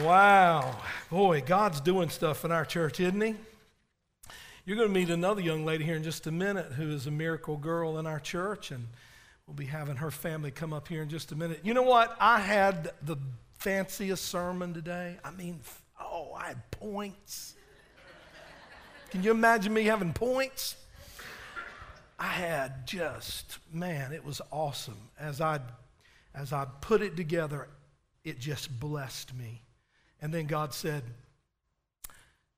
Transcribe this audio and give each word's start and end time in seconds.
Wow. 0.00 0.74
Boy, 1.10 1.42
God's 1.44 1.80
doing 1.80 2.08
stuff 2.08 2.46
in 2.46 2.52
our 2.52 2.64
church, 2.64 2.98
isn't 2.98 3.20
He? 3.20 3.34
You're 4.64 4.76
going 4.76 4.88
to 4.88 4.94
meet 4.94 5.10
another 5.10 5.42
young 5.42 5.64
lady 5.66 5.84
here 5.84 5.96
in 5.96 6.02
just 6.02 6.26
a 6.26 6.32
minute 6.32 6.72
who 6.72 6.90
is 6.90 7.06
a 7.06 7.10
miracle 7.10 7.58
girl 7.58 7.98
in 7.98 8.06
our 8.06 8.20
church, 8.20 8.70
and 8.70 8.86
we'll 9.46 9.54
be 9.54 9.66
having 9.66 9.96
her 9.96 10.10
family 10.10 10.50
come 10.50 10.72
up 10.72 10.88
here 10.88 11.02
in 11.02 11.10
just 11.10 11.30
a 11.32 11.36
minute. 11.36 11.60
You 11.62 11.74
know 11.74 11.82
what? 11.82 12.16
I 12.18 12.40
had 12.40 12.92
the 13.02 13.16
fanciest 13.58 14.24
sermon 14.24 14.72
today. 14.72 15.18
I 15.22 15.30
mean, 15.30 15.60
oh, 16.00 16.32
I 16.32 16.48
had 16.48 16.70
points. 16.70 17.54
Can 19.10 19.22
you 19.22 19.30
imagine 19.30 19.74
me 19.74 19.84
having 19.84 20.14
points? 20.14 20.76
I 22.18 22.28
had 22.28 22.86
just, 22.86 23.58
man, 23.70 24.12
it 24.12 24.24
was 24.24 24.40
awesome. 24.50 25.10
As 25.18 25.42
I, 25.42 25.60
as 26.34 26.52
I 26.52 26.66
put 26.80 27.02
it 27.02 27.14
together, 27.16 27.68
it 28.24 28.38
just 28.38 28.80
blessed 28.80 29.34
me. 29.34 29.60
And 30.22 30.32
then 30.32 30.46
God 30.46 30.72
said, 30.72 31.02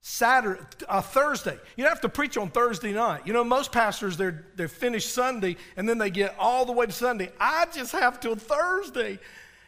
Saturday, 0.06 0.60
uh, 0.86 1.00
Thursday. 1.00 1.58
You 1.76 1.84
don't 1.84 1.90
have 1.90 2.02
to 2.02 2.10
preach 2.10 2.36
on 2.36 2.50
Thursday 2.50 2.92
night. 2.92 3.26
You 3.26 3.32
know, 3.32 3.42
most 3.42 3.72
pastors 3.72 4.18
they're 4.18 4.44
they're 4.54 4.68
finished 4.68 5.14
Sunday 5.14 5.56
and 5.78 5.88
then 5.88 5.96
they 5.96 6.10
get 6.10 6.36
all 6.38 6.66
the 6.66 6.72
way 6.72 6.84
to 6.84 6.92
Sunday. 6.92 7.32
I 7.40 7.66
just 7.72 7.92
have 7.92 8.20
till 8.20 8.36
Thursday. 8.36 9.18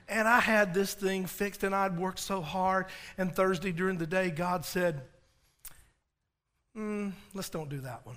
And 0.09 0.29
I 0.29 0.39
had 0.41 0.75
this 0.75 0.95
thing 0.95 1.27
fixed 1.27 1.65
and 1.65 1.75
I'd 1.75 1.99
worked 1.99 2.21
so 2.21 2.43
hard. 2.43 2.87
And 3.17 3.35
Thursday 3.35 3.73
during 3.73 3.97
the 3.97 4.07
day, 4.07 4.31
God 4.31 4.65
said, 4.65 5.01
mm, 6.77 7.13
let's 7.35 7.49
don't 7.49 7.71
do 7.71 7.81
that 7.81 8.05
one. 8.05 8.17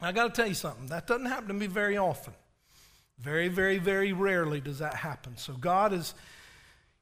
I 0.00 0.12
got 0.12 0.34
to 0.34 0.40
tell 0.40 0.48
you 0.48 0.54
something. 0.54 0.86
That 0.86 1.06
doesn't 1.06 1.26
happen 1.26 1.48
to 1.48 1.54
me 1.54 1.66
very 1.66 1.98
often. 1.98 2.32
Very, 3.18 3.48
very, 3.48 3.78
very 3.78 4.12
rarely 4.12 4.60
does 4.60 4.78
that 4.80 4.94
happen. 4.94 5.36
So 5.36 5.52
God 5.52 5.92
has 5.92 6.14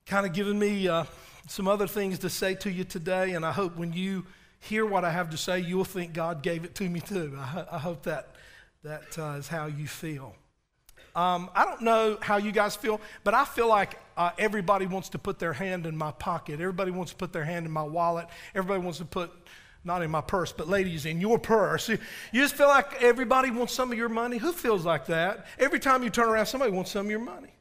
kind 0.07 0.27
of 0.27 0.33
given 0.33 0.59
me 0.59 0.89
uh, 0.89 1.05
some 1.49 1.69
other 1.69 1.87
things 1.87 2.19
to 2.21 2.31
say 2.31 2.55
to 2.57 2.71
you 2.71 2.85
today, 2.85 3.33
and 3.33 3.45
I 3.45 3.53
hope 3.53 3.77
when 3.77 3.93
you 3.93 4.25
hear 4.61 4.87
what 4.87 5.05
I 5.05 5.11
have 5.11 5.31
to 5.31 5.37
say, 5.37 5.61
you'll 5.61 5.85
think 5.85 6.13
God 6.13 6.43
gave 6.43 6.65
it 6.65 6.75
to 6.77 6.89
me 6.89 7.01
too. 7.01 7.37
I, 7.39 7.65
I 7.73 7.79
hope 7.79 8.03
that 8.05 8.35
that 8.83 9.19
uh, 9.19 9.37
is 9.39 9.49
how 9.49 9.67
you 9.67 9.87
feel. 9.87 10.35
Um, 11.17 11.49
I 11.55 11.65
don't 11.65 11.81
know 11.81 12.19
how 12.21 12.37
you 12.37 12.53
guys 12.53 12.77
feel, 12.77 13.01
but 13.23 13.35
I 13.35 13.45
feel 13.45 13.69
like 13.69 13.99
uh, 14.17 14.33
everybody 14.37 14.87
wants 14.87 15.09
to 15.11 15.19
put 15.19 15.39
their 15.39 15.53
hand 15.53 15.87
in 15.87 15.97
my 15.97 16.11
pocket. 16.11 16.61
Everybody 16.61 16.91
wants 16.91 17.13
to 17.13 17.17
put 17.17 17.33
their 17.33 17.45
hand 17.45 17.65
in 17.65 17.73
my 17.73 17.83
wallet. 17.83 18.27
Everybody 18.55 18.83
wants 18.83 18.99
to 18.99 19.05
put, 19.05 19.31
not 19.85 20.03
in 20.03 20.11
my 20.11 20.21
purse, 20.21 20.53
but 20.53 20.69
ladies, 20.69 21.07
in 21.07 21.21
your 21.21 21.39
purse. 21.39 21.89
You 21.89 21.99
just 22.33 22.57
feel 22.57 22.69
like 22.69 23.03
everybody 23.03 23.51
wants 23.51 23.73
some 23.73 23.91
of 23.91 23.97
your 23.97 24.09
money. 24.11 24.39
Who 24.39 24.53
feels 24.53 24.85
like 24.85 25.07
that? 25.07 25.47
Every 25.59 25.79
time 25.79 26.03
you 26.03 26.11
turn 26.11 26.29
around, 26.29 26.47
somebody 26.47 26.73
wants 26.73 26.91
some 26.91 27.07
of 27.07 27.11
your 27.11 27.21
money. 27.21 27.54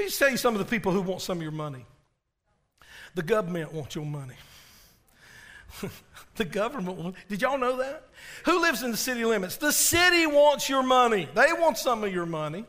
Let 0.00 0.04
me 0.04 0.08
just 0.08 0.18
tell 0.18 0.30
you 0.30 0.38
some 0.38 0.54
of 0.54 0.60
the 0.60 0.64
people 0.64 0.92
who 0.92 1.02
want 1.02 1.20
some 1.20 1.36
of 1.36 1.42
your 1.42 1.52
money. 1.52 1.84
The 3.14 3.22
government 3.22 3.70
wants 3.74 3.94
your 3.94 4.06
money. 4.06 4.36
the 6.36 6.44
government, 6.46 7.16
did 7.28 7.42
y'all 7.42 7.58
know 7.58 7.76
that? 7.76 8.08
Who 8.46 8.62
lives 8.62 8.82
in 8.82 8.92
the 8.92 8.96
city 8.96 9.26
limits? 9.26 9.58
The 9.58 9.72
city 9.72 10.24
wants 10.24 10.70
your 10.70 10.82
money. 10.82 11.28
They 11.34 11.52
want 11.52 11.76
some 11.76 12.02
of 12.02 12.14
your 12.14 12.24
money. 12.24 12.64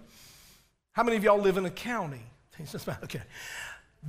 How 0.92 1.04
many 1.04 1.16
of 1.16 1.24
y'all 1.24 1.40
live 1.40 1.56
in 1.56 1.66
a 1.66 1.72
county? 1.72 2.20
Okay. 3.04 3.22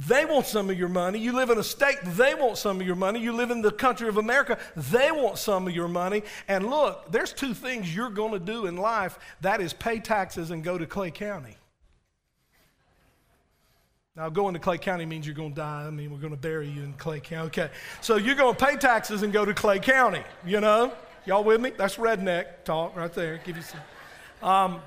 They 0.08 0.24
want 0.24 0.46
some 0.46 0.68
of 0.68 0.76
your 0.76 0.88
money. 0.88 1.20
You 1.20 1.32
live 1.32 1.50
in 1.50 1.58
a 1.58 1.62
state, 1.62 1.98
they 2.02 2.34
want 2.34 2.58
some 2.58 2.80
of 2.80 2.86
your 2.86 2.96
money. 2.96 3.20
You 3.20 3.34
live 3.34 3.52
in 3.52 3.62
the 3.62 3.70
country 3.70 4.08
of 4.08 4.16
America, 4.16 4.58
they 4.74 5.12
want 5.12 5.38
some 5.38 5.68
of 5.68 5.74
your 5.74 5.86
money. 5.86 6.24
And 6.48 6.68
look, 6.68 7.12
there's 7.12 7.32
two 7.32 7.54
things 7.54 7.94
you're 7.94 8.10
going 8.10 8.32
to 8.32 8.40
do 8.40 8.66
in 8.66 8.76
life 8.76 9.16
that 9.42 9.60
is 9.60 9.72
pay 9.72 10.00
taxes 10.00 10.50
and 10.50 10.64
go 10.64 10.76
to 10.76 10.86
Clay 10.86 11.12
County. 11.12 11.56
Now, 14.14 14.28
going 14.28 14.52
to 14.52 14.60
Clay 14.60 14.76
County 14.76 15.06
means 15.06 15.26
you're 15.26 15.34
going 15.34 15.54
to 15.54 15.56
die. 15.56 15.84
I 15.86 15.90
mean, 15.90 16.10
we're 16.10 16.18
going 16.18 16.34
to 16.34 16.38
bury 16.38 16.68
you 16.68 16.82
in 16.82 16.92
Clay 16.94 17.20
County. 17.20 17.46
Okay. 17.46 17.70
So 18.02 18.16
you're 18.16 18.34
going 18.34 18.54
to 18.54 18.64
pay 18.64 18.76
taxes 18.76 19.22
and 19.22 19.32
go 19.32 19.46
to 19.46 19.54
Clay 19.54 19.78
County, 19.78 20.22
you 20.44 20.60
know? 20.60 20.92
Y'all 21.24 21.42
with 21.42 21.60
me? 21.60 21.70
That's 21.70 21.96
redneck 21.96 22.64
talk 22.64 22.94
right 22.94 23.12
there. 23.12 23.40
Give 23.44 23.56
you 23.56 23.62
some. 23.62 23.80
Um, 24.42 24.80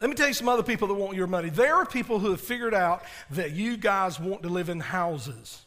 let 0.00 0.10
me 0.10 0.16
tell 0.16 0.26
you 0.26 0.34
some 0.34 0.48
other 0.48 0.62
people 0.62 0.88
that 0.88 0.94
want 0.94 1.16
your 1.16 1.26
money. 1.28 1.50
There 1.50 1.74
are 1.76 1.86
people 1.86 2.18
who 2.18 2.30
have 2.30 2.40
figured 2.40 2.74
out 2.74 3.04
that 3.30 3.52
you 3.52 3.76
guys 3.76 4.18
want 4.18 4.42
to 4.42 4.48
live 4.48 4.68
in 4.68 4.80
houses. 4.80 5.62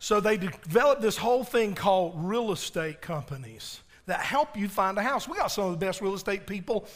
So 0.00 0.20
they 0.20 0.36
developed 0.36 1.00
this 1.00 1.16
whole 1.16 1.44
thing 1.44 1.74
called 1.74 2.14
real 2.16 2.50
estate 2.50 3.00
companies 3.00 3.80
that 4.06 4.20
help 4.20 4.56
you 4.56 4.68
find 4.68 4.98
a 4.98 5.02
house. 5.02 5.28
We 5.28 5.36
got 5.36 5.48
some 5.48 5.64
of 5.66 5.70
the 5.72 5.84
best 5.84 6.00
real 6.00 6.14
estate 6.14 6.46
people 6.46 6.88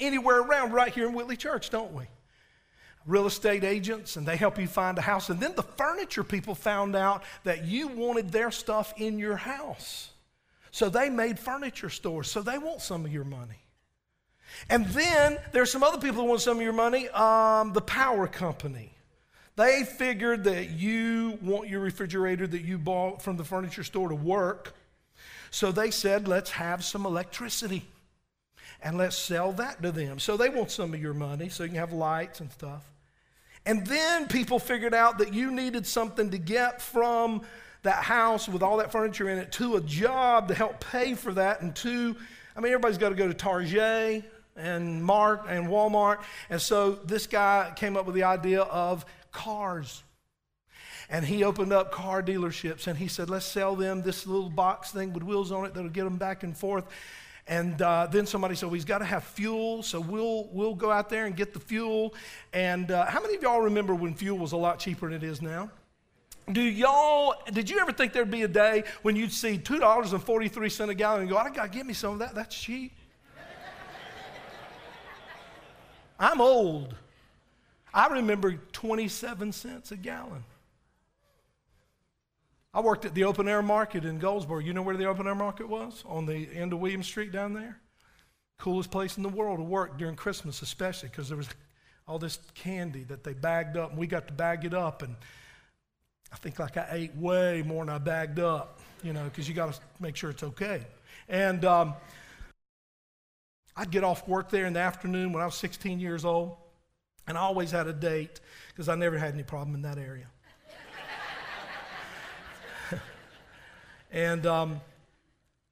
anywhere 0.00 0.40
around 0.40 0.72
right 0.72 0.92
here 0.92 1.06
in 1.06 1.14
Whitley 1.14 1.36
Church, 1.36 1.70
don't 1.70 1.92
we? 1.92 2.04
Real 3.06 3.26
estate 3.26 3.64
agents, 3.64 4.16
and 4.16 4.26
they 4.26 4.36
help 4.36 4.58
you 4.58 4.66
find 4.66 4.98
a 4.98 5.02
house. 5.02 5.30
And 5.30 5.38
then 5.38 5.54
the 5.54 5.62
furniture 5.62 6.24
people 6.24 6.54
found 6.54 6.96
out 6.96 7.22
that 7.44 7.64
you 7.64 7.88
wanted 7.88 8.30
their 8.30 8.50
stuff 8.50 8.92
in 8.96 9.18
your 9.18 9.36
house. 9.36 10.10
So 10.72 10.88
they 10.88 11.08
made 11.08 11.38
furniture 11.38 11.88
stores, 11.88 12.30
so 12.30 12.42
they 12.42 12.58
want 12.58 12.82
some 12.82 13.04
of 13.04 13.12
your 13.12 13.24
money. 13.24 13.62
And 14.68 14.86
then 14.86 15.38
there's 15.52 15.70
some 15.70 15.82
other 15.82 15.98
people 15.98 16.22
who 16.22 16.28
want 16.28 16.40
some 16.40 16.56
of 16.56 16.62
your 16.62 16.72
money, 16.72 17.08
um, 17.10 17.72
the 17.72 17.80
power 17.80 18.26
company. 18.26 18.92
They 19.56 19.84
figured 19.84 20.44
that 20.44 20.70
you 20.70 21.38
want 21.40 21.68
your 21.68 21.80
refrigerator 21.80 22.46
that 22.46 22.62
you 22.62 22.76
bought 22.76 23.22
from 23.22 23.36
the 23.36 23.44
furniture 23.44 23.84
store 23.84 24.08
to 24.08 24.14
work. 24.14 24.74
So 25.50 25.72
they 25.72 25.90
said, 25.90 26.28
let's 26.28 26.50
have 26.50 26.84
some 26.84 27.06
electricity 27.06 27.86
and 28.82 28.96
let's 28.96 29.16
sell 29.16 29.52
that 29.52 29.82
to 29.82 29.92
them. 29.92 30.18
So 30.18 30.36
they 30.36 30.48
want 30.48 30.70
some 30.70 30.94
of 30.94 31.00
your 31.00 31.14
money 31.14 31.48
so 31.48 31.62
you 31.64 31.70
can 31.70 31.78
have 31.78 31.92
lights 31.92 32.40
and 32.40 32.50
stuff. 32.52 32.84
And 33.64 33.86
then 33.86 34.28
people 34.28 34.58
figured 34.58 34.94
out 34.94 35.18
that 35.18 35.34
you 35.34 35.50
needed 35.50 35.86
something 35.86 36.30
to 36.30 36.38
get 36.38 36.80
from 36.80 37.42
that 37.82 38.02
house 38.04 38.48
with 38.48 38.62
all 38.62 38.76
that 38.76 38.92
furniture 38.92 39.28
in 39.28 39.38
it 39.38 39.52
to 39.52 39.76
a 39.76 39.80
job 39.80 40.48
to 40.48 40.54
help 40.54 40.80
pay 40.80 41.14
for 41.14 41.32
that. 41.32 41.62
And 41.62 41.74
to, 41.76 42.16
I 42.56 42.60
mean, 42.60 42.72
everybody's 42.72 42.98
got 42.98 43.08
to 43.08 43.14
go 43.14 43.26
to 43.26 43.34
Target 43.34 44.24
and 44.56 45.02
Mart 45.02 45.46
and 45.48 45.66
Walmart. 45.66 46.18
And 46.48 46.60
so 46.60 46.92
this 46.92 47.26
guy 47.26 47.72
came 47.76 47.96
up 47.96 48.06
with 48.06 48.14
the 48.14 48.24
idea 48.24 48.62
of 48.62 49.04
cars. 49.32 50.02
And 51.08 51.24
he 51.24 51.44
opened 51.44 51.72
up 51.72 51.92
car 51.92 52.22
dealerships 52.22 52.88
and 52.88 52.98
he 52.98 53.06
said, 53.06 53.30
let's 53.30 53.46
sell 53.46 53.76
them 53.76 54.02
this 54.02 54.26
little 54.26 54.50
box 54.50 54.90
thing 54.90 55.12
with 55.12 55.22
wheels 55.22 55.52
on 55.52 55.64
it 55.64 55.74
that'll 55.74 55.88
get 55.88 56.04
them 56.04 56.16
back 56.16 56.42
and 56.42 56.56
forth. 56.56 56.84
And 57.48 57.80
uh, 57.80 58.08
then 58.10 58.26
somebody 58.26 58.56
said, 58.56 58.70
he's 58.72 58.84
got 58.84 58.98
to 58.98 59.04
have 59.04 59.22
fuel, 59.22 59.82
so 59.82 60.00
we'll, 60.00 60.48
we'll 60.52 60.74
go 60.74 60.90
out 60.90 61.08
there 61.08 61.26
and 61.26 61.36
get 61.36 61.54
the 61.54 61.60
fuel. 61.60 62.12
And 62.52 62.90
uh, 62.90 63.06
how 63.06 63.20
many 63.20 63.36
of 63.36 63.42
y'all 63.42 63.60
remember 63.60 63.94
when 63.94 64.14
fuel 64.14 64.36
was 64.36 64.52
a 64.52 64.56
lot 64.56 64.80
cheaper 64.80 65.08
than 65.08 65.22
it 65.22 65.22
is 65.22 65.40
now? 65.40 65.70
Do 66.50 66.60
y'all, 66.60 67.34
did 67.52 67.70
you 67.70 67.78
ever 67.78 67.92
think 67.92 68.12
there'd 68.12 68.30
be 68.30 68.42
a 68.42 68.48
day 68.48 68.84
when 69.02 69.14
you'd 69.14 69.32
see 69.32 69.58
$2.43 69.58 70.88
a 70.88 70.94
gallon 70.94 71.20
and 71.22 71.30
go, 71.30 71.36
I 71.36 71.50
got 71.50 71.72
to 71.72 71.78
get 71.78 71.86
me 71.86 71.92
some 71.92 72.14
of 72.14 72.18
that, 72.20 72.34
that's 72.34 72.56
cheap? 72.56 72.92
I'm 76.18 76.40
old. 76.40 76.94
I 77.92 78.08
remember 78.08 78.58
27 78.72 79.52
cents 79.52 79.92
a 79.92 79.96
gallon. 79.96 80.44
I 82.74 82.80
worked 82.80 83.04
at 83.04 83.14
the 83.14 83.24
open 83.24 83.48
air 83.48 83.62
market 83.62 84.04
in 84.04 84.18
Goldsboro. 84.18 84.58
You 84.58 84.74
know 84.74 84.82
where 84.82 84.96
the 84.96 85.06
open 85.06 85.26
air 85.26 85.34
market 85.34 85.68
was? 85.68 86.04
On 86.06 86.26
the 86.26 86.48
end 86.54 86.72
of 86.72 86.78
William 86.78 87.02
Street 87.02 87.32
down 87.32 87.54
there? 87.54 87.80
Coolest 88.58 88.90
place 88.90 89.16
in 89.16 89.22
the 89.22 89.28
world 89.28 89.58
to 89.58 89.64
work 89.64 89.98
during 89.98 90.16
Christmas, 90.16 90.62
especially 90.62 91.08
because 91.08 91.28
there 91.28 91.36
was 91.36 91.48
all 92.06 92.18
this 92.18 92.38
candy 92.54 93.04
that 93.04 93.24
they 93.24 93.32
bagged 93.32 93.76
up, 93.76 93.90
and 93.90 93.98
we 93.98 94.06
got 94.06 94.26
to 94.28 94.32
bag 94.32 94.64
it 94.64 94.74
up. 94.74 95.02
And 95.02 95.16
I 96.32 96.36
think 96.36 96.58
like 96.58 96.76
I 96.76 96.86
ate 96.90 97.16
way 97.16 97.62
more 97.66 97.84
than 97.84 97.94
I 97.94 97.98
bagged 97.98 98.38
up, 98.38 98.80
you 99.02 99.12
know, 99.12 99.24
because 99.24 99.48
you 99.48 99.54
got 99.54 99.72
to 99.72 99.80
make 100.00 100.16
sure 100.16 100.30
it's 100.30 100.42
okay. 100.42 100.82
And 101.28 101.64
um, 101.64 101.94
I'd 103.76 103.90
get 103.90 104.04
off 104.04 104.26
work 104.28 104.50
there 104.50 104.66
in 104.66 104.72
the 104.72 104.80
afternoon 104.80 105.32
when 105.32 105.42
I 105.42 105.46
was 105.46 105.54
16 105.56 106.00
years 106.00 106.24
old, 106.24 106.56
and 107.26 107.36
I 107.36 107.40
always 107.40 107.70
had 107.70 107.86
a 107.86 107.92
date 107.92 108.40
because 108.68 108.88
I 108.88 108.94
never 108.94 109.18
had 109.18 109.34
any 109.34 109.42
problem 109.42 109.74
in 109.74 109.82
that 109.82 109.98
area. 109.98 110.26
And 114.10 114.46
um, 114.46 114.80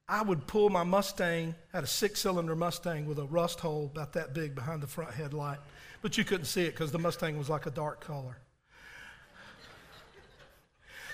I 0.07 0.21
would 0.21 0.45
pull 0.47 0.69
my 0.69 0.83
Mustang, 0.83 1.55
had 1.73 1.83
a 1.83 1.87
six 1.87 2.21
cylinder 2.21 2.55
Mustang 2.55 3.07
with 3.07 3.17
a 3.19 3.25
rust 3.25 3.59
hole 3.59 3.89
about 3.93 4.13
that 4.13 4.33
big 4.33 4.55
behind 4.55 4.81
the 4.81 4.87
front 4.87 5.13
headlight. 5.13 5.59
But 6.01 6.17
you 6.17 6.23
couldn't 6.23 6.45
see 6.45 6.63
it 6.63 6.71
because 6.71 6.91
the 6.91 6.99
Mustang 6.99 7.37
was 7.37 7.49
like 7.49 7.65
a 7.65 7.71
dark 7.71 8.01
color. 8.01 8.37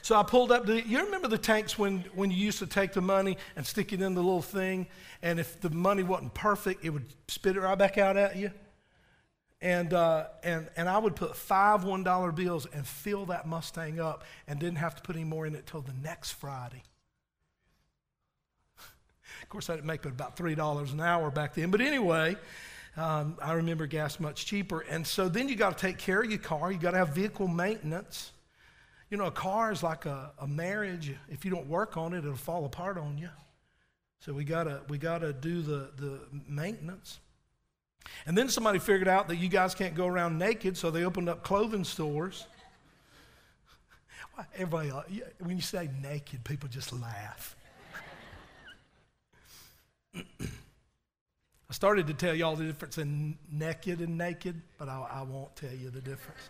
So 0.02 0.16
I 0.16 0.24
pulled 0.24 0.52
up. 0.52 0.66
The, 0.66 0.86
you 0.86 1.04
remember 1.04 1.28
the 1.28 1.38
tanks 1.38 1.78
when, 1.78 2.00
when 2.16 2.32
you 2.32 2.38
used 2.38 2.60
to 2.60 2.68
take 2.68 2.94
the 2.94 3.02
money 3.02 3.38
and 3.56 3.66
stick 3.66 3.94
it 3.94 4.02
in 4.02 4.16
the 4.16 4.22
little 4.22 4.42
thing, 4.42 4.88
and 5.22 5.40
if 5.40 5.62
the 5.62 5.70
money 5.70 6.04
wasn't 6.04 6.34
perfect, 6.34 6.84
it 6.84 6.90
would 6.90 7.14
spit 7.28 7.56
it 7.56 7.62
right 7.62 7.78
back 7.78 7.98
out 7.98 8.18
at 8.18 8.36
you? 8.36 8.52
And, 9.62 9.94
uh, 9.94 10.26
and, 10.44 10.68
and 10.76 10.90
I 10.90 10.98
would 10.98 11.16
put 11.16 11.36
five 11.36 11.84
$1 11.84 12.36
bills 12.36 12.66
and 12.74 12.86
fill 12.86 13.28
that 13.28 13.48
Mustang 13.48 14.00
up 14.00 14.24
and 14.48 14.60
didn't 14.60 14.80
have 14.80 14.96
to 14.96 15.04
put 15.04 15.16
any 15.16 15.24
more 15.24 15.46
in 15.46 15.54
it 15.54 15.68
till 15.68 15.82
the 15.82 15.94
next 15.94 16.32
Friday. 16.32 16.82
Course, 19.51 19.69
I 19.69 19.75
didn't 19.75 19.88
make 19.88 20.03
but 20.03 20.13
about 20.13 20.38
$3 20.38 20.94
an 20.94 21.01
hour 21.01 21.30
back 21.30 21.53
then. 21.56 21.71
But 21.71 21.81
anyway, 21.81 22.38
Um, 22.98 23.38
I 23.42 23.53
remember 23.53 23.86
gas 23.86 24.19
much 24.19 24.45
cheaper. 24.45 24.81
And 24.81 25.06
so 25.06 25.30
then 25.30 25.48
you 25.48 25.56
got 25.56 25.77
to 25.77 25.81
take 25.81 25.98
care 25.98 26.21
of 26.21 26.30
your 26.30 26.39
car. 26.39 26.71
You 26.71 26.77
got 26.77 26.92
to 26.92 26.98
have 26.98 27.09
vehicle 27.09 27.48
maintenance. 27.48 28.31
You 29.09 29.18
know, 29.18 29.25
a 29.25 29.31
car 29.31 29.71
is 29.71 29.81
like 29.81 30.06
a, 30.06 30.31
a 30.39 30.48
marriage. 30.48 31.13
If 31.30 31.45
you 31.45 31.51
don't 31.51 31.68
work 31.68 31.95
on 31.95 32.13
it, 32.13 32.19
it'll 32.19 32.36
fall 32.36 32.65
apart 32.65 32.98
on 32.98 33.18
you. 33.18 33.30
So 34.19 34.33
we 34.33 34.44
gotta 34.44 34.81
we 34.88 34.98
gotta 34.98 35.33
do 35.33 35.62
the, 35.62 35.92
the 35.98 36.19
maintenance. 36.48 37.19
And 38.25 38.38
then 38.38 38.50
somebody 38.50 38.80
figured 38.80 39.07
out 39.07 39.27
that 39.30 39.38
you 39.38 39.50
guys 39.50 39.74
can't 39.74 39.95
go 39.95 40.07
around 40.07 40.38
naked, 40.38 40.77
so 40.77 40.92
they 40.92 41.03
opened 41.06 41.27
up 41.30 41.44
clothing 41.44 41.83
stores. 41.83 42.45
Everybody, 44.53 44.92
uh, 44.92 45.01
when 45.39 45.56
you 45.56 45.62
say 45.62 45.89
naked, 46.01 46.44
people 46.44 46.69
just 46.69 46.94
laugh. 46.94 47.56
I 50.42 51.74
started 51.74 52.08
to 52.08 52.13
tell 52.13 52.36
y'all 52.36 52.56
the 52.56 52.66
difference 52.66 52.98
in 52.98 53.38
naked 53.52 54.00
and 54.00 54.18
naked, 54.18 54.62
but 54.78 54.90
I, 54.90 55.08
I 55.10 55.22
won't 55.22 55.56
tell 55.56 55.72
you 55.72 55.90
the 55.90 56.02
difference. 56.02 56.42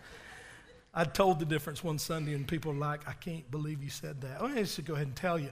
I 0.94 1.06
told 1.06 1.40
the 1.40 1.46
difference 1.46 1.84
one 1.84 2.00
Sunday, 2.00 2.34
and 2.34 2.48
people 2.48 2.74
were 2.74 2.80
like, 2.80 3.08
I 3.08 3.14
can't 3.14 3.50
believe 3.50 3.82
you 3.82 3.90
said 3.90 4.20
that. 4.22 4.38
Oh, 4.42 4.48
I 4.48 4.64
should 4.64 4.86
go 4.86 4.96
ahead 4.96 5.08
and 5.08 5.16
tell 5.16 5.40
you. 5.40 5.50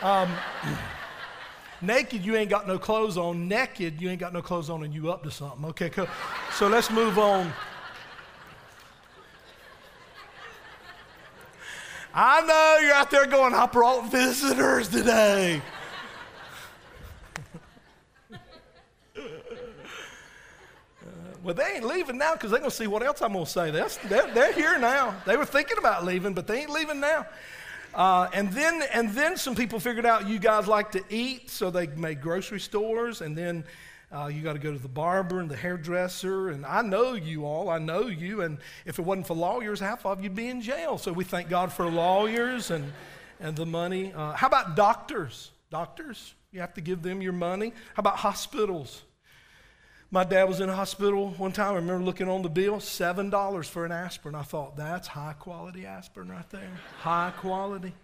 Um, 0.00 0.28
naked, 1.82 2.24
you 2.24 2.36
ain't 2.36 2.50
got 2.50 2.66
no 2.66 2.78
clothes 2.78 3.16
on. 3.16 3.46
Naked, 3.46 4.00
you 4.00 4.10
ain't 4.10 4.18
got 4.18 4.32
no 4.32 4.42
clothes 4.42 4.70
on, 4.70 4.82
and 4.82 4.92
you 4.92 5.12
up 5.12 5.22
to 5.22 5.30
something. 5.30 5.64
Okay, 5.66 5.90
cool. 5.90 6.08
so 6.52 6.66
let's 6.66 6.90
move 6.90 7.18
on. 7.18 7.52
I 12.14 12.40
know 12.44 12.86
you're 12.86 12.94
out 12.94 13.10
there 13.10 13.26
going, 13.26 13.54
I 13.54 13.66
brought 13.66 14.10
visitors 14.10 14.88
today. 14.88 15.62
Well, 21.42 21.54
they 21.54 21.64
ain't 21.74 21.84
leaving 21.84 22.18
now 22.18 22.34
because 22.34 22.50
they're 22.50 22.60
going 22.60 22.70
to 22.70 22.76
see 22.76 22.86
what 22.86 23.02
else 23.02 23.20
I'm 23.20 23.32
going 23.32 23.46
to 23.46 23.50
say. 23.50 23.70
That's, 23.72 23.96
they're, 23.98 24.32
they're, 24.32 24.52
here 24.52 24.78
now. 24.78 25.16
They 25.26 25.36
were 25.36 25.44
thinking 25.44 25.76
about 25.76 26.04
leaving, 26.04 26.34
but 26.34 26.46
they 26.46 26.60
ain't 26.60 26.70
leaving 26.70 27.00
now. 27.00 27.26
Uh, 27.94 28.28
and, 28.32 28.52
then, 28.52 28.82
and 28.92 29.10
then 29.10 29.36
some 29.36 29.56
people 29.56 29.80
figured 29.80 30.06
out 30.06 30.28
you 30.28 30.38
guys 30.38 30.68
like 30.68 30.92
to 30.92 31.02
eat, 31.10 31.50
so 31.50 31.68
they 31.68 31.88
made 31.88 32.22
grocery 32.22 32.60
stores. 32.60 33.22
And 33.22 33.36
then 33.36 33.64
uh, 34.12 34.26
you 34.26 34.42
got 34.42 34.52
to 34.52 34.60
go 34.60 34.72
to 34.72 34.78
the 34.78 34.88
barber 34.88 35.40
and 35.40 35.50
the 35.50 35.56
hairdresser. 35.56 36.50
And 36.50 36.64
I 36.64 36.80
know 36.80 37.14
you 37.14 37.44
all. 37.44 37.68
I 37.68 37.78
know 37.78 38.06
you. 38.06 38.42
And 38.42 38.58
if 38.86 39.00
it 39.00 39.02
wasn't 39.02 39.26
for 39.26 39.34
lawyers, 39.34 39.80
half 39.80 40.06
of 40.06 40.22
you'd 40.22 40.36
be 40.36 40.46
in 40.46 40.60
jail. 40.60 40.96
So 40.96 41.12
we 41.12 41.24
thank 41.24 41.48
God 41.48 41.72
for 41.72 41.90
lawyers 41.90 42.70
and, 42.70 42.92
and 43.40 43.56
the 43.56 43.66
money. 43.66 44.12
Uh, 44.14 44.32
how 44.34 44.46
about 44.46 44.76
doctors? 44.76 45.50
Doctors, 45.70 46.34
you 46.52 46.60
have 46.60 46.74
to 46.74 46.80
give 46.80 47.02
them 47.02 47.20
your 47.20 47.32
money. 47.32 47.72
How 47.94 48.00
about 48.00 48.18
hospitals? 48.18 49.02
My 50.14 50.24
dad 50.24 50.44
was 50.44 50.60
in 50.60 50.68
a 50.68 50.76
hospital 50.76 51.30
one 51.38 51.52
time. 51.52 51.72
I 51.72 51.76
remember 51.76 52.04
looking 52.04 52.28
on 52.28 52.42
the 52.42 52.50
bill, 52.50 52.74
$7 52.76 53.64
for 53.64 53.86
an 53.86 53.92
aspirin. 53.92 54.34
I 54.34 54.42
thought, 54.42 54.76
that's 54.76 55.08
high 55.08 55.32
quality 55.32 55.86
aspirin 55.86 56.28
right 56.28 56.48
there. 56.50 56.68
high 57.00 57.32
quality. 57.38 57.94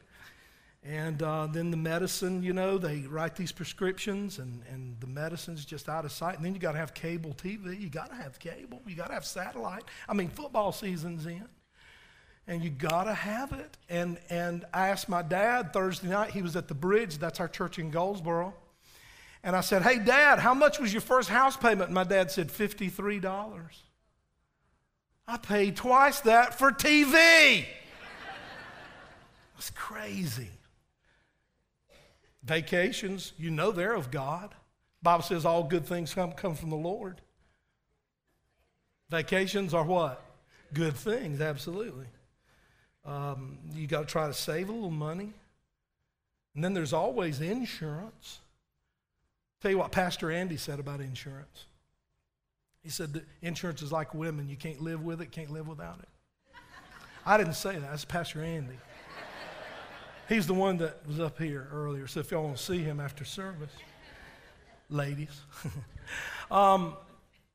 And 0.83 1.23
uh, 1.23 1.49
then 1.53 1.71
the 1.71 1.77
medicine, 1.77 2.43
you 2.43 2.55
know, 2.55 2.79
they 2.79 3.01
write 3.01 3.37
these 3.37 3.53
prescriptions 3.53 4.39
and, 4.39 4.63
and 4.73 4.99
the 5.01 5.07
medicine's 5.07 5.67
just 5.67 5.91
out 5.91 6.07
of 6.07 6.13
sight. 6.13 6.37
And 6.37 6.47
then 6.47 6.55
you 6.55 6.61
got 6.61 6.73
to 6.73 6.79
have 6.79 6.95
cable 6.95 7.35
TV. 7.37 7.79
You 7.79 7.91
got 7.91 8.09
to 8.09 8.17
have 8.17 8.39
cable. 8.39 8.81
You 8.87 8.97
got 8.97 9.09
to 9.09 9.13
have 9.13 9.27
satellite. 9.27 9.85
I 10.09 10.15
mean, 10.15 10.31
football 10.31 10.73
season's 10.73 11.27
in. 11.27 11.45
And 12.47 12.65
you 12.65 12.71
got 12.71 13.05
to 13.05 13.13
have 13.13 13.53
it. 13.53 13.77
And, 13.91 14.17
and 14.31 14.65
I 14.73 14.89
asked 14.89 15.11
my 15.11 15.21
dad 15.21 15.75
Thursday 15.75 16.09
night, 16.09 16.31
he 16.31 16.41
was 16.41 16.57
at 16.57 16.69
the 16.69 16.75
bridge. 16.75 17.19
That's 17.19 17.39
our 17.39 17.49
church 17.49 17.79
in 17.79 17.91
Goldsboro. 17.91 18.55
And 19.43 19.55
I 19.55 19.61
said, 19.61 19.83
Hey, 19.83 19.99
Dad, 19.99 20.39
how 20.39 20.55
much 20.55 20.79
was 20.79 20.93
your 20.93 21.03
first 21.03 21.29
house 21.29 21.57
payment? 21.57 21.85
And 21.85 21.95
my 21.95 22.05
dad 22.05 22.31
said, 22.31 22.49
$53. 22.49 23.61
I 25.27 25.37
paid 25.37 25.77
twice 25.77 26.21
that 26.21 26.59
for 26.59 26.73
TV. 26.73 27.13
That's 29.55 29.71
crazy. 29.71 30.49
Vacations, 32.43 33.33
you 33.37 33.51
know 33.51 33.71
they're 33.71 33.95
of 33.95 34.11
God. 34.11 34.55
Bible 35.03 35.23
says 35.23 35.45
all 35.45 35.63
good 35.63 35.87
things 35.87 36.15
come, 36.15 36.33
come 36.33 36.55
from 36.55 36.71
the 36.71 36.77
Lord. 36.77 37.21
Vacations 39.11 39.75
are 39.75 39.85
what? 39.85 40.23
Good 40.73 40.97
things, 40.97 41.41
absolutely. 41.41 42.07
Um, 43.05 43.59
you 43.75 43.87
got 43.87 44.01
to 44.01 44.07
try 44.07 44.27
to 44.27 44.35
save 44.35 44.69
a 44.69 44.73
little 44.73 44.91
money. 44.91 45.33
And 46.55 46.65
then 46.65 46.75
there's 46.75 46.93
always 46.93 47.41
insurance. 47.41 48.41
Tell 49.61 49.71
you 49.71 49.79
what 49.79 49.91
Pastor 49.93 50.31
Andy 50.31 50.57
said 50.57 50.79
about 50.79 51.01
insurance. 51.01 51.67
He 52.83 52.91
said 52.91 53.13
that 53.15 53.25
insurance 53.43 53.83
is 53.83 53.91
like 53.91 54.15
women. 54.15 54.49
You 54.49 54.57
can't 54.57 54.81
live 54.81 55.03
with 55.03 55.21
it, 55.21 55.33
can't 55.33 55.51
live 55.51 55.67
without 55.67 55.99
it. 55.99 56.09
I 57.27 57.37
didn't 57.37 57.55
say 57.55 57.73
that. 57.73 57.91
That's 57.91 58.05
Pastor 58.05 58.43
Andy. 58.43 58.79
He's 60.29 60.47
the 60.47 60.55
one 60.55 60.77
that 60.79 61.07
was 61.07 61.19
up 61.21 61.39
here 61.39 61.69
earlier. 61.73 62.07
So 62.07 62.21
if 62.21 62.31
y'all 62.31 62.45
want 62.45 62.57
to 62.57 62.63
see 62.63 62.79
him 62.79 63.01
after 63.01 63.25
service, 63.25 63.73
ladies. 64.91 65.41
um, 66.51 66.97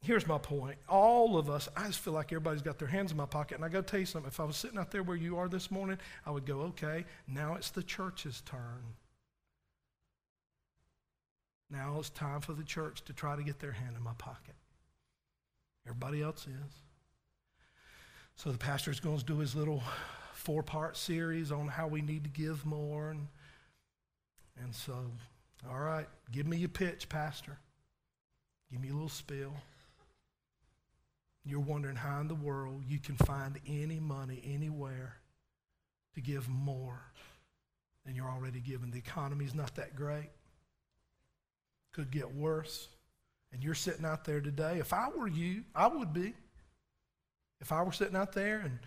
here's 0.01 0.27
my 0.27 0.37
point. 0.37 0.77
All 0.89 1.37
of 1.37 1.49
us, 1.49 1.69
I 1.77 1.87
just 1.87 1.99
feel 1.99 2.13
like 2.13 2.31
everybody's 2.31 2.61
got 2.61 2.79
their 2.79 2.87
hands 2.87 3.11
in 3.11 3.17
my 3.17 3.25
pocket. 3.25 3.55
And 3.55 3.65
I 3.65 3.69
got 3.69 3.87
to 3.87 3.91
tell 3.91 3.99
you 3.99 4.05
something. 4.05 4.27
If 4.27 4.39
I 4.39 4.43
was 4.43 4.57
sitting 4.57 4.77
out 4.77 4.91
there 4.91 5.03
where 5.03 5.17
you 5.17 5.37
are 5.37 5.47
this 5.47 5.71
morning, 5.71 5.97
I 6.25 6.31
would 6.31 6.45
go, 6.45 6.61
okay, 6.61 7.05
now 7.27 7.55
it's 7.55 7.69
the 7.69 7.83
church's 7.83 8.41
turn. 8.41 8.83
Now 11.69 11.95
it's 11.99 12.09
time 12.09 12.41
for 12.41 12.53
the 12.53 12.63
church 12.63 13.03
to 13.05 13.13
try 13.13 13.35
to 13.35 13.43
get 13.43 13.59
their 13.59 13.71
hand 13.71 13.95
in 13.97 14.03
my 14.03 14.13
pocket. 14.17 14.55
Everybody 15.85 16.21
else 16.21 16.45
is. 16.47 16.73
So 18.35 18.51
the 18.51 18.57
pastor's 18.57 18.99
going 18.99 19.19
to 19.19 19.25
do 19.25 19.39
his 19.39 19.55
little 19.55 19.83
four 20.33 20.63
part 20.63 20.97
series 20.97 21.51
on 21.51 21.67
how 21.67 21.87
we 21.87 22.01
need 22.01 22.23
to 22.23 22.29
give 22.29 22.65
more. 22.65 23.11
And, 23.11 23.27
and 24.61 24.73
so, 24.73 24.93
all 25.69 25.79
right, 25.79 26.07
give 26.31 26.47
me 26.47 26.57
your 26.57 26.69
pitch, 26.69 27.09
Pastor. 27.09 27.57
Give 28.71 28.81
me 28.81 28.89
a 28.89 28.93
little 28.93 29.09
spill. 29.09 29.53
You're 31.45 31.59
wondering 31.59 31.95
how 31.95 32.21
in 32.21 32.27
the 32.27 32.35
world 32.35 32.83
you 32.87 32.99
can 32.99 33.15
find 33.15 33.59
any 33.67 33.99
money 33.99 34.41
anywhere 34.45 35.17
to 36.15 36.21
give 36.21 36.47
more 36.47 37.01
than 38.05 38.15
you're 38.15 38.29
already 38.29 38.59
giving. 38.59 38.91
The 38.91 38.99
economy's 38.99 39.53
not 39.53 39.75
that 39.75 39.95
great 39.95 40.29
could 41.93 42.11
get 42.11 42.33
worse. 42.35 42.89
And 43.51 43.63
you're 43.63 43.75
sitting 43.75 44.03
out 44.05 44.25
there 44.25 44.41
today. 44.41 44.79
If 44.79 44.93
I 44.93 45.09
were 45.15 45.27
you, 45.27 45.63
I 45.75 45.87
would 45.87 46.11
be. 46.11 46.33
If 47.61 47.71
I 47.71 47.83
were 47.83 47.91
sitting 47.91 48.15
out 48.15 48.33
there 48.33 48.59
and 48.59 48.79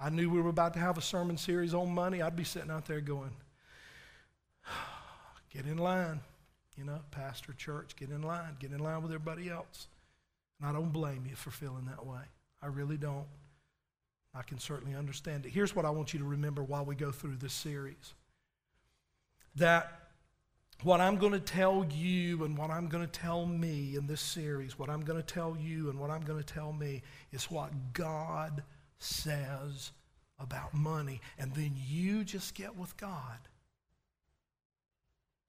I 0.00 0.10
knew 0.10 0.28
we 0.28 0.40
were 0.40 0.50
about 0.50 0.74
to 0.74 0.80
have 0.80 0.98
a 0.98 1.02
sermon 1.02 1.38
series 1.38 1.72
on 1.72 1.94
money, 1.94 2.20
I'd 2.20 2.36
be 2.36 2.44
sitting 2.44 2.70
out 2.70 2.84
there 2.84 3.00
going, 3.00 3.30
get 5.54 5.64
in 5.64 5.78
line. 5.78 6.20
You 6.76 6.84
know, 6.84 7.00
pastor, 7.10 7.52
church, 7.54 7.96
get 7.96 8.10
in 8.10 8.22
line. 8.22 8.56
Get 8.60 8.72
in 8.72 8.78
line 8.78 9.02
with 9.02 9.12
everybody 9.12 9.48
else. 9.48 9.86
And 10.60 10.68
I 10.68 10.72
don't 10.72 10.92
blame 10.92 11.24
you 11.28 11.36
for 11.36 11.50
feeling 11.50 11.86
that 11.86 12.04
way. 12.04 12.20
I 12.62 12.66
really 12.66 12.96
don't. 12.96 13.26
I 14.34 14.42
can 14.42 14.58
certainly 14.58 14.94
understand 14.94 15.46
it. 15.46 15.50
Here's 15.50 15.74
what 15.74 15.84
I 15.84 15.90
want 15.90 16.12
you 16.12 16.18
to 16.20 16.24
remember 16.24 16.62
while 16.62 16.84
we 16.84 16.94
go 16.94 17.10
through 17.10 17.36
this 17.36 17.52
series 17.52 18.14
that 19.56 19.97
what 20.84 21.00
I'm 21.00 21.16
going 21.16 21.32
to 21.32 21.40
tell 21.40 21.84
you 21.92 22.44
and 22.44 22.56
what 22.56 22.70
I'm 22.70 22.86
going 22.86 23.04
to 23.04 23.10
tell 23.10 23.46
me 23.46 23.96
in 23.96 24.06
this 24.06 24.20
series, 24.20 24.78
what 24.78 24.88
I'm 24.88 25.02
going 25.04 25.20
to 25.20 25.26
tell 25.26 25.56
you 25.60 25.90
and 25.90 25.98
what 25.98 26.10
I'm 26.10 26.20
going 26.20 26.42
to 26.42 26.54
tell 26.54 26.72
me 26.72 27.02
is 27.32 27.50
what 27.50 27.72
God 27.92 28.62
says 29.00 29.90
about 30.38 30.72
money. 30.74 31.20
And 31.36 31.52
then 31.54 31.74
you 31.88 32.22
just 32.22 32.54
get 32.54 32.76
with 32.76 32.96
God. 32.96 33.38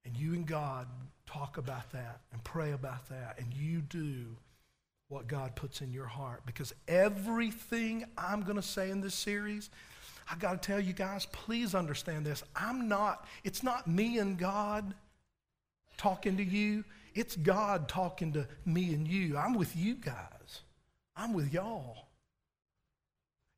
And 0.04 0.18
you 0.18 0.34
and 0.34 0.48
God 0.48 0.88
talk 1.28 1.58
about 1.58 1.92
that 1.92 2.22
and 2.34 2.44
pray 2.44 2.72
about 2.72 3.08
that. 3.10 3.38
And 3.38 3.54
you 3.54 3.82
do 3.82 4.36
what 5.10 5.28
God 5.28 5.56
puts 5.56 5.82
in 5.82 5.92
your 5.92 6.08
heart. 6.08 6.42
Because 6.48 6.74
everything 6.88 8.06
I'm 8.18 8.42
going 8.42 8.56
to 8.56 8.64
say 8.64 8.90
in 8.90 9.02
this 9.02 9.14
series, 9.14 9.70
I 10.32 10.36
got 10.38 10.60
to 10.60 10.68
tell 10.68 10.80
you 10.80 10.94
guys, 10.94 11.28
please 11.28 11.76
understand 11.76 12.26
this. 12.26 12.44
I'm 12.56 12.88
not, 12.88 13.28
it's 13.44 13.62
not 13.62 13.88
me 13.88 14.18
and 14.18 14.36
God 14.36 14.96
talking 16.00 16.38
to 16.38 16.44
you, 16.44 16.84
it's 17.14 17.36
God 17.36 17.88
talking 17.88 18.34
to 18.34 18.48
me 18.66 18.94
and 18.96 19.08
you. 19.08 19.38
I'm 19.38 19.54
with 19.54 19.76
you 19.76 19.94
guys, 19.94 20.62
I'm 21.16 21.34
with 21.34 21.54
y'all. 21.54 22.08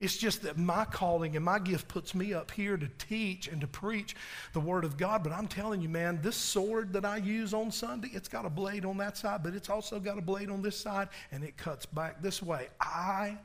It's 0.02 0.18
just 0.18 0.42
that 0.42 0.58
my 0.58 0.84
calling 0.86 1.36
and 1.36 1.46
my 1.46 1.60
gift 1.60 1.88
puts 1.88 2.16
me 2.16 2.34
up 2.34 2.50
here 2.50 2.76
to 2.76 2.88
teach 2.98 3.48
and 3.48 3.62
to 3.62 3.68
preach 3.68 4.16
the 4.52 4.60
Word 4.60 4.84
of 4.84 4.98
God. 4.98 5.24
But 5.24 5.32
I'm 5.32 5.48
telling 5.48 5.80
you, 5.80 5.90
man, 5.90 6.20
this 6.24 6.36
sword 6.36 6.92
that 6.94 7.06
I 7.06 7.18
use 7.18 7.54
on 7.54 7.70
Sunday, 7.70 8.10
it's 8.12 8.28
got 8.28 8.44
a 8.44 8.50
blade 8.50 8.84
on 8.84 8.98
that 8.98 9.16
side, 9.16 9.44
but 9.44 9.54
it's 9.54 9.70
also 9.70 10.00
got 10.00 10.18
a 10.18 10.22
blade 10.22 10.50
on 10.50 10.64
this 10.64 10.76
side, 10.76 11.10
and 11.32 11.44
it 11.44 11.56
cuts 11.56 11.86
back 11.86 12.20
this 12.20 12.42
way. 12.42 12.70
I 12.82 13.38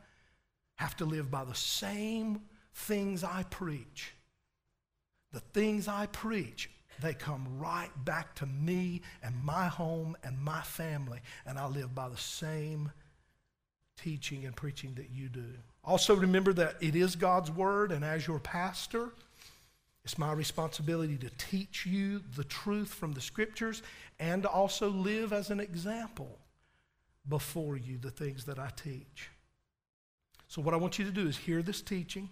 have 0.76 0.96
to 0.96 1.04
live 1.04 1.30
by 1.30 1.44
the 1.44 1.54
same 1.54 2.40
things 2.72 3.22
I 3.22 3.42
preach. 3.50 4.14
The 5.32 5.40
things 5.40 5.88
I 5.88 6.06
preach 6.06 6.70
they 7.00 7.14
come 7.14 7.58
right 7.58 7.90
back 8.04 8.34
to 8.36 8.46
me 8.46 9.02
and 9.22 9.34
my 9.42 9.66
home 9.66 10.16
and 10.22 10.38
my 10.38 10.62
family, 10.62 11.20
and 11.44 11.58
I 11.58 11.66
live 11.66 11.94
by 11.94 12.08
the 12.08 12.16
same 12.16 12.92
teaching 13.96 14.44
and 14.44 14.54
preaching 14.54 14.94
that 14.94 15.10
you 15.10 15.28
do. 15.28 15.46
Also, 15.84 16.14
remember 16.14 16.52
that 16.52 16.76
it 16.80 16.96
is 16.96 17.16
God's 17.16 17.50
Word, 17.50 17.92
and 17.92 18.04
as 18.04 18.26
your 18.26 18.38
pastor, 18.38 19.10
it's 20.04 20.18
my 20.18 20.32
responsibility 20.32 21.16
to 21.16 21.30
teach 21.38 21.86
you 21.86 22.22
the 22.36 22.44
truth 22.44 22.92
from 22.94 23.12
the 23.12 23.20
Scriptures 23.20 23.82
and 24.18 24.42
to 24.42 24.48
also 24.48 24.88
live 24.88 25.32
as 25.32 25.50
an 25.50 25.60
example 25.60 26.38
before 27.28 27.76
you 27.76 27.98
the 27.98 28.10
things 28.10 28.44
that 28.44 28.58
I 28.58 28.70
teach. 28.76 29.30
So, 30.48 30.62
what 30.62 30.74
I 30.74 30.76
want 30.76 30.98
you 30.98 31.04
to 31.04 31.10
do 31.10 31.26
is 31.26 31.36
hear 31.36 31.62
this 31.62 31.82
teaching. 31.82 32.28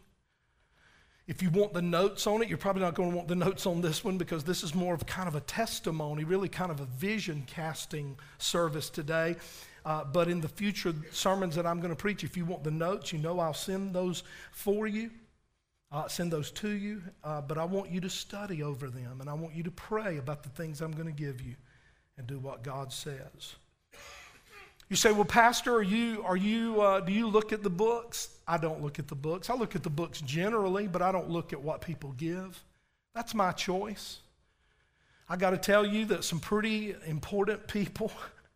If 1.26 1.42
you 1.42 1.48
want 1.48 1.72
the 1.72 1.80
notes 1.80 2.26
on 2.26 2.42
it, 2.42 2.48
you're 2.48 2.58
probably 2.58 2.82
not 2.82 2.94
going 2.94 3.10
to 3.10 3.16
want 3.16 3.28
the 3.28 3.34
notes 3.46 3.66
on 3.66 3.80
this 3.80 4.04
one 4.04 4.18
because 4.18 4.44
this 4.44 4.62
is 4.62 4.74
more 4.74 4.94
of 4.94 5.06
kind 5.06 5.28
of 5.28 5.34
a 5.34 5.40
testimony, 5.40 6.24
really 6.24 6.48
kind 6.48 6.70
of 6.70 6.80
a 6.80 6.84
vision 6.84 7.44
casting 7.46 8.16
service 8.38 8.90
today. 8.90 9.36
Uh, 9.86 10.04
but 10.04 10.28
in 10.28 10.40
the 10.40 10.48
future 10.48 10.94
sermons 11.10 11.54
that 11.56 11.66
I'm 11.66 11.78
going 11.78 11.90
to 11.90 11.96
preach, 11.96 12.24
if 12.24 12.36
you 12.36 12.44
want 12.44 12.64
the 12.64 12.70
notes, 12.70 13.12
you 13.12 13.18
know 13.18 13.38
I'll 13.38 13.54
send 13.54 13.94
those 13.94 14.22
for 14.50 14.86
you. 14.86 15.10
I'll 15.90 16.08
send 16.08 16.32
those 16.32 16.50
to 16.52 16.70
you. 16.70 17.02
Uh, 17.22 17.40
but 17.40 17.56
I 17.56 17.64
want 17.64 17.90
you 17.90 18.00
to 18.00 18.10
study 18.10 18.62
over 18.62 18.88
them 18.88 19.20
and 19.20 19.30
I 19.30 19.34
want 19.34 19.54
you 19.54 19.62
to 19.64 19.70
pray 19.70 20.18
about 20.18 20.42
the 20.42 20.48
things 20.50 20.80
I'm 20.80 20.92
going 20.92 21.06
to 21.06 21.12
give 21.12 21.40
you 21.40 21.54
and 22.18 22.26
do 22.26 22.38
what 22.38 22.62
God 22.62 22.92
says. 22.92 23.56
You 24.88 24.96
say, 24.96 25.12
well, 25.12 25.24
Pastor, 25.24 25.74
are 25.74 25.82
you, 25.82 26.22
are 26.24 26.36
you, 26.36 26.80
uh, 26.80 27.00
do 27.00 27.12
you 27.12 27.26
look 27.26 27.52
at 27.52 27.62
the 27.62 27.70
books? 27.70 28.28
I 28.46 28.58
don't 28.58 28.82
look 28.82 28.98
at 28.98 29.08
the 29.08 29.14
books. 29.14 29.48
I 29.48 29.54
look 29.54 29.74
at 29.74 29.82
the 29.82 29.90
books 29.90 30.20
generally, 30.20 30.86
but 30.86 31.00
I 31.00 31.10
don't 31.10 31.30
look 31.30 31.52
at 31.52 31.62
what 31.62 31.80
people 31.80 32.12
give. 32.12 32.62
That's 33.14 33.34
my 33.34 33.52
choice. 33.52 34.18
I 35.28 35.36
got 35.36 35.50
to 35.50 35.56
tell 35.56 35.86
you 35.86 36.04
that 36.06 36.24
some 36.24 36.38
pretty 36.38 36.94
important 37.06 37.66
people 37.66 38.12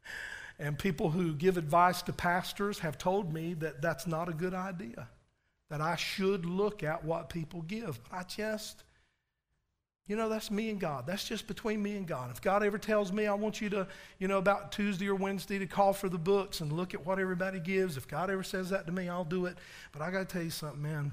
and 0.58 0.78
people 0.78 1.10
who 1.10 1.32
give 1.32 1.56
advice 1.56 2.02
to 2.02 2.12
pastors 2.12 2.78
have 2.80 2.98
told 2.98 3.32
me 3.32 3.54
that 3.54 3.80
that's 3.80 4.06
not 4.06 4.28
a 4.28 4.34
good 4.34 4.52
idea, 4.52 5.08
that 5.70 5.80
I 5.80 5.96
should 5.96 6.44
look 6.44 6.82
at 6.82 7.04
what 7.04 7.30
people 7.30 7.62
give. 7.62 7.98
I 8.12 8.24
just 8.24 8.82
you 10.08 10.16
know, 10.16 10.30
that's 10.30 10.50
me 10.50 10.70
and 10.70 10.80
God. 10.80 11.06
That's 11.06 11.28
just 11.28 11.46
between 11.46 11.82
me 11.82 11.96
and 11.96 12.06
God. 12.06 12.30
If 12.30 12.40
God 12.40 12.62
ever 12.62 12.78
tells 12.78 13.12
me 13.12 13.26
I 13.26 13.34
want 13.34 13.60
you 13.60 13.68
to, 13.70 13.86
you 14.18 14.26
know, 14.26 14.38
about 14.38 14.72
Tuesday 14.72 15.06
or 15.06 15.14
Wednesday 15.14 15.58
to 15.58 15.66
call 15.66 15.92
for 15.92 16.08
the 16.08 16.18
books 16.18 16.62
and 16.62 16.72
look 16.72 16.94
at 16.94 17.04
what 17.04 17.18
everybody 17.18 17.60
gives, 17.60 17.98
if 17.98 18.08
God 18.08 18.30
ever 18.30 18.42
says 18.42 18.70
that 18.70 18.86
to 18.86 18.92
me, 18.92 19.10
I'll 19.10 19.22
do 19.22 19.44
it. 19.44 19.58
But 19.92 20.00
I 20.00 20.10
got 20.10 20.20
to 20.20 20.24
tell 20.24 20.42
you 20.42 20.50
something, 20.50 20.82
man. 20.82 21.12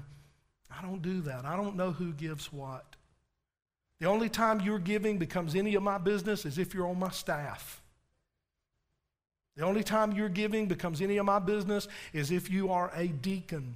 I 0.76 0.80
don't 0.80 1.02
do 1.02 1.20
that. 1.22 1.44
I 1.44 1.56
don't 1.56 1.76
know 1.76 1.92
who 1.92 2.12
gives 2.14 2.50
what. 2.50 2.96
The 4.00 4.06
only 4.06 4.30
time 4.30 4.60
your 4.62 4.78
giving 4.78 5.18
becomes 5.18 5.54
any 5.54 5.74
of 5.74 5.82
my 5.82 5.98
business 5.98 6.46
is 6.46 6.58
if 6.58 6.72
you're 6.72 6.88
on 6.88 6.98
my 6.98 7.10
staff. 7.10 7.82
The 9.56 9.64
only 9.64 9.82
time 9.82 10.12
your 10.12 10.28
giving 10.30 10.66
becomes 10.66 11.02
any 11.02 11.18
of 11.18 11.26
my 11.26 11.38
business 11.38 11.86
is 12.14 12.30
if 12.30 12.50
you 12.50 12.70
are 12.70 12.90
a 12.94 13.08
deacon 13.08 13.74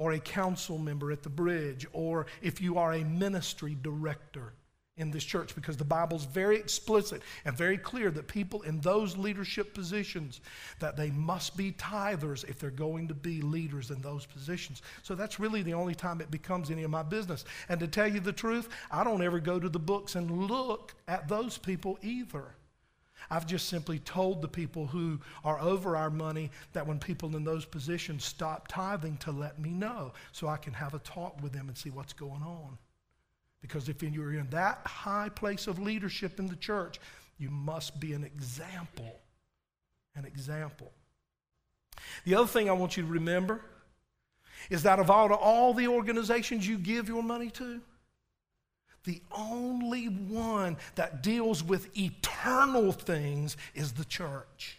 or 0.00 0.12
a 0.12 0.18
council 0.18 0.78
member 0.78 1.12
at 1.12 1.22
the 1.22 1.28
bridge, 1.28 1.86
or 1.92 2.26
if 2.40 2.58
you 2.58 2.78
are 2.78 2.94
a 2.94 3.04
ministry 3.04 3.76
director 3.82 4.54
in 4.96 5.10
this 5.10 5.22
church, 5.22 5.54
because 5.54 5.76
the 5.76 5.84
Bible's 5.84 6.24
very 6.24 6.56
explicit 6.56 7.20
and 7.44 7.54
very 7.54 7.76
clear 7.76 8.10
that 8.10 8.26
people 8.26 8.62
in 8.62 8.80
those 8.80 9.16
leadership 9.18 9.74
positions 9.74 10.40
that 10.78 10.96
they 10.96 11.10
must 11.10 11.54
be 11.54 11.72
tithers 11.72 12.48
if 12.48 12.58
they're 12.58 12.70
going 12.70 13.08
to 13.08 13.14
be 13.14 13.42
leaders 13.42 13.90
in 13.90 14.00
those 14.00 14.24
positions. 14.24 14.80
So 15.02 15.14
that's 15.14 15.38
really 15.38 15.62
the 15.62 15.74
only 15.74 15.94
time 15.94 16.22
it 16.22 16.30
becomes 16.30 16.70
any 16.70 16.82
of 16.82 16.90
my 16.90 17.02
business. 17.02 17.44
And 17.68 17.78
to 17.80 17.86
tell 17.86 18.08
you 18.08 18.20
the 18.20 18.32
truth, 18.32 18.70
I 18.90 19.04
don't 19.04 19.22
ever 19.22 19.38
go 19.38 19.60
to 19.60 19.68
the 19.68 19.78
books 19.78 20.14
and 20.14 20.48
look 20.48 20.94
at 21.08 21.28
those 21.28 21.58
people 21.58 21.98
either. 22.00 22.54
I've 23.28 23.46
just 23.46 23.68
simply 23.68 23.98
told 24.00 24.42
the 24.42 24.48
people 24.48 24.86
who 24.86 25.18
are 25.44 25.60
over 25.60 25.96
our 25.96 26.10
money 26.10 26.50
that 26.72 26.86
when 26.86 26.98
people 26.98 27.36
in 27.36 27.44
those 27.44 27.64
positions 27.64 28.24
stop 28.24 28.68
tithing 28.68 29.18
to 29.18 29.32
let 29.32 29.58
me 29.58 29.70
know 29.70 30.12
so 30.32 30.48
I 30.48 30.56
can 30.56 30.72
have 30.72 30.94
a 30.94 30.98
talk 31.00 31.40
with 31.42 31.52
them 31.52 31.68
and 31.68 31.76
see 31.76 31.90
what's 31.90 32.12
going 32.12 32.42
on. 32.42 32.78
Because 33.60 33.88
if 33.88 34.02
you're 34.02 34.32
in 34.32 34.48
that 34.50 34.80
high 34.86 35.28
place 35.28 35.66
of 35.66 35.78
leadership 35.78 36.38
in 36.38 36.46
the 36.46 36.56
church, 36.56 36.98
you 37.38 37.50
must 37.50 38.00
be 38.00 38.12
an 38.14 38.24
example. 38.24 39.20
An 40.14 40.24
example. 40.24 40.90
The 42.24 42.34
other 42.34 42.46
thing 42.46 42.68
I 42.68 42.72
want 42.72 42.96
you 42.96 43.02
to 43.02 43.08
remember 43.08 43.60
is 44.68 44.82
that 44.82 44.98
of 44.98 45.10
all, 45.10 45.32
all 45.32 45.74
the 45.74 45.88
organizations 45.88 46.66
you 46.66 46.78
give 46.78 47.08
your 47.08 47.22
money 47.22 47.50
to, 47.50 47.80
the 49.04 49.22
only 49.32 50.06
one 50.06 50.76
that 50.94 51.22
deals 51.22 51.62
with 51.64 51.96
eternal 51.96 52.92
things 52.92 53.56
is 53.74 53.92
the 53.92 54.04
church. 54.04 54.78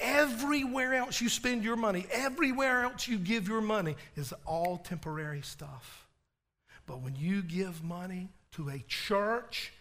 Everywhere 0.00 0.94
else 0.94 1.20
you 1.20 1.28
spend 1.28 1.62
your 1.62 1.76
money, 1.76 2.06
everywhere 2.10 2.82
else 2.82 3.06
you 3.06 3.18
give 3.18 3.46
your 3.46 3.60
money 3.60 3.96
is 4.16 4.32
all 4.44 4.78
temporary 4.78 5.42
stuff. 5.42 6.06
But 6.86 7.00
when 7.00 7.14
you 7.14 7.42
give 7.42 7.84
money 7.84 8.30
to 8.52 8.70
a 8.70 8.78
church 8.88 9.72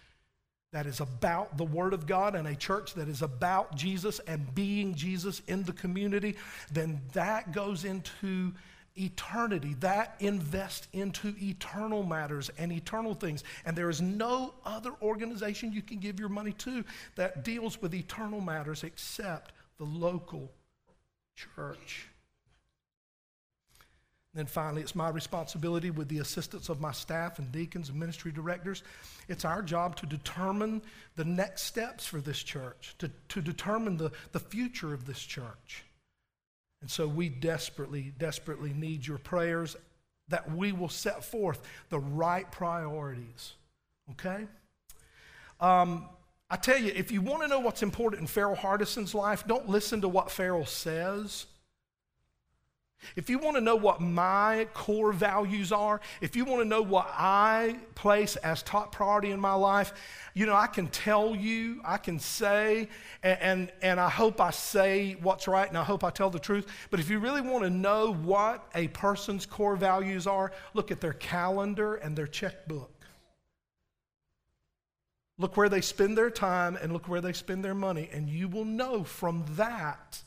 that 0.73 0.85
is 0.85 0.99
about 0.99 1.57
the 1.57 1.63
Word 1.63 1.93
of 1.93 2.05
God 2.05 2.35
and 2.35 2.47
a 2.47 2.55
church 2.55 2.93
that 2.95 3.07
is 3.07 3.21
about 3.21 3.75
Jesus 3.75 4.19
and 4.27 4.53
being 4.53 4.93
Jesus 4.93 5.41
in 5.47 5.63
the 5.63 5.71
community, 5.71 6.35
then 6.71 7.01
that 7.13 7.53
goes 7.53 7.85
into 7.85 8.53
eternity. 8.99 9.75
That 9.79 10.15
invests 10.19 10.87
into 10.93 11.35
eternal 11.41 12.03
matters 12.03 12.49
and 12.57 12.71
eternal 12.71 13.13
things. 13.13 13.43
And 13.65 13.75
there 13.75 13.89
is 13.89 14.01
no 14.01 14.53
other 14.65 14.91
organization 15.01 15.71
you 15.71 15.81
can 15.81 15.99
give 15.99 16.19
your 16.19 16.29
money 16.29 16.53
to 16.53 16.83
that 17.15 17.43
deals 17.43 17.81
with 17.81 17.93
eternal 17.93 18.41
matters 18.41 18.83
except 18.83 19.51
the 19.77 19.85
local 19.85 20.51
church. 21.35 22.07
And 24.33 24.45
then 24.45 24.47
finally, 24.47 24.81
it's 24.81 24.95
my 24.95 25.09
responsibility 25.09 25.89
with 25.89 26.09
the 26.09 26.19
assistance 26.19 26.69
of 26.69 26.79
my 26.79 26.91
staff 26.91 27.39
and 27.39 27.51
deacons 27.51 27.89
and 27.89 27.99
ministry 27.99 28.31
directors. 28.31 28.83
It's 29.27 29.45
our 29.45 29.61
job 29.61 29.95
to 29.97 30.05
determine 30.05 30.81
the 31.15 31.25
next 31.25 31.63
steps 31.63 32.05
for 32.05 32.21
this 32.21 32.43
church, 32.43 32.93
to, 32.99 33.09
to 33.29 33.41
determine 33.41 33.97
the, 33.97 34.11
the 34.33 34.39
future 34.39 34.93
of 34.93 35.05
this 35.05 35.19
church. 35.19 35.85
And 36.81 36.89
so 36.89 37.07
we 37.07 37.29
desperately, 37.29 38.13
desperately 38.17 38.73
need 38.73 39.05
your 39.05 39.17
prayers 39.17 39.75
that 40.29 40.51
we 40.51 40.71
will 40.71 40.89
set 40.89 41.23
forth 41.23 41.61
the 41.89 41.99
right 41.99 42.49
priorities. 42.51 43.53
Okay? 44.11 44.45
Um, 45.59 46.05
I 46.49 46.55
tell 46.55 46.77
you, 46.77 46.91
if 46.95 47.11
you 47.11 47.21
want 47.21 47.41
to 47.41 47.47
know 47.47 47.59
what's 47.59 47.83
important 47.83 48.21
in 48.21 48.27
Farrell 48.27 48.55
Hardison's 48.55 49.13
life, 49.13 49.45
don't 49.47 49.67
listen 49.67 50.01
to 50.01 50.07
what 50.07 50.31
Farrell 50.31 50.65
says. 50.65 51.45
If 53.15 53.29
you 53.29 53.39
want 53.39 53.55
to 53.55 53.61
know 53.61 53.75
what 53.75 54.01
my 54.01 54.67
core 54.73 55.13
values 55.13 55.71
are, 55.71 56.01
if 56.21 56.35
you 56.35 56.45
want 56.45 56.61
to 56.61 56.67
know 56.67 56.81
what 56.81 57.07
I 57.13 57.77
place 57.95 58.35
as 58.37 58.63
top 58.63 58.91
priority 58.91 59.31
in 59.31 59.39
my 59.39 59.53
life, 59.53 59.93
you 60.33 60.45
know, 60.45 60.55
I 60.55 60.67
can 60.67 60.87
tell 60.87 61.35
you, 61.35 61.81
I 61.85 61.97
can 61.97 62.19
say, 62.19 62.89
and, 63.23 63.39
and, 63.41 63.71
and, 63.81 63.99
I 63.99 64.09
hope 64.09 64.41
I 64.41 64.51
say 64.51 65.17
what's 65.21 65.47
right 65.47 65.67
and 65.67 65.77
I 65.77 65.83
hope 65.83 66.03
I 66.03 66.09
tell 66.09 66.29
the 66.29 66.39
truth. 66.39 66.67
But 66.91 66.99
if 66.99 67.09
you 67.09 67.19
really 67.19 67.41
want 67.41 67.63
to 67.63 67.69
know 67.69 68.13
what 68.13 68.67
a 68.75 68.87
person's 68.89 69.45
core 69.45 69.75
values 69.75 70.27
are, 70.27 70.51
look 70.73 70.91
at 70.91 71.01
their 71.01 71.13
calendar 71.13 71.95
and 71.95 72.15
their 72.15 72.27
checkbook. 72.27 72.91
Look 75.39 75.55
where 75.55 75.69
they 75.69 75.81
spend 75.81 76.17
their 76.17 76.31
time 76.31 76.77
and 76.81 76.91
look 76.91 77.07
where 77.07 77.21
they 77.21 77.33
spend 77.33 77.63
their 77.63 77.75
money, 77.75 78.09
and 78.11 78.27
you 78.27 78.47
will 78.47 78.65
know 78.65 79.03
from 79.03 79.45
that 79.51 80.21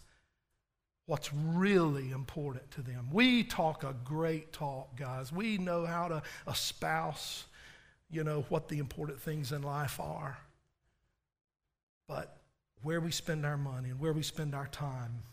what's 1.11 1.35
really 1.35 2.13
important 2.13 2.71
to 2.71 2.83
them. 2.83 3.09
We 3.11 3.43
talk 3.43 3.83
a 3.83 3.97
great 4.05 4.53
talk, 4.53 4.97
guys. 4.97 5.33
We 5.33 5.59
know 5.59 5.85
how 5.85 6.07
to 6.07 6.23
espouse, 6.47 7.47
you 8.13 8.23
know, 8.23 8.45
what 8.49 8.69
the 8.69 8.79
important 8.79 9.21
things 9.21 9.51
in 9.51 9.63
life 9.63 9.99
are. 9.99 10.39
But 12.07 12.37
where 12.85 13.01
we 13.01 13.11
spend 13.11 13.45
our 13.45 13.57
money 13.57 13.91
and 13.91 13.99
where 13.99 14.13
we 14.13 14.23
spend 14.23 14.55
our 14.55 14.69
time 14.69 15.25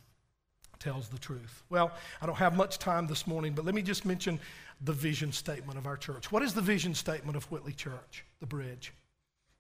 tells 0.80 1.10
the 1.10 1.20
truth. 1.20 1.62
Well, 1.70 1.92
I 2.24 2.26
don't 2.26 2.38
have 2.38 2.56
much 2.56 2.80
time 2.80 3.06
this 3.06 3.28
morning, 3.28 3.54
but 3.54 3.64
let 3.64 3.76
me 3.76 3.84
just 3.84 4.04
mention 4.04 4.40
the 4.82 4.94
vision 4.94 5.32
statement 5.32 5.78
of 5.78 5.86
our 5.86 5.96
church. 5.96 6.32
What 6.32 6.42
is 6.42 6.56
the 6.56 6.62
vision 6.62 6.96
statement 6.96 7.38
of 7.38 7.44
Whitley 7.52 7.74
Church, 7.74 8.26
the 8.40 8.48
bridge? 8.48 8.94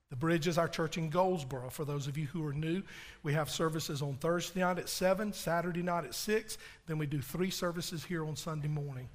The 0.09 0.15
Bridge 0.15 0.47
is 0.47 0.57
our 0.57 0.69
church 0.69 0.97
in 0.97 1.09
Goldsboro. 1.09 1.69
For 1.69 1.83
those 1.83 2.07
of 2.07 2.17
you 2.17 2.27
who 2.27 2.45
are 2.45 2.53
new, 2.53 2.81
we 3.23 3.33
have 3.33 3.49
services 3.49 4.01
on 4.01 4.15
Thursday 4.15 4.61
night 4.61 4.79
at 4.79 4.87
7, 4.87 5.33
Saturday 5.33 5.81
night 5.81 6.05
at 6.05 6.15
6, 6.15 6.57
then 6.85 6.97
we 6.97 7.05
do 7.05 7.21
three 7.21 7.49
services 7.49 8.05
here 8.05 8.25
on 8.25 8.35
Sunday 8.35 8.69
morning. 8.69 9.09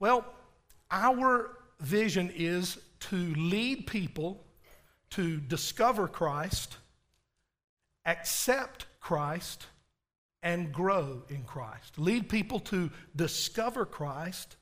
Well, 0.00 0.24
our 0.90 1.56
vision 1.78 2.32
is 2.34 2.78
to 3.00 3.34
lead 3.34 3.86
people 3.86 4.44
to 5.10 5.38
discover 5.38 6.08
Christ, 6.08 6.76
accept 8.06 8.86
Christ, 9.00 9.66
and 10.42 10.72
grow 10.72 11.22
in 11.28 11.44
Christ. 11.44 11.98
Lead 11.98 12.28
people 12.28 12.58
to 12.60 12.90
discover 13.14 13.84
Christ, 13.84 14.56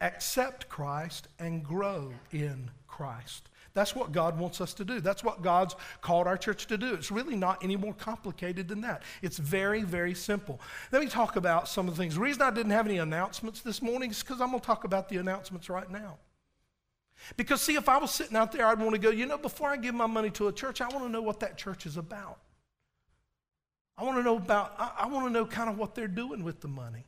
accept 0.00 0.68
Christ 0.68 1.26
and 1.38 1.64
grow 1.64 2.12
in 2.30 2.70
Christ. 2.86 3.48
That's 3.74 3.96
what 3.96 4.12
God 4.12 4.38
wants 4.38 4.60
us 4.60 4.74
to 4.74 4.84
do. 4.84 5.00
That's 5.00 5.24
what 5.24 5.42
God's 5.42 5.74
called 6.00 6.26
our 6.26 6.36
church 6.36 6.66
to 6.66 6.76
do. 6.76 6.94
It's 6.94 7.10
really 7.10 7.36
not 7.36 7.64
any 7.64 7.76
more 7.76 7.94
complicated 7.94 8.68
than 8.68 8.82
that. 8.82 9.02
It's 9.22 9.38
very, 9.38 9.82
very 9.82 10.14
simple. 10.14 10.60
Let 10.90 11.00
me 11.00 11.08
talk 11.08 11.36
about 11.36 11.68
some 11.68 11.88
of 11.88 11.96
the 11.96 12.02
things. 12.02 12.14
The 12.14 12.20
reason 12.20 12.42
I 12.42 12.50
didn't 12.50 12.72
have 12.72 12.86
any 12.86 12.98
announcements 12.98 13.62
this 13.62 13.80
morning 13.80 14.10
is 14.10 14.22
because 14.22 14.40
I'm 14.40 14.48
going 14.48 14.60
to 14.60 14.66
talk 14.66 14.84
about 14.84 15.08
the 15.08 15.16
announcements 15.16 15.70
right 15.70 15.90
now. 15.90 16.18
Because, 17.36 17.62
see, 17.62 17.76
if 17.76 17.88
I 17.88 17.98
was 17.98 18.10
sitting 18.10 18.36
out 18.36 18.52
there, 18.52 18.66
I'd 18.66 18.78
want 18.78 18.92
to 18.92 18.98
go, 18.98 19.10
you 19.10 19.26
know, 19.26 19.38
before 19.38 19.70
I 19.70 19.76
give 19.76 19.94
my 19.94 20.06
money 20.06 20.30
to 20.30 20.48
a 20.48 20.52
church, 20.52 20.80
I 20.80 20.88
want 20.88 21.04
to 21.04 21.08
know 21.08 21.22
what 21.22 21.40
that 21.40 21.56
church 21.56 21.86
is 21.86 21.96
about. 21.96 22.38
I 23.96 24.04
want 24.04 24.18
to 24.18 24.22
know 24.22 24.36
about, 24.36 24.74
I, 24.78 25.04
I 25.04 25.06
want 25.06 25.26
to 25.26 25.32
know 25.32 25.46
kind 25.46 25.70
of 25.70 25.78
what 25.78 25.94
they're 25.94 26.08
doing 26.08 26.42
with 26.42 26.60
the 26.60 26.68
money. 26.68 27.06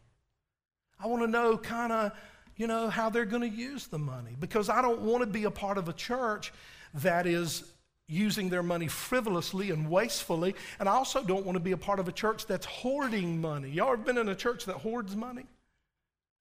I 1.00 1.08
want 1.08 1.22
to 1.22 1.26
know 1.26 1.58
kind 1.58 1.92
of 1.92 2.12
you 2.56 2.66
know, 2.66 2.88
how 2.88 3.10
they're 3.10 3.24
going 3.24 3.42
to 3.42 3.56
use 3.56 3.86
the 3.86 3.98
money 3.98 4.36
because 4.38 4.68
I 4.68 4.80
don't 4.82 5.00
want 5.00 5.22
to 5.22 5.26
be 5.26 5.44
a 5.44 5.50
part 5.50 5.78
of 5.78 5.88
a 5.88 5.92
church 5.92 6.52
that 6.94 7.26
is 7.26 7.72
using 8.06 8.48
their 8.50 8.62
money 8.62 8.86
frivolously 8.86 9.70
and 9.70 9.88
wastefully. 9.90 10.54
And 10.78 10.88
I 10.88 10.92
also 10.92 11.22
don't 11.22 11.44
want 11.44 11.56
to 11.56 11.60
be 11.60 11.72
a 11.72 11.76
part 11.76 11.98
of 11.98 12.08
a 12.08 12.12
church 12.12 12.46
that's 12.46 12.66
hoarding 12.66 13.40
money. 13.40 13.70
Y'all 13.70 13.92
ever 13.92 14.02
been 14.02 14.18
in 14.18 14.28
a 14.28 14.34
church 14.34 14.66
that 14.66 14.76
hoards 14.76 15.16
money? 15.16 15.46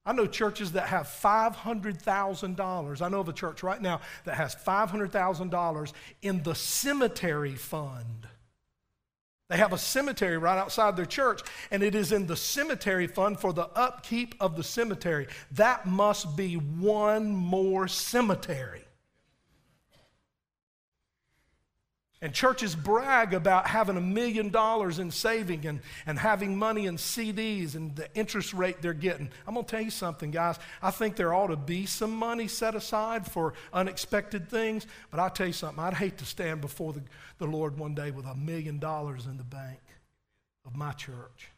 I 0.05 0.11
know 0.11 0.27
churches 0.27 0.73
that 0.73 0.87
have 0.87 1.07
$500,000. 1.07 3.01
I 3.01 3.09
know 3.09 3.19
of 3.21 3.29
a 3.29 3.33
church 3.33 3.63
right 3.63 3.81
now 3.81 4.01
that 4.25 4.35
has 4.35 4.53
$500,000 4.55 5.93
in 6.21 6.43
the 6.43 6.53
cemetery 6.53 7.55
fund. 7.55 8.27
They 9.53 9.59
have 9.59 9.71
a 9.71 9.77
cemetery 9.77 10.39
right 10.39 10.57
outside 10.57 10.97
their 10.97 11.05
church, 11.05 11.41
and 11.69 11.83
it 11.83 11.93
is 11.93 12.11
in 12.11 12.25
the 12.25 12.35
cemetery 12.35 13.05
fund 13.05 13.39
for 13.39 13.53
the 13.53 13.67
upkeep 13.75 14.33
of 14.39 14.57
the 14.57 14.63
cemetery. 14.63 15.27
That 15.51 15.85
must 15.85 16.35
be 16.35 16.55
one 16.55 17.35
more 17.35 17.87
cemetery. 17.87 18.83
And 22.23 22.33
churches 22.33 22.73
brag 22.73 23.33
about 23.33 23.67
having 23.67 23.97
a 23.97 24.01
million 24.01 24.47
dollars 24.47 24.97
in 24.97 25.11
saving 25.11 25.65
and, 25.65 25.81
and 26.05 26.17
having 26.17 26.57
money 26.57 26.85
in 26.85 26.95
CDs 26.95 27.75
and 27.75 27.93
the 27.97 28.07
interest 28.15 28.53
rate 28.53 28.81
they're 28.81 28.93
getting. 28.93 29.29
I'm 29.45 29.55
going 29.55 29.65
to 29.65 29.69
tell 29.69 29.81
you 29.81 29.89
something, 29.89 30.31
guys. 30.31 30.57
I 30.81 30.89
think 30.89 31.17
there 31.17 31.33
ought 31.33 31.47
to 31.47 31.57
be 31.57 31.85
some 31.85 32.15
money 32.15 32.47
set 32.47 32.75
aside 32.75 33.29
for 33.29 33.55
unexpected 33.73 34.47
things. 34.49 34.87
But 35.11 35.19
I'll 35.19 35.31
tell 35.31 35.47
you 35.47 35.53
something. 35.53 35.83
I'd 35.83 35.95
hate 35.95 36.17
to 36.19 36.25
stand 36.25 36.61
before 36.61 36.93
the, 36.93 37.01
the 37.39 37.45
Lord 37.45 37.77
one 37.77 37.93
day 37.93 38.09
with 38.09 38.25
a 38.25 38.35
million 38.35 38.79
dollars 38.79 39.25
in 39.25 39.35
the 39.35 39.43
bank 39.43 39.81
of 40.65 40.77
my 40.77 40.93
church. 40.93 41.49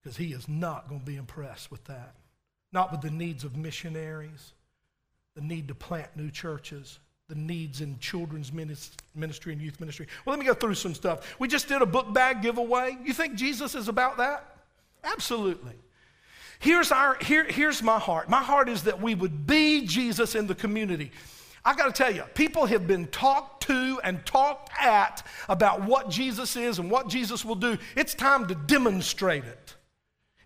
Because 0.00 0.18
He 0.18 0.26
is 0.26 0.48
not 0.48 0.88
going 0.88 1.00
to 1.00 1.06
be 1.06 1.16
impressed 1.16 1.72
with 1.72 1.82
that. 1.86 2.14
Not 2.72 2.92
with 2.92 3.00
the 3.00 3.10
needs 3.10 3.42
of 3.42 3.56
missionaries, 3.56 4.52
the 5.34 5.40
need 5.40 5.66
to 5.66 5.74
plant 5.74 6.16
new 6.16 6.30
churches 6.30 7.00
the 7.30 7.36
needs 7.36 7.80
in 7.80 7.96
children's 8.00 8.52
ministry 8.52 9.52
and 9.52 9.62
youth 9.62 9.78
ministry. 9.78 10.08
Well, 10.24 10.36
let 10.36 10.40
me 10.40 10.46
go 10.46 10.52
through 10.52 10.74
some 10.74 10.94
stuff. 10.94 11.36
We 11.38 11.46
just 11.46 11.68
did 11.68 11.80
a 11.80 11.86
book 11.86 12.12
bag 12.12 12.42
giveaway. 12.42 12.98
You 13.04 13.14
think 13.14 13.36
Jesus 13.36 13.76
is 13.76 13.88
about 13.88 14.18
that? 14.18 14.56
Absolutely. 15.04 15.74
Here's, 16.58 16.90
our, 16.90 17.16
here, 17.22 17.44
here's 17.44 17.82
my 17.82 18.00
heart. 18.00 18.28
My 18.28 18.42
heart 18.42 18.68
is 18.68 18.82
that 18.82 19.00
we 19.00 19.14
would 19.14 19.46
be 19.46 19.86
Jesus 19.86 20.34
in 20.34 20.48
the 20.48 20.56
community. 20.56 21.12
I 21.64 21.74
got 21.74 21.86
to 21.86 21.92
tell 21.92 22.12
you, 22.12 22.24
people 22.34 22.66
have 22.66 22.88
been 22.88 23.06
talked 23.06 23.62
to 23.68 24.00
and 24.02 24.26
talked 24.26 24.70
at 24.78 25.24
about 25.48 25.82
what 25.82 26.10
Jesus 26.10 26.56
is 26.56 26.80
and 26.80 26.90
what 26.90 27.08
Jesus 27.08 27.44
will 27.44 27.54
do. 27.54 27.78
It's 27.96 28.14
time 28.14 28.48
to 28.48 28.56
demonstrate 28.56 29.44
it. 29.44 29.74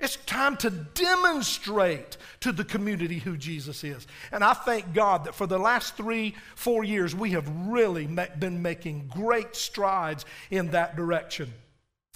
It's 0.04 0.16
time 0.16 0.58
to 0.58 0.68
demonstrate 0.68 2.18
to 2.40 2.52
the 2.52 2.62
community 2.62 3.20
who 3.20 3.38
Jesus 3.38 3.82
is. 3.84 4.06
And 4.32 4.44
I 4.44 4.52
thank 4.52 4.92
God 4.92 5.24
that 5.24 5.34
for 5.34 5.46
the 5.46 5.56
last 5.56 5.96
three, 5.96 6.34
four 6.56 6.84
years, 6.84 7.14
we 7.14 7.30
have 7.30 7.48
really 7.66 8.06
been 8.38 8.60
making 8.60 9.10
great 9.10 9.56
strides 9.56 10.26
in 10.50 10.72
that 10.72 10.94
direction. 10.94 11.50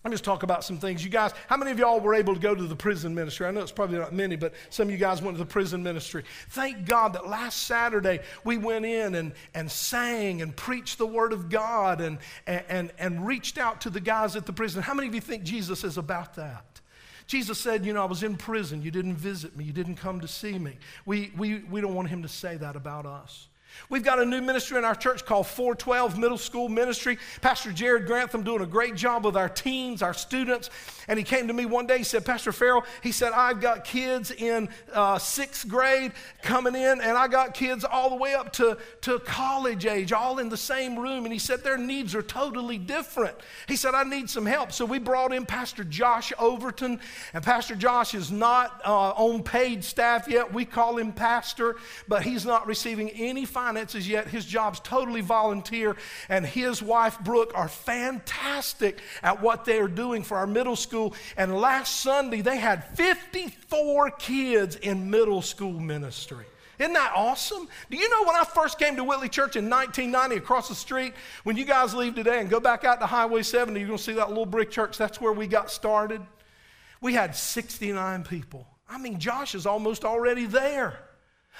Let 0.05 0.11
me 0.11 0.15
just 0.15 0.25
talk 0.25 0.43
about 0.43 0.65
some 0.65 0.77
things. 0.77 1.03
You 1.03 1.09
guys, 1.09 1.33
how 1.47 1.57
many 1.57 1.71
of 1.71 1.79
y'all 1.79 1.99
were 1.99 2.15
able 2.15 2.35
to 2.35 2.41
go 2.41 2.55
to 2.55 2.63
the 2.63 2.77
prison 2.77 3.15
ministry? 3.15 3.47
I 3.47 3.53
know 3.53 3.61
it's 3.61 3.73
probably 3.73 3.99
not 3.99 4.13
many, 4.13 4.37
but 4.37 4.53
some 4.69 4.89
of 4.89 4.93
you 4.93 4.99
guys 4.99 5.23
went 5.23 5.39
to 5.39 5.43
the 5.43 5.51
prison 5.51 5.83
ministry. 5.83 6.25
Thank 6.51 6.85
God 6.85 7.15
that 7.15 7.27
last 7.27 7.63
Saturday 7.63 8.21
we 8.45 8.59
went 8.59 8.85
in 8.85 9.15
and, 9.15 9.33
and 9.55 9.71
sang 9.71 10.43
and 10.43 10.55
preached 10.55 10.99
the 10.99 11.07
word 11.07 11.33
of 11.33 11.49
God 11.49 12.03
and, 12.03 12.19
and, 12.47 12.93
and 12.99 13.27
reached 13.27 13.57
out 13.57 13.81
to 13.81 13.91
the 13.91 14.01
guys 14.01 14.37
at 14.37 14.45
the 14.45 14.53
prison. 14.53 14.83
How 14.83 14.93
many 14.93 15.09
of 15.09 15.15
you 15.15 15.23
think 15.23 15.43
Jesus 15.43 15.85
is 15.85 15.97
about 15.97 16.35
that? 16.35 16.83
Jesus 17.29 17.59
said, 17.59 17.85
You 17.85 17.93
know, 17.93 18.03
I 18.03 18.07
was 18.07 18.23
in 18.25 18.37
prison. 18.37 18.83
You 18.83 18.91
didn't 18.91 19.17
visit 19.17 19.57
me. 19.57 19.63
You 19.63 19.73
didn't 19.73 19.97
come 19.97 20.21
to 20.23 20.29
see 20.29 20.59
me. 20.59 20.79
We, 21.07 21.31
we, 21.37 21.61
we 21.61 21.81
don't 21.81 21.95
want 21.95 22.09
him 22.09 22.23
to 22.23 22.29
say 22.29 22.57
that 22.57 22.75
about 22.75 23.07
us. 23.07 23.49
We've 23.89 24.03
got 24.03 24.19
a 24.19 24.25
new 24.25 24.41
ministry 24.41 24.79
in 24.79 24.85
our 24.85 24.95
church 24.95 25.25
called 25.25 25.47
412 25.47 26.19
Middle 26.19 26.39
School 26.39 26.69
Ministry. 26.69 27.19
Pastor 27.41 27.73
Jared 27.73 28.07
Grantham 28.07 28.43
doing 28.43 28.63
a 28.63 28.67
great 28.67 28.95
job 28.95 29.25
with 29.25 29.37
our 29.37 29.49
teens, 29.49 30.03
our 30.03 30.15
students. 30.15 30.71
And 31.09 31.19
he 31.19 31.25
came 31.25 31.49
to 31.49 31.55
me 31.55 31.65
one 31.65 31.87
day. 31.87 31.99
He 31.99 32.05
said, 32.05 32.25
Pastor 32.25 32.53
Farrell, 32.53 32.85
he 33.03 33.13
said, 33.13 33.33
I've 33.33 33.61
got 33.61 33.85
kids 33.85 34.31
in 34.31 34.69
uh, 34.93 35.19
sixth 35.19 35.67
grade 35.67 36.13
coming 36.43 36.75
in, 36.75 37.01
and 37.01 37.17
I 37.17 37.29
got 37.29 37.55
kids 37.55 37.85
all 37.85 38.11
the 38.11 38.17
way 38.17 38.35
up 38.35 38.53
to, 38.55 38.77
to 39.03 39.19
college 39.21 39.87
age, 39.87 40.13
all 40.13 40.39
in 40.39 40.51
the 40.51 40.57
same 40.57 40.99
room. 40.99 41.25
And 41.25 41.33
he 41.33 41.39
said, 41.39 41.65
their 41.65 41.79
needs 41.79 42.15
are 42.15 42.23
totally 42.23 42.77
different. 42.77 43.37
He 43.67 43.77
said, 43.77 43.95
I 43.95 44.05
need 44.05 44.29
some 44.29 44.45
help. 44.45 44.73
So 44.73 44.85
we 44.85 44.99
brought 44.99 45.33
in 45.33 45.47
Pastor 45.47 45.85
Josh 45.85 46.33
Overton. 46.39 47.01
And 47.33 47.43
Pastor 47.43 47.75
Josh 47.75 48.15
is 48.15 48.31
not 48.31 48.83
uh, 48.85 49.11
on 49.11 49.43
paid 49.43 49.83
staff 49.83 50.29
yet. 50.29 50.53
We 50.53 50.65
call 50.65 50.99
him 50.99 51.13
Pastor, 51.13 51.77
but 52.07 52.23
he's 52.23 52.45
not 52.45 52.67
receiving 52.67 53.11
any 53.11 53.45
finances 53.69 54.09
yet. 54.09 54.27
His 54.29 54.47
job's 54.47 54.81
totally 54.81 55.21
volunteer. 55.21 55.97
And 56.31 56.47
his 56.47 56.83
wife, 56.83 57.21
Brooke, 57.21 57.53
are 57.55 57.69
fantastic 57.69 59.01
at 59.23 59.43
what 59.43 59.67
they're 59.67 59.89
doing 59.89 60.23
for 60.23 60.39
our 60.39 60.47
middle 60.47 60.77
school. 60.77 61.15
And 61.37 61.55
last 61.55 62.01
Sunday, 62.01 62.41
they 62.41 62.57
had 62.57 62.97
54 62.97 64.13
kids 64.13 64.77
in 64.77 65.11
middle 65.11 65.43
school 65.43 65.79
ministry. 65.79 66.47
Isn't 66.79 66.95
that 66.95 67.13
awesome? 67.15 67.69
Do 67.91 67.97
you 67.99 68.09
know 68.09 68.23
when 68.25 68.37
I 68.37 68.45
first 68.45 68.79
came 68.79 68.97
to 68.97 69.05
Whitley 69.05 69.29
Church 69.29 69.57
in 69.57 69.69
1990 69.69 70.37
across 70.37 70.69
the 70.69 70.75
street? 70.75 71.13
When 71.43 71.57
you 71.57 71.65
guys 71.65 71.93
leave 71.93 72.15
today 72.15 72.41
and 72.41 72.49
go 72.49 72.61
back 72.61 72.85
out 72.85 73.01
to 73.01 73.07
Highway 73.07 73.43
70, 73.43 73.79
you're 73.79 73.89
going 73.89 73.99
to 73.99 74.03
see 74.03 74.13
that 74.13 74.29
little 74.29 74.47
brick 74.47 74.71
church. 74.71 74.97
That's 74.97 75.21
where 75.21 75.33
we 75.33 75.47
got 75.47 75.71
started. 75.71 76.23
We 77.01 77.13
had 77.15 77.37
69 77.37 78.25
people. 78.25 78.67
I 78.89 78.97
mean, 78.97 79.19
Josh 79.19 79.55
is 79.55 79.67
almost 79.67 80.05
already 80.05 80.47
there. 80.47 81.01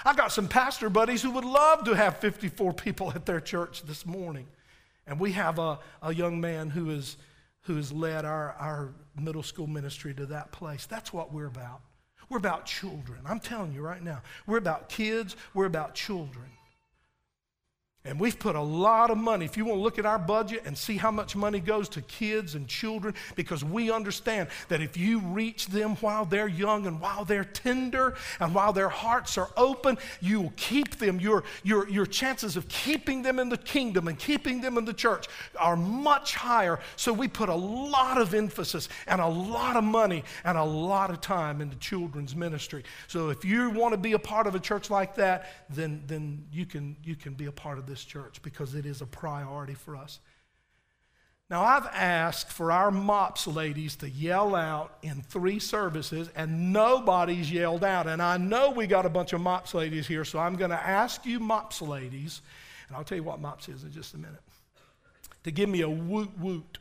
I 0.05 0.15
got 0.15 0.33
some 0.33 0.49
pastor 0.49 0.91
buddies 0.91 1.23
who 1.23 1.31
would 1.33 1.45
love 1.45 1.85
to 1.85 1.95
have 1.95 2.19
54 2.19 2.73
people 2.75 3.13
at 3.15 3.27
their 3.27 3.41
church 3.41 3.83
this 3.83 4.07
morning. 4.07 4.47
And 5.07 5.19
we 5.19 5.33
have 5.33 5.59
a, 5.59 5.79
a 6.03 6.15
young 6.15 6.41
man 6.41 6.71
who, 6.71 6.91
is, 6.91 7.17
who 7.63 7.77
has 7.77 7.91
led 7.93 8.25
our, 8.25 8.53
our 8.59 8.95
middle 9.19 9.43
school 9.43 9.67
ministry 9.67 10.15
to 10.15 10.27
that 10.27 10.53
place. 10.53 10.87
That's 10.87 11.13
what 11.13 11.33
we're 11.33 11.47
about. 11.47 11.81
We're 12.29 12.39
about 12.39 12.67
children. 12.67 13.21
I'm 13.25 13.41
telling 13.41 13.73
you 13.73 13.81
right 13.81 14.03
now. 14.03 14.21
We're 14.47 14.59
about 14.59 14.89
kids, 14.89 15.35
we're 15.55 15.67
about 15.67 15.95
children. 15.95 16.47
And 18.09 18.19
we've 18.19 18.39
put 18.39 18.57
a 18.57 18.61
lot 18.61 19.11
of 19.11 19.19
money. 19.19 19.45
If 19.45 19.59
you 19.59 19.67
want 19.67 19.79
to 19.79 19.83
look 19.83 19.99
at 19.99 20.07
our 20.07 20.19
budget 20.19 20.63
and 20.65 20.77
see 20.77 20.97
how 20.97 21.11
much 21.11 21.37
money 21.37 21.61
goes 21.61 21.91
to 21.91 22.01
kids 22.01 22.55
and 22.55 22.67
children, 22.67 23.15
because 23.37 23.63
we 23.63 23.91
understand 23.91 24.49
that 24.69 24.81
if 24.81 24.97
you 24.97 25.21
reach 25.21 25.67
them 25.67 25.97
while 25.97 26.25
they're 26.25 26.49
young 26.49 26.87
and 26.87 27.03
while 27.03 27.27
they're 27.27 27.45
tender 27.45 28.17
and 28.41 28.55
while 28.55 28.73
their 28.73 28.89
hearts 28.89 29.37
are 29.37 29.51
open, 29.59 29.99
you 30.23 30.41
will 30.41 30.53
keep 30.57 30.97
them. 30.97 31.21
Your, 31.21 31.45
your, 31.63 31.87
your 31.91 32.07
chances 32.07 32.57
of 32.57 32.67
keeping 32.69 33.21
them 33.21 33.39
in 33.39 33.51
the 33.51 33.59
kingdom 33.59 34.09
and 34.09 34.19
keeping 34.19 34.63
them 34.63 34.79
in 34.79 34.87
the 34.87 34.95
church 34.95 35.27
are 35.59 35.77
much 35.77 36.35
higher. 36.35 36.81
So 36.97 37.13
we 37.13 37.29
put 37.29 37.51
a 37.51 37.55
lot 37.55 38.19
of 38.19 38.33
emphasis 38.33 38.89
and 39.07 39.21
a 39.21 39.27
lot 39.27 39.77
of 39.77 39.85
money 39.85 40.25
and 40.45 40.57
a 40.57 40.65
lot 40.65 41.11
of 41.11 41.21
time 41.21 41.61
into 41.61 41.77
children's 41.77 42.35
ministry. 42.35 42.85
So 43.07 43.29
if 43.29 43.45
you 43.45 43.69
want 43.69 43.93
to 43.93 43.99
be 43.99 44.13
a 44.15 44.19
part 44.19 44.47
of 44.47 44.55
a 44.55 44.61
church 44.61 44.89
like 44.89 45.15
that, 45.17 45.53
then, 45.69 46.03
then 46.07 46.47
you, 46.51 46.65
can, 46.65 46.97
you 47.05 47.15
can 47.15 47.35
be 47.35 47.47
a 47.47 47.53
part 47.53 47.77
of 47.77 47.85
this 47.85 47.98
church 48.05 48.43
because 48.43 48.75
it 48.75 48.87
is 48.87 49.01
a 49.01 49.07
priority 49.07 49.75
for 49.75 49.97
us. 49.97 50.21
Now, 51.51 51.63
I've 51.63 51.87
asked 51.87 52.53
for 52.53 52.71
our 52.71 52.91
MOPS 52.91 53.47
ladies 53.47 53.97
to 53.97 54.11
yell 54.11 54.55
out 54.55 54.99
in 55.03 55.23
three 55.23 55.59
services, 55.59 56.29
and 56.37 56.75
nobody's 56.75 57.51
yelled 57.51 57.85
out. 57.85 58.07
And 58.07 58.21
I 58.21 58.37
know 58.37 58.71
we 58.71 58.87
got 58.87 59.07
a 59.07 59.09
bunch 59.09 59.33
of 59.33 59.41
MOPS 59.41 59.73
ladies 59.73 60.07
here, 60.07 60.27
so 60.27 60.39
I'm 60.39 60.57
going 60.57 60.73
to 60.73 60.77
ask 60.77 61.25
you, 61.25 61.41
MOPS 61.41 61.81
ladies, 61.81 62.43
and 62.87 62.97
I'll 62.97 63.05
tell 63.05 63.17
you 63.17 63.25
what 63.25 63.41
MOPS 63.41 63.71
is 63.71 63.83
in 63.83 63.93
just 63.93 64.13
a 64.13 64.19
minute, 64.19 64.43
to 65.45 65.51
give 65.51 65.71
me 65.71 65.81
a 65.81 65.89
woot 65.89 66.39
woot. 66.39 66.79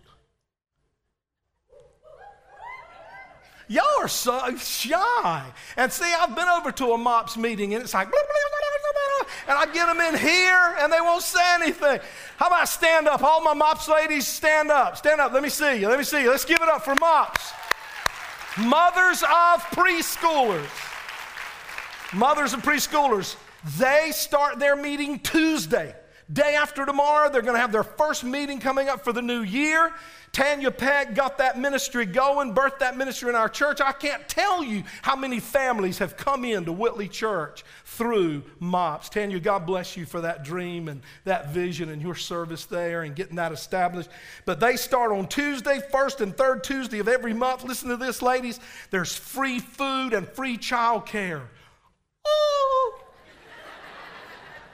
Y'all 3.70 3.84
are 4.00 4.08
so 4.08 4.56
shy. 4.58 5.46
And 5.76 5.92
see, 5.92 6.14
I've 6.14 6.36
been 6.36 6.48
over 6.48 6.72
to 6.74 6.92
a 6.92 6.98
MOPS 6.98 7.38
meeting, 7.38 7.74
and 7.74 7.84
it's 7.84 7.94
like, 7.94 8.10
blah, 8.10 8.20
blah, 8.20 8.50
blah, 8.50 8.57
and 9.48 9.58
I 9.58 9.66
get 9.74 9.86
them 9.86 10.02
in 10.02 10.20
here 10.20 10.76
and 10.80 10.92
they 10.92 11.02
won't 11.02 11.24
say 11.24 11.40
anything. 11.54 12.00
How 12.38 12.48
about 12.48 12.68
stand 12.68 13.08
up? 13.08 13.24
All 13.24 13.42
my 13.42 13.54
mops 13.54 13.88
ladies, 13.88 14.28
stand 14.28 14.70
up. 14.72 14.98
Stand 14.98 15.22
up. 15.22 15.32
Let 15.32 15.42
me 15.42 15.50
see 15.50 15.80
you. 15.80 15.88
Let 15.88 15.98
me 15.98 16.04
see 16.04 16.22
you. 16.22 16.30
Let's 16.30 16.46
give 16.46 16.62
it 16.62 16.68
up 16.68 16.84
for 16.84 16.96
mops. 16.96 17.52
Mothers 18.58 19.24
of 19.24 19.62
preschoolers. 19.72 20.68
Mothers 22.14 22.54
of 22.54 22.62
preschoolers, 22.62 23.36
they 23.78 24.12
start 24.14 24.60
their 24.60 24.76
meeting 24.76 25.20
Tuesday. 25.20 25.96
Day 26.32 26.56
after 26.56 26.86
tomorrow, 26.86 27.30
they're 27.30 27.42
going 27.42 27.56
to 27.56 27.60
have 27.60 27.72
their 27.72 27.84
first 27.84 28.24
meeting 28.24 28.60
coming 28.60 28.90
up 28.90 29.04
for 29.04 29.14
the 29.14 29.22
new 29.22 29.42
year. 29.42 29.94
Tanya 30.38 30.70
Peck 30.70 31.16
got 31.16 31.40
that 31.40 31.58
ministry 31.58 32.06
going, 32.06 32.54
birthed 32.54 32.78
that 32.78 32.96
ministry 32.96 33.28
in 33.28 33.36
our 33.36 33.50
church. 33.50 33.82
I 33.82 33.92
can't 33.92 34.30
tell 34.30 34.64
you 34.64 34.84
how 35.02 35.16
many 35.16 35.40
families 35.40 35.98
have 35.98 36.16
come 36.16 36.46
into 36.46 36.72
Whitley 36.72 37.08
Church 37.08 37.64
through 37.86 38.44
MOPS. 38.60 39.10
Tanya, 39.10 39.40
God 39.40 39.66
bless 39.66 39.98
you 39.98 40.06
for 40.06 40.22
that 40.22 40.44
dream 40.44 40.90
and 40.90 41.02
that 41.24 41.50
vision 41.50 41.90
and 41.90 42.04
your 42.04 42.14
service 42.14 42.66
there 42.66 43.02
and 43.02 43.16
getting 43.16 43.38
that 43.38 43.52
established. 43.52 44.12
But 44.46 44.60
they 44.60 44.76
start 44.76 45.12
on 45.12 45.28
Tuesday, 45.28 45.82
first 45.92 46.22
and 46.22 46.38
third 46.38 46.64
Tuesday 46.64 47.00
of 47.00 47.08
every 47.08 47.34
month. 47.34 47.64
Listen 47.64 47.90
to 47.90 47.98
this, 47.98 48.22
ladies. 48.22 48.60
There's 48.92 49.16
free 49.16 49.58
food 49.58 50.14
and 50.14 50.28
free 50.28 50.58
child 50.58 51.08
care. 51.08 51.50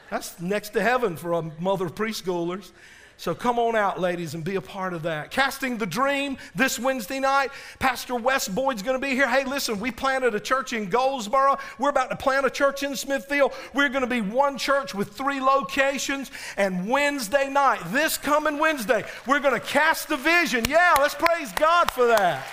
That's 0.09 0.41
next 0.41 0.71
to 0.71 0.81
heaven 0.81 1.15
for 1.15 1.31
a 1.31 1.41
mother 1.61 1.85
of 1.85 1.95
preschoolers. 1.95 2.73
So 3.17 3.33
come 3.33 3.57
on 3.57 3.75
out, 3.75 4.01
ladies, 4.01 4.33
and 4.33 4.43
be 4.43 4.55
a 4.55 4.61
part 4.61 4.93
of 4.93 5.03
that. 5.03 5.31
Casting 5.31 5.77
the 5.77 5.85
Dream 5.85 6.37
this 6.55 6.77
Wednesday 6.77 7.19
night. 7.19 7.51
Pastor 7.79 8.15
Wes 8.15 8.47
Boyd's 8.47 8.81
going 8.81 8.99
to 8.99 9.07
be 9.07 9.13
here. 9.13 9.29
Hey, 9.29 9.45
listen, 9.45 9.79
we 9.79 9.91
planted 9.91 10.35
a 10.35 10.39
church 10.39 10.73
in 10.73 10.89
Goldsboro. 10.89 11.57
We're 11.77 11.89
about 11.89 12.09
to 12.09 12.17
plant 12.17 12.45
a 12.45 12.49
church 12.49 12.83
in 12.83 12.95
Smithfield. 12.95 13.53
We're 13.73 13.89
going 13.89 14.01
to 14.01 14.07
be 14.07 14.21
one 14.21 14.57
church 14.57 14.93
with 14.93 15.13
three 15.13 15.39
locations. 15.39 16.31
And 16.57 16.89
Wednesday 16.89 17.49
night, 17.49 17.79
this 17.87 18.17
coming 18.17 18.57
Wednesday, 18.57 19.05
we're 19.25 19.39
going 19.39 19.53
to 19.53 19.65
cast 19.65 20.09
the 20.09 20.17
vision. 20.17 20.65
Yeah, 20.67 20.95
let's 20.99 21.15
praise 21.15 21.51
God 21.53 21.91
for 21.91 22.07
that. 22.07 22.45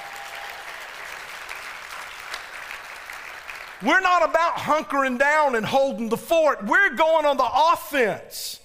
We're 3.82 4.00
not 4.00 4.28
about 4.28 4.56
hunkering 4.56 5.18
down 5.18 5.56
and 5.56 5.64
holding 5.64 6.10
the 6.10 6.18
fort. 6.18 6.64
We're 6.64 6.94
going 6.94 7.24
on 7.24 7.38
the 7.38 7.50
offense. 7.72 8.59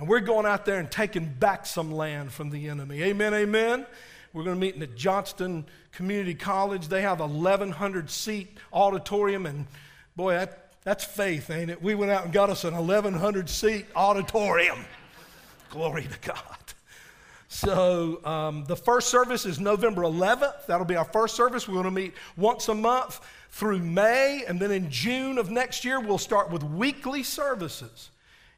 And 0.00 0.08
we're 0.08 0.20
going 0.20 0.46
out 0.46 0.64
there 0.64 0.78
and 0.78 0.90
taking 0.90 1.26
back 1.26 1.66
some 1.66 1.92
land 1.92 2.32
from 2.32 2.48
the 2.48 2.70
enemy. 2.70 3.02
Amen, 3.02 3.34
amen. 3.34 3.84
We're 4.32 4.44
going 4.44 4.56
to 4.56 4.60
meet 4.60 4.72
in 4.72 4.80
the 4.80 4.86
Johnston 4.86 5.66
Community 5.92 6.32
College. 6.34 6.88
They 6.88 7.02
have 7.02 7.20
1,100 7.20 8.08
seat 8.08 8.56
auditorium, 8.72 9.44
and 9.44 9.66
boy, 10.16 10.32
that, 10.32 10.72
that's 10.84 11.04
faith, 11.04 11.50
ain't 11.50 11.70
it? 11.70 11.82
We 11.82 11.94
went 11.94 12.10
out 12.10 12.24
and 12.24 12.32
got 12.32 12.48
us 12.48 12.64
an 12.64 12.72
1,100 12.74 13.50
seat 13.50 13.84
auditorium. 13.94 14.78
Glory 15.70 16.04
to 16.04 16.18
God. 16.26 16.56
So 17.48 18.24
um, 18.24 18.64
the 18.64 18.76
first 18.76 19.10
service 19.10 19.44
is 19.44 19.60
November 19.60 20.00
11th. 20.00 20.64
That'll 20.64 20.86
be 20.86 20.96
our 20.96 21.04
first 21.04 21.36
service. 21.36 21.68
We're 21.68 21.74
going 21.74 21.84
to 21.84 21.90
meet 21.90 22.14
once 22.38 22.68
a 22.68 22.74
month 22.74 23.20
through 23.50 23.80
May, 23.80 24.44
and 24.48 24.58
then 24.58 24.70
in 24.70 24.90
June 24.90 25.36
of 25.36 25.50
next 25.50 25.84
year, 25.84 26.00
we'll 26.00 26.16
start 26.16 26.50
with 26.50 26.64
weekly 26.64 27.22
services 27.22 28.08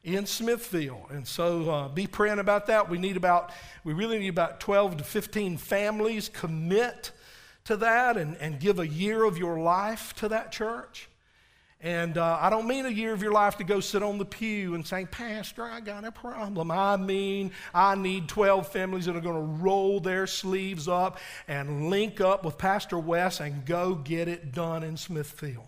in 0.03 0.25
Smithfield. 0.25 1.05
And 1.09 1.25
so 1.27 1.69
uh, 1.69 1.87
be 1.87 2.07
praying 2.07 2.39
about 2.39 2.67
that. 2.67 2.89
We 2.89 2.97
need 2.97 3.17
about, 3.17 3.51
we 3.83 3.93
really 3.93 4.19
need 4.19 4.29
about 4.29 4.59
12 4.59 4.97
to 4.97 5.03
15 5.03 5.57
families 5.57 6.29
commit 6.29 7.11
to 7.65 7.77
that 7.77 8.17
and, 8.17 8.35
and 8.37 8.59
give 8.59 8.79
a 8.79 8.87
year 8.87 9.23
of 9.23 9.37
your 9.37 9.59
life 9.59 10.13
to 10.15 10.29
that 10.29 10.51
church. 10.51 11.07
And 11.79 12.17
uh, 12.17 12.37
I 12.39 12.49
don't 12.49 12.65
mean 12.65 12.85
a 12.85 12.89
year 12.89 13.11
of 13.11 13.21
your 13.21 13.33
life 13.33 13.57
to 13.57 13.65
go 13.65 13.81
sit 13.81 14.01
on 14.01 14.17
the 14.17 14.25
pew 14.25 14.73
and 14.73 14.87
say, 14.87 15.05
Pastor, 15.05 15.63
I 15.63 15.81
got 15.81 16.05
a 16.05 16.13
problem. 16.13 16.71
I 16.71 16.95
mean, 16.95 17.51
I 17.73 17.95
need 17.95 18.29
12 18.29 18.69
families 18.69 19.05
that 19.05 19.17
are 19.17 19.21
going 19.21 19.35
to 19.35 19.63
roll 19.63 19.99
their 19.99 20.25
sleeves 20.25 20.87
up 20.87 21.19
and 21.45 21.89
link 21.89 22.21
up 22.21 22.45
with 22.45 22.57
Pastor 22.57 22.97
Wes 22.97 23.41
and 23.41 23.65
go 23.65 23.95
get 23.95 24.29
it 24.29 24.53
done 24.53 24.83
in 24.83 24.95
Smithfield. 24.95 25.67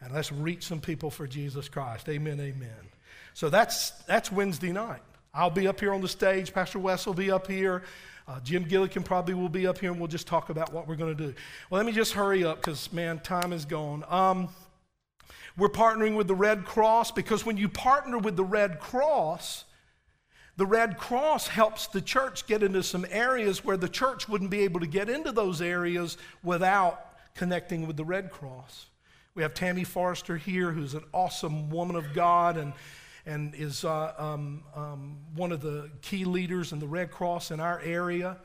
And 0.00 0.14
let's 0.14 0.30
reach 0.30 0.64
some 0.64 0.80
people 0.80 1.10
for 1.10 1.26
Jesus 1.26 1.68
Christ. 1.68 2.08
Amen, 2.08 2.38
amen. 2.38 2.95
So 3.36 3.50
that's, 3.50 3.90
that's 4.06 4.32
Wednesday 4.32 4.72
night. 4.72 5.02
I'll 5.34 5.50
be 5.50 5.68
up 5.68 5.78
here 5.78 5.92
on 5.92 6.00
the 6.00 6.08
stage. 6.08 6.54
Pastor 6.54 6.78
Wes 6.78 7.04
will 7.04 7.12
be 7.12 7.30
up 7.30 7.46
here. 7.46 7.82
Uh, 8.26 8.40
Jim 8.40 8.64
Gillikin 8.64 9.04
probably 9.04 9.34
will 9.34 9.50
be 9.50 9.66
up 9.66 9.76
here, 9.76 9.90
and 9.90 10.00
we'll 10.00 10.08
just 10.08 10.26
talk 10.26 10.48
about 10.48 10.72
what 10.72 10.88
we're 10.88 10.96
going 10.96 11.14
to 11.14 11.26
do. 11.26 11.34
Well, 11.68 11.78
let 11.78 11.84
me 11.84 11.92
just 11.92 12.14
hurry 12.14 12.44
up 12.44 12.56
because, 12.56 12.90
man, 12.94 13.18
time 13.18 13.52
is 13.52 13.66
gone. 13.66 14.04
Um, 14.08 14.48
we're 15.54 15.68
partnering 15.68 16.16
with 16.16 16.28
the 16.28 16.34
Red 16.34 16.64
Cross 16.64 17.10
because 17.10 17.44
when 17.44 17.58
you 17.58 17.68
partner 17.68 18.16
with 18.16 18.36
the 18.36 18.44
Red 18.44 18.80
Cross, 18.80 19.64
the 20.56 20.64
Red 20.64 20.96
Cross 20.96 21.48
helps 21.48 21.88
the 21.88 22.00
church 22.00 22.46
get 22.46 22.62
into 22.62 22.82
some 22.82 23.04
areas 23.10 23.62
where 23.62 23.76
the 23.76 23.90
church 23.90 24.30
wouldn't 24.30 24.50
be 24.50 24.60
able 24.60 24.80
to 24.80 24.86
get 24.86 25.10
into 25.10 25.30
those 25.30 25.60
areas 25.60 26.16
without 26.42 27.12
connecting 27.34 27.86
with 27.86 27.98
the 27.98 28.04
Red 28.06 28.30
Cross. 28.30 28.86
We 29.34 29.42
have 29.42 29.52
Tammy 29.52 29.84
Forrester 29.84 30.38
here, 30.38 30.70
who's 30.70 30.94
an 30.94 31.04
awesome 31.12 31.68
woman 31.68 31.96
of 31.96 32.14
God 32.14 32.56
and, 32.56 32.72
and 33.26 33.54
is 33.56 33.84
uh, 33.84 34.14
um, 34.16 34.62
um, 34.74 35.16
one 35.34 35.50
of 35.50 35.60
the 35.60 35.90
key 36.00 36.24
leaders 36.24 36.72
in 36.72 36.78
the 36.78 36.86
Red 36.86 37.10
Cross 37.10 37.50
in 37.50 37.58
our 37.58 37.80
area. 37.80 38.36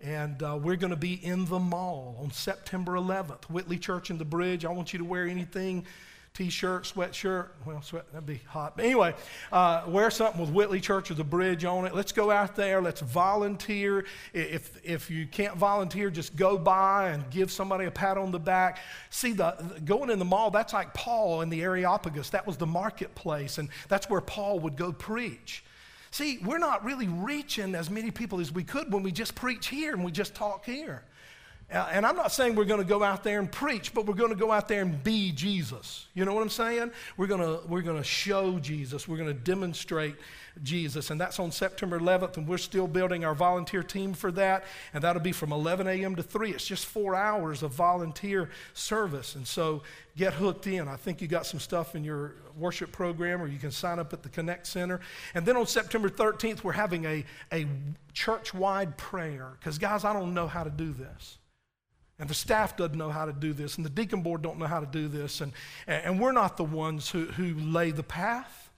And 0.00 0.42
uh, 0.42 0.58
we're 0.62 0.76
going 0.76 0.92
to 0.92 0.96
be 0.96 1.14
in 1.14 1.44
the 1.44 1.58
mall 1.58 2.16
on 2.22 2.30
September 2.30 2.92
11th. 2.92 3.44
Whitley 3.50 3.76
Church 3.76 4.08
in 4.08 4.16
the 4.16 4.24
Bridge. 4.24 4.64
I 4.64 4.70
want 4.70 4.92
you 4.94 5.00
to 5.00 5.04
wear 5.04 5.26
anything 5.26 5.84
t-shirt, 6.40 6.84
sweatshirt. 6.84 7.48
Well, 7.66 7.82
sweat 7.82 8.10
that'd 8.12 8.24
be 8.24 8.40
hot. 8.46 8.74
But 8.74 8.86
anyway, 8.86 9.14
uh, 9.52 9.82
wear 9.86 10.10
something 10.10 10.40
with 10.40 10.48
Whitley 10.48 10.80
Church 10.80 11.10
or 11.10 11.14
the 11.14 11.22
bridge 11.22 11.66
on 11.66 11.84
it. 11.84 11.94
Let's 11.94 12.12
go 12.12 12.30
out 12.30 12.56
there. 12.56 12.80
Let's 12.80 13.02
volunteer. 13.02 14.06
If 14.32 14.80
if 14.82 15.10
you 15.10 15.26
can't 15.26 15.54
volunteer, 15.56 16.08
just 16.08 16.36
go 16.36 16.56
by 16.56 17.10
and 17.10 17.28
give 17.28 17.52
somebody 17.52 17.84
a 17.84 17.90
pat 17.90 18.16
on 18.16 18.30
the 18.30 18.38
back. 18.38 18.78
See, 19.10 19.32
the 19.32 19.54
going 19.84 20.08
in 20.08 20.18
the 20.18 20.24
mall. 20.24 20.50
That's 20.50 20.72
like 20.72 20.94
Paul 20.94 21.42
in 21.42 21.50
the 21.50 21.60
Areopagus. 21.60 22.30
That 22.30 22.46
was 22.46 22.56
the 22.56 22.66
marketplace, 22.66 23.58
and 23.58 23.68
that's 23.90 24.08
where 24.08 24.22
Paul 24.22 24.60
would 24.60 24.76
go 24.76 24.92
preach. 24.92 25.62
See, 26.10 26.38
we're 26.42 26.56
not 26.56 26.86
really 26.86 27.06
reaching 27.06 27.74
as 27.74 27.90
many 27.90 28.10
people 28.10 28.40
as 28.40 28.50
we 28.50 28.64
could 28.64 28.90
when 28.90 29.02
we 29.02 29.12
just 29.12 29.34
preach 29.34 29.68
here 29.68 29.92
and 29.92 30.02
we 30.02 30.10
just 30.10 30.34
talk 30.34 30.64
here. 30.64 31.02
Uh, 31.72 31.88
and 31.92 32.04
I'm 32.04 32.16
not 32.16 32.32
saying 32.32 32.56
we're 32.56 32.64
going 32.64 32.80
to 32.80 32.86
go 32.86 33.02
out 33.02 33.22
there 33.22 33.38
and 33.38 33.50
preach, 33.50 33.94
but 33.94 34.04
we're 34.04 34.14
going 34.14 34.30
to 34.30 34.36
go 34.36 34.50
out 34.50 34.66
there 34.66 34.82
and 34.82 35.02
be 35.04 35.30
Jesus. 35.30 36.06
You 36.14 36.24
know 36.24 36.34
what 36.34 36.42
I'm 36.42 36.50
saying? 36.50 36.90
We're 37.16 37.28
going 37.28 37.40
to, 37.40 37.60
we're 37.68 37.82
going 37.82 37.96
to 37.96 38.04
show 38.04 38.58
Jesus. 38.58 39.06
We're 39.06 39.18
going 39.18 39.28
to 39.28 39.40
demonstrate 39.40 40.16
Jesus. 40.64 41.10
And 41.10 41.20
that's 41.20 41.38
on 41.38 41.52
September 41.52 42.00
11th, 42.00 42.38
and 42.38 42.48
we're 42.48 42.58
still 42.58 42.88
building 42.88 43.24
our 43.24 43.36
volunteer 43.36 43.84
team 43.84 44.14
for 44.14 44.32
that. 44.32 44.64
And 44.92 45.04
that'll 45.04 45.22
be 45.22 45.30
from 45.30 45.52
11 45.52 45.86
a.m. 45.86 46.16
to 46.16 46.24
3. 46.24 46.50
It's 46.50 46.66
just 46.66 46.86
four 46.86 47.14
hours 47.14 47.62
of 47.62 47.72
volunteer 47.72 48.50
service. 48.74 49.36
And 49.36 49.46
so 49.46 49.82
get 50.16 50.32
hooked 50.32 50.66
in. 50.66 50.88
I 50.88 50.96
think 50.96 51.22
you 51.22 51.28
got 51.28 51.46
some 51.46 51.60
stuff 51.60 51.94
in 51.94 52.02
your 52.02 52.34
worship 52.58 52.90
program, 52.90 53.40
or 53.40 53.46
you 53.46 53.58
can 53.58 53.70
sign 53.70 54.00
up 54.00 54.12
at 54.12 54.24
the 54.24 54.28
Connect 54.28 54.66
Center. 54.66 55.00
And 55.34 55.46
then 55.46 55.56
on 55.56 55.68
September 55.68 56.08
13th, 56.08 56.64
we're 56.64 56.72
having 56.72 57.04
a, 57.04 57.24
a 57.52 57.66
church 58.12 58.52
wide 58.52 58.96
prayer. 58.96 59.52
Because, 59.60 59.78
guys, 59.78 60.04
I 60.04 60.12
don't 60.12 60.34
know 60.34 60.48
how 60.48 60.64
to 60.64 60.70
do 60.70 60.92
this. 60.92 61.38
And 62.20 62.28
the 62.28 62.34
staff 62.34 62.76
doesn't 62.76 62.98
know 62.98 63.08
how 63.08 63.24
to 63.24 63.32
do 63.32 63.54
this, 63.54 63.76
and 63.76 63.84
the 63.84 63.90
deacon 63.90 64.20
board 64.20 64.42
don't 64.42 64.58
know 64.58 64.66
how 64.66 64.80
to 64.80 64.86
do 64.86 65.08
this, 65.08 65.40
and, 65.40 65.52
and 65.86 66.20
we're 66.20 66.32
not 66.32 66.58
the 66.58 66.64
ones 66.64 67.08
who, 67.08 67.24
who 67.24 67.54
lay 67.54 67.92
the 67.92 68.02
path. 68.02 68.70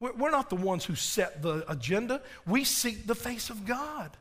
We're, 0.00 0.30
not 0.30 0.50
the 0.50 0.56
ones 0.56 0.84
who 0.84 0.94
set 0.94 1.42
the 1.42 1.62
agenda. 1.70 2.22
We 2.46 2.64
seek 2.64 3.06
the 3.06 3.14
face 3.14 3.50
of 3.50 3.66
God. 3.66 4.16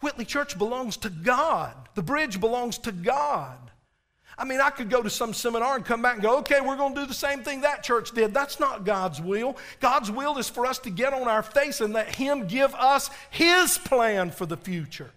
Whitley 0.00 0.24
Church 0.24 0.56
belongs 0.56 0.96
to 0.98 1.10
God. 1.10 1.74
The 1.96 2.02
bridge 2.02 2.40
belongs 2.40 2.78
to 2.78 2.92
God. 2.92 3.58
I 4.38 4.44
mean, 4.44 4.60
I 4.60 4.70
could 4.70 4.88
go 4.88 5.02
to 5.02 5.10
some 5.10 5.34
seminar 5.34 5.76
and 5.76 5.84
come 5.84 6.02
back 6.02 6.14
and 6.14 6.22
go, 6.22 6.38
okay, 6.38 6.60
we're 6.60 6.76
going 6.76 6.94
to 6.94 7.00
do 7.00 7.06
the 7.06 7.14
same 7.14 7.42
thing 7.42 7.62
that 7.62 7.82
church 7.82 8.12
did. 8.12 8.32
That's 8.32 8.60
not 8.60 8.84
God's 8.84 9.20
will. 9.20 9.56
God's 9.80 10.10
will 10.10 10.38
is 10.38 10.48
for 10.48 10.66
us 10.66 10.78
to 10.80 10.90
get 10.90 11.12
on 11.12 11.26
our 11.26 11.42
face 11.42 11.80
and 11.80 11.92
let 11.92 12.14
Him 12.14 12.46
give 12.46 12.74
us 12.74 13.10
His 13.30 13.78
plan 13.78 14.30
for 14.30 14.46
the 14.46 14.56
future. 14.56 15.10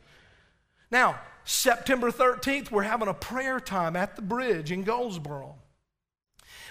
Now, 0.90 1.20
September 1.50 2.12
13th, 2.12 2.70
we're 2.70 2.84
having 2.84 3.08
a 3.08 3.14
prayer 3.14 3.60
time 3.60 3.96
at 3.96 4.16
the 4.16 4.22
bridge 4.22 4.72
in 4.72 4.84
Goldsboro. 4.84 5.56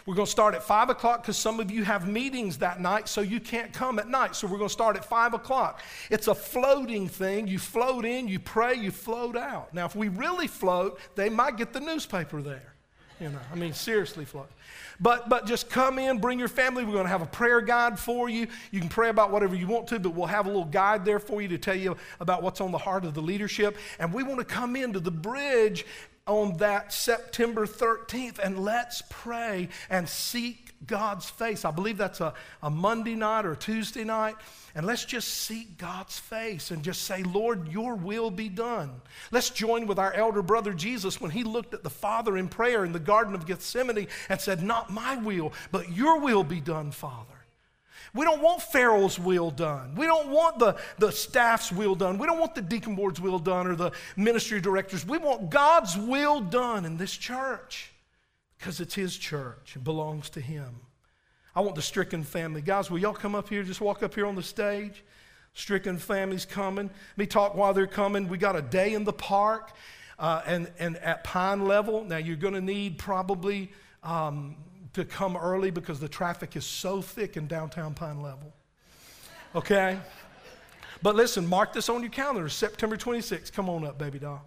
We're 0.06 0.14
going 0.14 0.26
to 0.26 0.30
start 0.30 0.54
at 0.54 0.62
5 0.62 0.90
o'clock 0.90 1.22
because 1.22 1.36
some 1.36 1.58
of 1.58 1.68
you 1.68 1.82
have 1.82 2.06
meetings 2.06 2.58
that 2.58 2.80
night, 2.80 3.08
so 3.08 3.20
you 3.20 3.40
can't 3.40 3.72
come 3.72 3.98
at 3.98 4.08
night. 4.08 4.36
So 4.36 4.46
we're 4.46 4.56
going 4.56 4.68
to 4.68 4.72
start 4.72 4.96
at 4.96 5.04
5 5.04 5.34
o'clock. 5.34 5.82
It's 6.10 6.28
a 6.28 6.34
floating 6.34 7.08
thing. 7.08 7.48
You 7.48 7.58
float 7.58 8.04
in, 8.04 8.28
you 8.28 8.38
pray, 8.38 8.76
you 8.76 8.92
float 8.92 9.36
out. 9.36 9.74
Now, 9.74 9.84
if 9.84 9.96
we 9.96 10.10
really 10.10 10.46
float, 10.46 11.00
they 11.16 11.28
might 11.28 11.56
get 11.56 11.72
the 11.72 11.80
newspaper 11.80 12.40
there. 12.40 12.72
You 13.20 13.30
know, 13.30 13.40
I 13.52 13.56
mean, 13.56 13.72
seriously 13.72 14.24
float. 14.24 14.48
But, 15.00 15.28
but 15.28 15.46
just 15.46 15.70
come 15.70 15.98
in, 15.98 16.18
bring 16.18 16.38
your 16.38 16.48
family. 16.48 16.84
We're 16.84 16.92
going 16.92 17.04
to 17.04 17.10
have 17.10 17.22
a 17.22 17.26
prayer 17.26 17.60
guide 17.60 17.98
for 17.98 18.28
you. 18.28 18.48
You 18.70 18.80
can 18.80 18.88
pray 18.88 19.10
about 19.10 19.30
whatever 19.30 19.54
you 19.54 19.66
want 19.66 19.86
to, 19.88 20.00
but 20.00 20.10
we'll 20.10 20.26
have 20.26 20.46
a 20.46 20.48
little 20.48 20.64
guide 20.64 21.04
there 21.04 21.20
for 21.20 21.40
you 21.40 21.48
to 21.48 21.58
tell 21.58 21.76
you 21.76 21.96
about 22.20 22.42
what's 22.42 22.60
on 22.60 22.72
the 22.72 22.78
heart 22.78 23.04
of 23.04 23.14
the 23.14 23.22
leadership. 23.22 23.76
And 23.98 24.12
we 24.12 24.22
want 24.22 24.40
to 24.40 24.44
come 24.44 24.74
into 24.74 24.98
the 24.98 25.10
bridge 25.10 25.86
on 26.26 26.56
that 26.58 26.92
September 26.92 27.66
13th 27.66 28.38
and 28.38 28.58
let's 28.58 29.02
pray 29.08 29.68
and 29.88 30.08
seek 30.08 30.67
God's 30.86 31.28
face. 31.28 31.64
I 31.64 31.70
believe 31.70 31.98
that's 31.98 32.20
a, 32.20 32.34
a 32.62 32.70
Monday 32.70 33.14
night 33.14 33.44
or 33.44 33.54
Tuesday 33.54 34.04
night. 34.04 34.36
And 34.74 34.86
let's 34.86 35.04
just 35.04 35.28
seek 35.28 35.76
God's 35.76 36.18
face 36.18 36.70
and 36.70 36.82
just 36.82 37.02
say, 37.02 37.22
Lord, 37.22 37.68
your 37.68 37.94
will 37.94 38.30
be 38.30 38.48
done. 38.48 38.90
Let's 39.30 39.50
join 39.50 39.86
with 39.86 39.98
our 39.98 40.12
elder 40.12 40.42
brother 40.42 40.72
Jesus 40.72 41.20
when 41.20 41.30
he 41.30 41.42
looked 41.42 41.74
at 41.74 41.82
the 41.82 41.90
Father 41.90 42.36
in 42.36 42.48
prayer 42.48 42.84
in 42.84 42.92
the 42.92 42.98
Garden 42.98 43.34
of 43.34 43.46
Gethsemane 43.46 44.06
and 44.28 44.40
said, 44.40 44.62
Not 44.62 44.90
my 44.90 45.16
will, 45.16 45.52
but 45.72 45.90
your 45.90 46.20
will 46.20 46.44
be 46.44 46.60
done, 46.60 46.92
Father. 46.92 47.34
We 48.14 48.24
don't 48.24 48.42
want 48.42 48.62
Farrell's 48.62 49.18
will 49.18 49.50
done. 49.50 49.94
We 49.94 50.06
don't 50.06 50.28
want 50.30 50.58
the, 50.58 50.76
the 50.98 51.12
staff's 51.12 51.70
will 51.70 51.94
done. 51.94 52.18
We 52.18 52.26
don't 52.26 52.38
want 52.38 52.54
the 52.54 52.62
deacon 52.62 52.94
board's 52.94 53.20
will 53.20 53.38
done 53.38 53.66
or 53.66 53.76
the 53.76 53.92
ministry 54.16 54.60
directors. 54.60 55.06
We 55.06 55.18
want 55.18 55.50
God's 55.50 55.96
will 55.96 56.40
done 56.40 56.84
in 56.84 56.96
this 56.96 57.14
church 57.14 57.92
because 58.58 58.80
it's 58.80 58.94
His 58.94 59.16
church. 59.16 59.74
and 59.74 59.84
belongs 59.84 60.30
to 60.30 60.40
Him. 60.40 60.80
I 61.54 61.60
want 61.60 61.74
the 61.74 61.82
Strickland 61.82 62.26
family. 62.26 62.60
Guys, 62.60 62.90
will 62.90 62.98
y'all 62.98 63.12
come 63.12 63.34
up 63.34 63.48
here? 63.48 63.62
Just 63.62 63.80
walk 63.80 64.02
up 64.02 64.14
here 64.14 64.26
on 64.26 64.34
the 64.34 64.42
stage. 64.42 65.02
Strickland 65.54 66.00
families 66.00 66.44
coming. 66.44 66.86
Let 66.86 67.18
me 67.18 67.26
talk 67.26 67.54
while 67.54 67.74
they're 67.74 67.86
coming. 67.86 68.28
We 68.28 68.38
got 68.38 68.54
a 68.54 68.62
day 68.62 68.94
in 68.94 69.04
the 69.04 69.12
park 69.12 69.72
uh, 70.18 70.42
and, 70.46 70.70
and 70.78 70.96
at 70.98 71.24
Pine 71.24 71.66
Level. 71.66 72.04
Now, 72.04 72.18
you're 72.18 72.36
going 72.36 72.54
to 72.54 72.60
need 72.60 72.98
probably 72.98 73.72
um, 74.04 74.56
to 74.92 75.04
come 75.04 75.36
early 75.36 75.70
because 75.70 75.98
the 75.98 76.08
traffic 76.08 76.54
is 76.54 76.64
so 76.64 77.02
thick 77.02 77.36
in 77.36 77.46
downtown 77.46 77.94
Pine 77.94 78.20
Level. 78.22 78.52
Okay? 79.54 79.98
But 81.02 81.16
listen, 81.16 81.46
mark 81.46 81.72
this 81.72 81.88
on 81.88 82.02
your 82.02 82.10
calendar 82.10 82.48
September 82.48 82.96
26th. 82.96 83.52
Come 83.52 83.68
on 83.68 83.84
up, 83.84 83.98
baby 83.98 84.18
doll. 84.18 84.44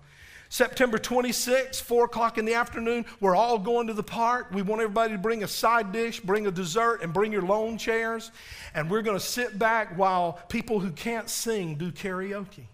September 0.52 0.98
26th, 0.98 1.80
4 1.82 2.04
o'clock 2.04 2.38
in 2.38 2.44
the 2.44 2.56
afternoon, 2.56 3.06
we're 3.22 3.38
all 3.38 3.58
going 3.58 3.88
to 3.88 3.94
the 3.94 4.04
park. 4.04 4.48
We 4.52 4.62
want 4.62 4.82
everybody 4.82 5.14
to 5.14 5.18
bring 5.18 5.46
a 5.46 5.48
side 5.48 5.94
dish, 5.94 6.20
bring 6.20 6.46
a 6.46 6.52
dessert, 6.52 7.02
and 7.02 7.14
bring 7.14 7.32
your 7.32 7.42
lawn 7.42 7.78
chairs. 7.78 8.32
And 8.76 8.92
we're 8.92 9.02
going 9.02 9.18
to 9.18 9.26
sit 9.26 9.58
back 9.58 9.98
while 9.98 10.42
people 10.50 10.82
who 10.82 10.92
can't 10.92 11.30
sing 11.30 11.76
do 11.76 11.90
karaoke. 11.90 12.66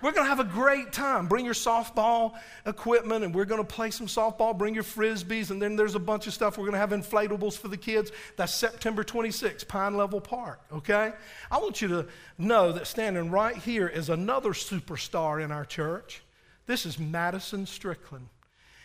We're 0.00 0.12
going 0.12 0.24
to 0.24 0.30
have 0.30 0.40
a 0.40 0.44
great 0.44 0.94
time. 0.94 1.28
Bring 1.28 1.44
your 1.44 1.52
softball 1.52 2.38
equipment 2.64 3.22
and 3.22 3.34
we're 3.34 3.44
going 3.44 3.60
to 3.60 3.66
play 3.66 3.90
some 3.90 4.06
softball. 4.06 4.56
Bring 4.56 4.74
your 4.74 4.82
frisbees, 4.82 5.50
and 5.50 5.60
then 5.60 5.76
there's 5.76 5.94
a 5.94 6.00
bunch 6.00 6.26
of 6.26 6.32
stuff. 6.32 6.56
We're 6.56 6.64
going 6.64 6.72
to 6.72 6.78
have 6.78 6.90
inflatables 6.90 7.58
for 7.58 7.68
the 7.68 7.76
kids. 7.76 8.12
That's 8.36 8.54
September 8.54 9.04
26th, 9.04 9.68
Pine 9.68 9.98
Level 9.98 10.22
Park, 10.22 10.62
okay? 10.72 11.12
I 11.50 11.58
want 11.58 11.82
you 11.82 11.88
to 11.88 12.06
know 12.38 12.72
that 12.72 12.86
standing 12.86 13.30
right 13.30 13.56
here 13.56 13.88
is 13.88 14.08
another 14.08 14.52
superstar 14.52 15.44
in 15.44 15.52
our 15.52 15.66
church. 15.66 16.22
This 16.66 16.86
is 16.86 16.98
Madison 16.98 17.66
Strickland. 17.66 18.28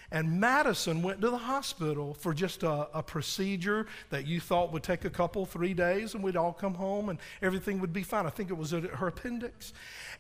And 0.10 0.40
Madison 0.40 1.02
went 1.02 1.20
to 1.22 1.30
the 1.30 1.38
hospital 1.38 2.14
for 2.14 2.34
just 2.34 2.64
a, 2.64 2.88
a, 2.94 3.04
procedure 3.04 3.88
that 4.10 4.26
you 4.26 4.40
thought 4.40 4.72
would 4.72 4.84
take 4.84 5.04
a 5.04 5.10
couple, 5.10 5.46
three 5.46 5.74
days, 5.74 6.14
and 6.14 6.24
we'd 6.24 6.38
all 6.38 6.54
come 6.54 6.76
home 6.76 7.10
and 7.10 7.20
everything 7.42 7.82
would 7.82 7.92
be 7.92 8.04
fine. 8.04 8.26
I 8.26 8.30
think 8.30 8.50
it 8.50 8.58
was 8.58 8.72
her 8.72 9.08
appendix. 9.08 9.74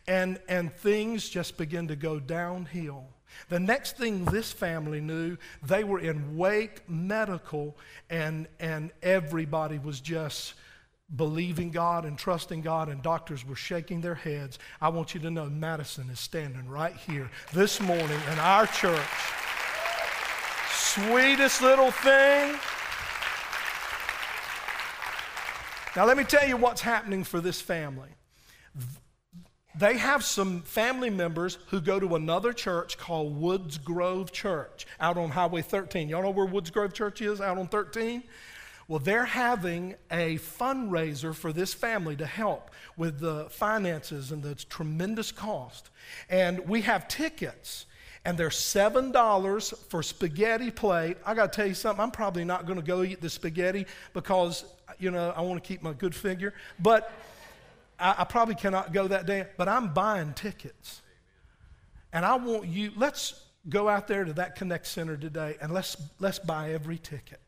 And, 0.05 0.41
and 0.49 0.75
things 0.75 1.29
just 1.29 1.57
began 1.57 1.87
to 1.87 1.95
go 1.95 2.19
downhill. 2.19 3.05
The 3.47 3.59
next 3.59 3.97
thing 3.97 4.25
this 4.25 4.51
family 4.51 4.99
knew, 4.99 5.37
they 5.63 5.83
were 5.83 5.99
in 5.99 6.37
Wake 6.37 6.89
Medical, 6.89 7.77
and, 8.09 8.47
and 8.59 8.91
everybody 9.01 9.77
was 9.77 10.01
just 10.01 10.55
believing 11.15 11.71
God 11.71 12.05
and 12.05 12.17
trusting 12.17 12.61
God, 12.61 12.89
and 12.89 13.01
doctors 13.01 13.45
were 13.45 13.55
shaking 13.55 14.01
their 14.01 14.15
heads. 14.15 14.59
I 14.81 14.89
want 14.89 15.13
you 15.13 15.21
to 15.21 15.31
know 15.31 15.45
Madison 15.45 16.09
is 16.09 16.19
standing 16.19 16.67
right 16.67 16.95
here 16.95 17.29
this 17.53 17.79
morning 17.79 18.19
in 18.31 18.39
our 18.39 18.67
church. 18.67 19.07
Sweetest 20.71 21.61
little 21.61 21.91
thing. 21.91 22.59
Now, 25.95 26.05
let 26.05 26.17
me 26.17 26.23
tell 26.25 26.47
you 26.47 26.57
what's 26.57 26.81
happening 26.81 27.23
for 27.23 27.41
this 27.41 27.61
family. 27.61 28.09
They 29.79 29.97
have 29.97 30.23
some 30.23 30.61
family 30.61 31.09
members 31.09 31.59
who 31.67 31.79
go 31.79 31.99
to 31.99 32.15
another 32.15 32.51
church 32.51 32.97
called 32.97 33.39
Woods 33.39 33.77
Grove 33.77 34.31
Church 34.31 34.87
out 34.99 35.17
on 35.17 35.29
Highway 35.29 35.61
13. 35.61 36.09
Y'all 36.09 36.23
know 36.23 36.31
where 36.31 36.47
Woods 36.47 36.71
Grove 36.71 36.93
Church 36.93 37.21
is 37.21 37.39
out 37.39 37.57
on 37.59 37.67
13? 37.67 38.23
Well, 38.87 38.99
they're 38.99 39.25
having 39.25 39.95
a 40.09 40.37
fundraiser 40.37 41.35
for 41.35 41.51
this 41.51 41.73
family 41.73 42.15
to 42.17 42.25
help 42.25 42.71
with 42.95 43.19
the 43.19 43.47
finances 43.49 44.31
and 44.31 44.41
the 44.41 44.55
tremendous 44.55 45.31
cost. 45.31 45.89
And 46.29 46.59
we 46.69 46.81
have 46.83 47.09
tickets, 47.09 47.85
and 48.23 48.37
they're 48.37 48.47
$7 48.47 49.77
for 49.89 50.01
spaghetti 50.01 50.71
plate. 50.71 51.17
I 51.25 51.33
got 51.33 51.51
to 51.51 51.55
tell 51.55 51.67
you 51.67 51.73
something, 51.73 52.01
I'm 52.01 52.11
probably 52.11 52.45
not 52.45 52.65
going 52.65 52.79
to 52.79 52.85
go 52.85 53.03
eat 53.03 53.19
the 53.19 53.29
spaghetti 53.29 53.87
because, 54.13 54.63
you 54.99 55.11
know, 55.11 55.33
I 55.35 55.41
want 55.41 55.61
to 55.61 55.67
keep 55.67 55.83
my 55.83 55.91
good 55.91 56.15
figure. 56.15 56.53
But 56.79 57.11
I, 57.99 58.15
I 58.19 58.23
probably 58.23 58.55
cannot 58.55 58.93
go 58.93 59.09
that 59.09 59.25
day, 59.25 59.47
but 59.57 59.67
I'm 59.67 59.93
buying 59.93 60.33
tickets. 60.33 61.01
And 62.13 62.23
I 62.23 62.35
want 62.35 62.67
you, 62.67 62.93
let's 62.95 63.43
go 63.67 63.89
out 63.89 64.07
there 64.07 64.23
to 64.23 64.31
that 64.33 64.55
Connect 64.55 64.87
Center 64.87 65.17
today 65.17 65.57
and 65.61 65.73
let's, 65.73 65.97
let's 66.19 66.39
buy 66.39 66.71
every 66.71 66.97
ticket 66.97 67.41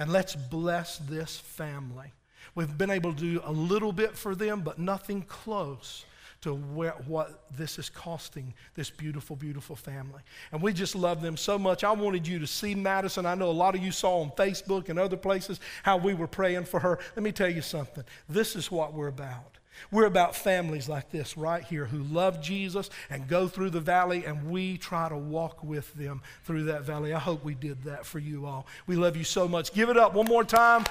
and 0.00 0.10
let's 0.10 0.34
bless 0.34 0.96
this 0.96 1.36
family. 1.36 2.10
We've 2.54 2.76
been 2.76 2.90
able 2.90 3.12
to 3.12 3.20
do 3.20 3.40
a 3.44 3.52
little 3.52 3.92
bit 3.92 4.16
for 4.16 4.34
them, 4.34 4.62
but 4.62 4.78
nothing 4.78 5.22
close 5.22 6.06
to 6.40 6.54
where, 6.54 6.92
what 7.06 7.44
this 7.54 7.78
is 7.78 7.90
costing 7.90 8.54
this 8.74 8.88
beautiful, 8.88 9.36
beautiful 9.36 9.76
family. 9.76 10.22
And 10.52 10.62
we 10.62 10.72
just 10.72 10.94
love 10.94 11.20
them 11.20 11.36
so 11.36 11.58
much. 11.58 11.84
I 11.84 11.92
wanted 11.92 12.26
you 12.26 12.38
to 12.38 12.46
see 12.46 12.74
Madison. 12.74 13.26
I 13.26 13.34
know 13.34 13.50
a 13.50 13.52
lot 13.52 13.74
of 13.74 13.82
you 13.82 13.92
saw 13.92 14.22
on 14.22 14.30
Facebook 14.30 14.88
and 14.88 14.98
other 14.98 15.18
places 15.18 15.60
how 15.82 15.98
we 15.98 16.14
were 16.14 16.26
praying 16.26 16.64
for 16.64 16.80
her. 16.80 16.98
Let 17.14 17.22
me 17.22 17.30
tell 17.30 17.50
you 17.50 17.60
something. 17.60 18.02
This 18.26 18.56
is 18.56 18.70
what 18.70 18.94
we're 18.94 19.08
about. 19.08 19.58
We're 19.90 20.06
about 20.06 20.36
families 20.36 20.88
like 20.88 21.10
this 21.10 21.36
right 21.36 21.64
here 21.64 21.86
who 21.86 22.02
love 22.04 22.40
Jesus 22.40 22.90
and 23.08 23.26
go 23.28 23.48
through 23.48 23.70
the 23.70 23.80
valley, 23.80 24.24
and 24.24 24.50
we 24.50 24.78
try 24.78 25.08
to 25.08 25.16
walk 25.16 25.62
with 25.64 25.92
them 25.94 26.22
through 26.44 26.64
that 26.64 26.82
valley. 26.82 27.12
I 27.12 27.18
hope 27.18 27.44
we 27.44 27.54
did 27.54 27.82
that 27.84 28.06
for 28.06 28.18
you 28.18 28.46
all. 28.46 28.66
We 28.86 28.96
love 28.96 29.16
you 29.16 29.24
so 29.24 29.48
much. 29.48 29.72
Give 29.72 29.88
it 29.88 29.96
up 29.96 30.14
one 30.14 30.26
more 30.26 30.44
time 30.44 30.84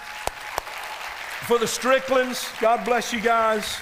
for 1.48 1.58
the 1.58 1.68
Stricklands. 1.68 2.52
God 2.60 2.84
bless 2.86 3.14
you 3.14 3.22
guys. 3.22 3.78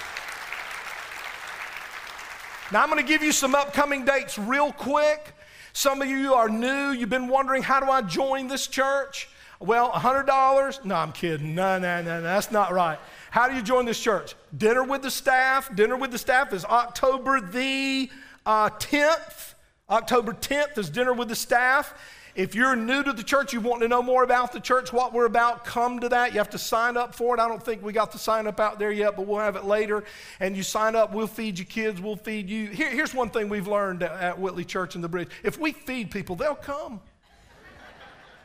Now, 2.70 2.82
I'm 2.82 2.90
going 2.90 3.02
to 3.02 3.08
give 3.08 3.22
you 3.22 3.32
some 3.32 3.54
upcoming 3.54 4.04
dates 4.04 4.38
real 4.38 4.72
quick. 4.72 5.34
Some 5.72 6.02
of 6.02 6.08
you 6.08 6.34
are 6.34 6.48
new. 6.48 6.90
You've 6.90 7.08
been 7.08 7.28
wondering, 7.28 7.62
how 7.62 7.80
do 7.80 7.90
I 7.90 8.02
join 8.02 8.48
this 8.48 8.66
church? 8.66 9.28
Well, 9.60 9.90
$100? 9.90 10.84
No, 10.84 10.94
I'm 10.94 11.12
kidding. 11.12 11.54
No, 11.54 11.78
no, 11.78 12.02
no, 12.02 12.16
no, 12.16 12.22
that's 12.22 12.52
not 12.52 12.72
right. 12.72 12.98
How 13.30 13.48
do 13.48 13.54
you 13.54 13.62
join 13.62 13.84
this 13.84 14.00
church? 14.00 14.34
Dinner 14.56 14.84
with 14.84 15.02
the 15.02 15.10
staff. 15.10 15.74
Dinner 15.74 15.96
with 15.96 16.10
the 16.10 16.18
staff 16.18 16.52
is 16.52 16.64
October 16.64 17.40
the 17.40 18.10
uh, 18.46 18.70
10th. 18.70 19.54
October 19.90 20.32
10th 20.32 20.78
is 20.78 20.90
dinner 20.90 21.12
with 21.12 21.28
the 21.28 21.36
staff. 21.36 21.94
If 22.34 22.54
you're 22.54 22.76
new 22.76 23.02
to 23.02 23.12
the 23.12 23.24
church, 23.24 23.52
you 23.52 23.60
want 23.60 23.82
to 23.82 23.88
know 23.88 24.00
more 24.00 24.22
about 24.22 24.52
the 24.52 24.60
church, 24.60 24.92
what 24.92 25.12
we're 25.12 25.24
about, 25.24 25.64
come 25.64 25.98
to 25.98 26.08
that. 26.10 26.32
You 26.32 26.38
have 26.38 26.50
to 26.50 26.58
sign 26.58 26.96
up 26.96 27.12
for 27.12 27.34
it. 27.34 27.40
I 27.40 27.48
don't 27.48 27.60
think 27.60 27.82
we 27.82 27.92
got 27.92 28.12
the 28.12 28.18
sign 28.18 28.46
up 28.46 28.60
out 28.60 28.78
there 28.78 28.92
yet, 28.92 29.16
but 29.16 29.26
we'll 29.26 29.40
have 29.40 29.56
it 29.56 29.64
later. 29.64 30.04
And 30.38 30.56
you 30.56 30.62
sign 30.62 30.94
up, 30.94 31.12
we'll 31.12 31.26
feed 31.26 31.58
you 31.58 31.64
kids, 31.64 32.00
we'll 32.00 32.14
feed 32.14 32.48
you. 32.48 32.68
Here, 32.68 32.90
here's 32.90 33.12
one 33.12 33.30
thing 33.30 33.48
we've 33.48 33.66
learned 33.66 34.04
at 34.04 34.38
Whitley 34.38 34.64
Church 34.64 34.94
in 34.94 35.00
the 35.00 35.08
Bridge 35.08 35.30
if 35.42 35.58
we 35.58 35.72
feed 35.72 36.12
people, 36.12 36.36
they'll 36.36 36.54
come. 36.54 37.00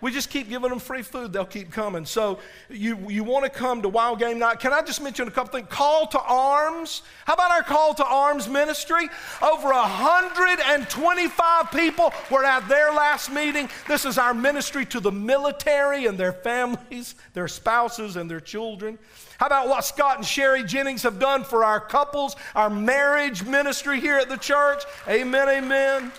We 0.03 0.11
just 0.11 0.29
keep 0.29 0.49
giving 0.49 0.69
them 0.69 0.79
free 0.79 1.01
food, 1.01 1.31
they'll 1.31 1.45
keep 1.45 1.71
coming. 1.71 2.05
So 2.05 2.39
you, 2.69 3.09
you 3.09 3.23
want 3.23 3.45
to 3.45 3.49
come 3.49 3.81
to 3.83 3.87
Wild 3.87 4.19
Game 4.19 4.37
Night. 4.37 4.59
Can 4.59 4.73
I 4.73 4.81
just 4.81 5.01
mention 5.01 5.29
a 5.29 5.31
couple 5.31 5.57
things? 5.57 5.69
Call 5.69 6.07
to 6.07 6.19
Arms. 6.19 7.03
How 7.23 7.35
about 7.35 7.51
our 7.51 7.63
Call 7.63 7.93
to 7.93 8.05
Arms 8.05 8.49
ministry? 8.49 9.07
Over 9.41 9.69
125 9.69 11.71
people 11.71 12.13
were 12.29 12.43
at 12.43 12.67
their 12.67 12.91
last 12.91 13.31
meeting. 13.31 13.69
This 13.87 14.03
is 14.03 14.17
our 14.17 14.33
ministry 14.33 14.85
to 14.87 14.99
the 14.99 15.11
military 15.11 16.05
and 16.05 16.17
their 16.17 16.33
families, 16.33 17.15
their 17.33 17.47
spouses, 17.47 18.17
and 18.17 18.29
their 18.29 18.41
children. 18.41 18.99
How 19.37 19.45
about 19.45 19.69
what 19.69 19.85
Scott 19.85 20.17
and 20.17 20.25
Sherry 20.25 20.65
Jennings 20.65 21.03
have 21.03 21.17
done 21.17 21.45
for 21.45 21.63
our 21.63 21.79
couples, 21.79 22.35
our 22.55 22.69
marriage 22.69 23.45
ministry 23.45 24.01
here 24.01 24.17
at 24.17 24.27
the 24.27 24.35
church? 24.35 24.83
Amen, 25.07 25.47
amen. 25.47 26.11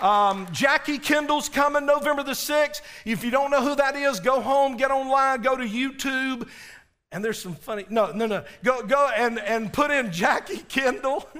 Um, 0.00 0.48
Jackie 0.52 0.98
Kendall's 0.98 1.48
coming 1.48 1.86
November 1.86 2.22
the 2.22 2.32
6th. 2.32 2.80
If 3.04 3.24
you 3.24 3.30
don't 3.30 3.50
know 3.50 3.62
who 3.62 3.74
that 3.76 3.96
is, 3.96 4.20
go 4.20 4.40
home, 4.40 4.76
get 4.76 4.90
online, 4.90 5.42
go 5.42 5.56
to 5.56 5.64
YouTube, 5.64 6.48
and 7.12 7.24
there's 7.24 7.40
some 7.40 7.54
funny, 7.54 7.86
no, 7.88 8.10
no, 8.12 8.26
no. 8.26 8.44
Go, 8.64 8.82
go 8.82 9.08
and, 9.16 9.38
and 9.38 9.72
put 9.72 9.90
in 9.90 10.10
Jackie 10.10 10.58
Kendall. 10.68 11.28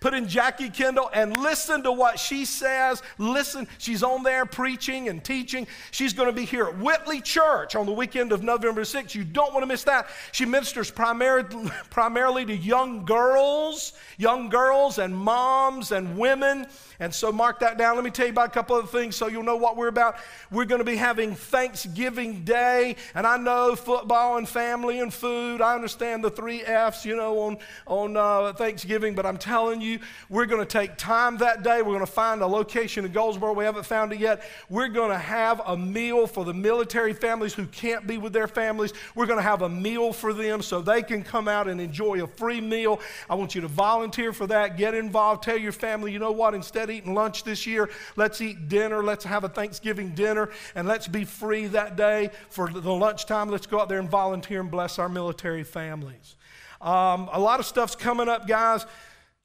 put 0.00 0.14
in 0.14 0.28
Jackie 0.28 0.70
Kendall 0.70 1.10
and 1.12 1.36
listen 1.36 1.82
to 1.82 1.92
what 1.92 2.18
she 2.18 2.44
says. 2.44 3.02
Listen, 3.18 3.66
she's 3.78 4.02
on 4.02 4.22
there 4.22 4.46
preaching 4.46 5.08
and 5.08 5.22
teaching. 5.24 5.66
She's 5.90 6.12
going 6.12 6.28
to 6.28 6.32
be 6.32 6.44
here 6.44 6.66
at 6.66 6.78
Whitley 6.78 7.20
Church 7.20 7.74
on 7.74 7.86
the 7.86 7.92
weekend 7.92 8.32
of 8.32 8.42
November 8.42 8.82
6th. 8.82 9.14
You 9.14 9.24
don't 9.24 9.52
want 9.52 9.62
to 9.62 9.66
miss 9.66 9.84
that. 9.84 10.08
She 10.32 10.44
ministers 10.44 10.90
primarily, 10.90 11.70
primarily 11.90 12.44
to 12.46 12.56
young 12.56 13.04
girls, 13.04 13.92
young 14.18 14.48
girls 14.48 14.98
and 14.98 15.16
moms 15.16 15.92
and 15.92 16.16
women. 16.16 16.66
And 16.98 17.14
so 17.14 17.30
mark 17.30 17.60
that 17.60 17.76
down. 17.76 17.96
Let 17.96 18.04
me 18.04 18.10
tell 18.10 18.26
you 18.26 18.32
about 18.32 18.48
a 18.48 18.52
couple 18.52 18.76
of 18.76 18.90
things 18.90 19.16
so 19.16 19.26
you'll 19.26 19.42
know 19.42 19.56
what 19.56 19.76
we're 19.76 19.88
about. 19.88 20.16
We're 20.50 20.64
going 20.64 20.78
to 20.78 20.84
be 20.84 20.96
having 20.96 21.34
Thanksgiving 21.34 22.44
Day. 22.44 22.96
And 23.14 23.26
I 23.26 23.36
know 23.36 23.76
football 23.76 24.38
and 24.38 24.48
family 24.48 25.00
and 25.00 25.12
food. 25.12 25.60
I 25.60 25.74
understand 25.74 26.24
the 26.24 26.30
three 26.30 26.62
F's, 26.62 27.04
you 27.04 27.16
know, 27.16 27.38
on, 27.40 27.58
on 27.86 28.16
uh, 28.16 28.52
Thanksgiving. 28.54 29.14
But 29.14 29.26
I'm 29.26 29.36
telling 29.36 29.55
you, 29.64 30.00
we're 30.28 30.46
going 30.46 30.60
to 30.60 30.66
take 30.66 30.96
time 30.96 31.38
that 31.38 31.62
day. 31.62 31.82
We're 31.82 31.94
going 31.94 32.00
to 32.00 32.06
find 32.06 32.42
a 32.42 32.46
location 32.46 33.04
in 33.04 33.12
Goldsboro. 33.12 33.52
We 33.54 33.64
haven't 33.64 33.86
found 33.86 34.12
it 34.12 34.20
yet. 34.20 34.42
We're 34.68 34.88
going 34.88 35.10
to 35.10 35.18
have 35.18 35.60
a 35.66 35.76
meal 35.76 36.26
for 36.26 36.44
the 36.44 36.54
military 36.54 37.12
families 37.12 37.54
who 37.54 37.66
can't 37.66 38.06
be 38.06 38.18
with 38.18 38.32
their 38.32 38.48
families. 38.48 38.92
We're 39.14 39.26
going 39.26 39.38
to 39.38 39.42
have 39.42 39.62
a 39.62 39.68
meal 39.68 40.12
for 40.12 40.32
them 40.32 40.62
so 40.62 40.80
they 40.80 41.02
can 41.02 41.22
come 41.22 41.48
out 41.48 41.68
and 41.68 41.80
enjoy 41.80 42.22
a 42.22 42.26
free 42.26 42.60
meal. 42.60 43.00
I 43.28 43.34
want 43.34 43.54
you 43.54 43.60
to 43.62 43.68
volunteer 43.68 44.32
for 44.32 44.46
that. 44.48 44.76
Get 44.76 44.94
involved. 44.94 45.42
Tell 45.42 45.58
your 45.58 45.72
family, 45.72 46.12
you 46.12 46.18
know 46.18 46.32
what? 46.32 46.54
Instead 46.54 46.84
of 46.84 46.90
eating 46.90 47.14
lunch 47.14 47.44
this 47.44 47.66
year. 47.66 47.88
Let's 48.16 48.40
eat 48.40 48.68
dinner. 48.68 49.02
Let's 49.02 49.24
have 49.24 49.44
a 49.44 49.48
Thanksgiving 49.48 50.14
dinner 50.14 50.50
and 50.74 50.86
let's 50.86 51.08
be 51.08 51.24
free 51.24 51.66
that 51.68 51.96
day 51.96 52.30
for 52.50 52.68
the 52.68 52.92
lunchtime. 52.92 53.48
Let's 53.48 53.66
go 53.66 53.80
out 53.80 53.88
there 53.88 53.98
and 53.98 54.10
volunteer 54.10 54.60
and 54.60 54.70
bless 54.70 54.98
our 54.98 55.08
military 55.08 55.64
families. 55.64 56.36
Um, 56.80 57.28
a 57.32 57.40
lot 57.40 57.60
of 57.60 57.66
stuff's 57.66 57.96
coming 57.96 58.28
up, 58.28 58.46
guys. 58.46 58.84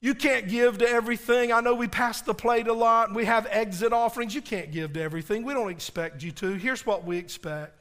You 0.01 0.15
can't 0.15 0.49
give 0.49 0.79
to 0.79 0.89
everything. 0.89 1.53
I 1.53 1.61
know 1.61 1.75
we 1.75 1.87
pass 1.87 2.21
the 2.21 2.33
plate 2.33 2.67
a 2.67 2.73
lot. 2.73 3.13
We 3.13 3.25
have 3.25 3.47
exit 3.51 3.93
offerings. 3.93 4.33
You 4.33 4.41
can't 4.41 4.71
give 4.71 4.93
to 4.93 5.01
everything. 5.01 5.43
We 5.43 5.53
don't 5.53 5.69
expect 5.69 6.23
you 6.23 6.31
to. 6.31 6.53
Here's 6.53 6.85
what 6.85 7.05
we 7.05 7.17
expect 7.17 7.77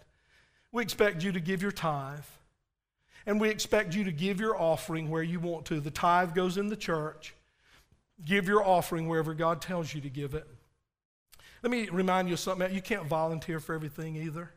we 0.73 0.83
expect 0.83 1.25
you 1.25 1.33
to 1.33 1.41
give 1.41 1.63
your 1.63 1.73
tithe, 1.73 2.21
and 3.27 3.41
we 3.41 3.49
expect 3.49 3.95
you 3.95 4.05
to 4.05 4.13
give 4.13 4.39
your 4.39 4.61
offering 4.61 5.11
where 5.11 5.23
you 5.23 5.41
want 5.41 5.65
to. 5.67 5.81
The 5.81 5.91
tithe 5.91 6.35
goes 6.35 6.59
in 6.59 6.69
the 6.69 6.77
church. 6.77 7.35
Give 8.25 8.47
your 8.47 8.63
offering 8.65 9.09
wherever 9.09 9.35
God 9.35 9.63
tells 9.63 9.95
you 9.95 10.01
to 10.03 10.11
give 10.11 10.35
it. 10.35 10.47
Let 11.63 11.71
me 11.71 11.89
remind 11.89 12.29
you 12.29 12.35
of 12.35 12.41
something. 12.41 12.73
You 12.73 12.83
can't 12.83 13.07
volunteer 13.07 13.61
for 13.61 13.75
everything 13.75 14.15
either. 14.17 14.51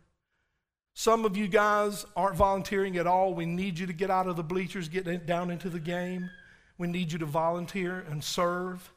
Some 0.93 1.25
of 1.25 1.35
you 1.35 1.47
guys 1.47 2.05
aren't 2.15 2.35
volunteering 2.35 2.97
at 2.97 3.07
all. 3.07 3.33
We 3.33 3.45
need 3.45 3.79
you 3.79 3.87
to 3.87 3.93
get 3.93 4.11
out 4.11 4.27
of 4.27 4.35
the 4.35 4.43
bleachers, 4.43 4.89
get 4.89 5.25
down 5.25 5.49
into 5.49 5.69
the 5.69 5.79
game. 5.79 6.29
We 6.77 6.87
need 6.87 7.11
you 7.11 7.19
to 7.19 7.25
volunteer 7.25 8.05
and 8.09 8.23
serve. 8.23 8.91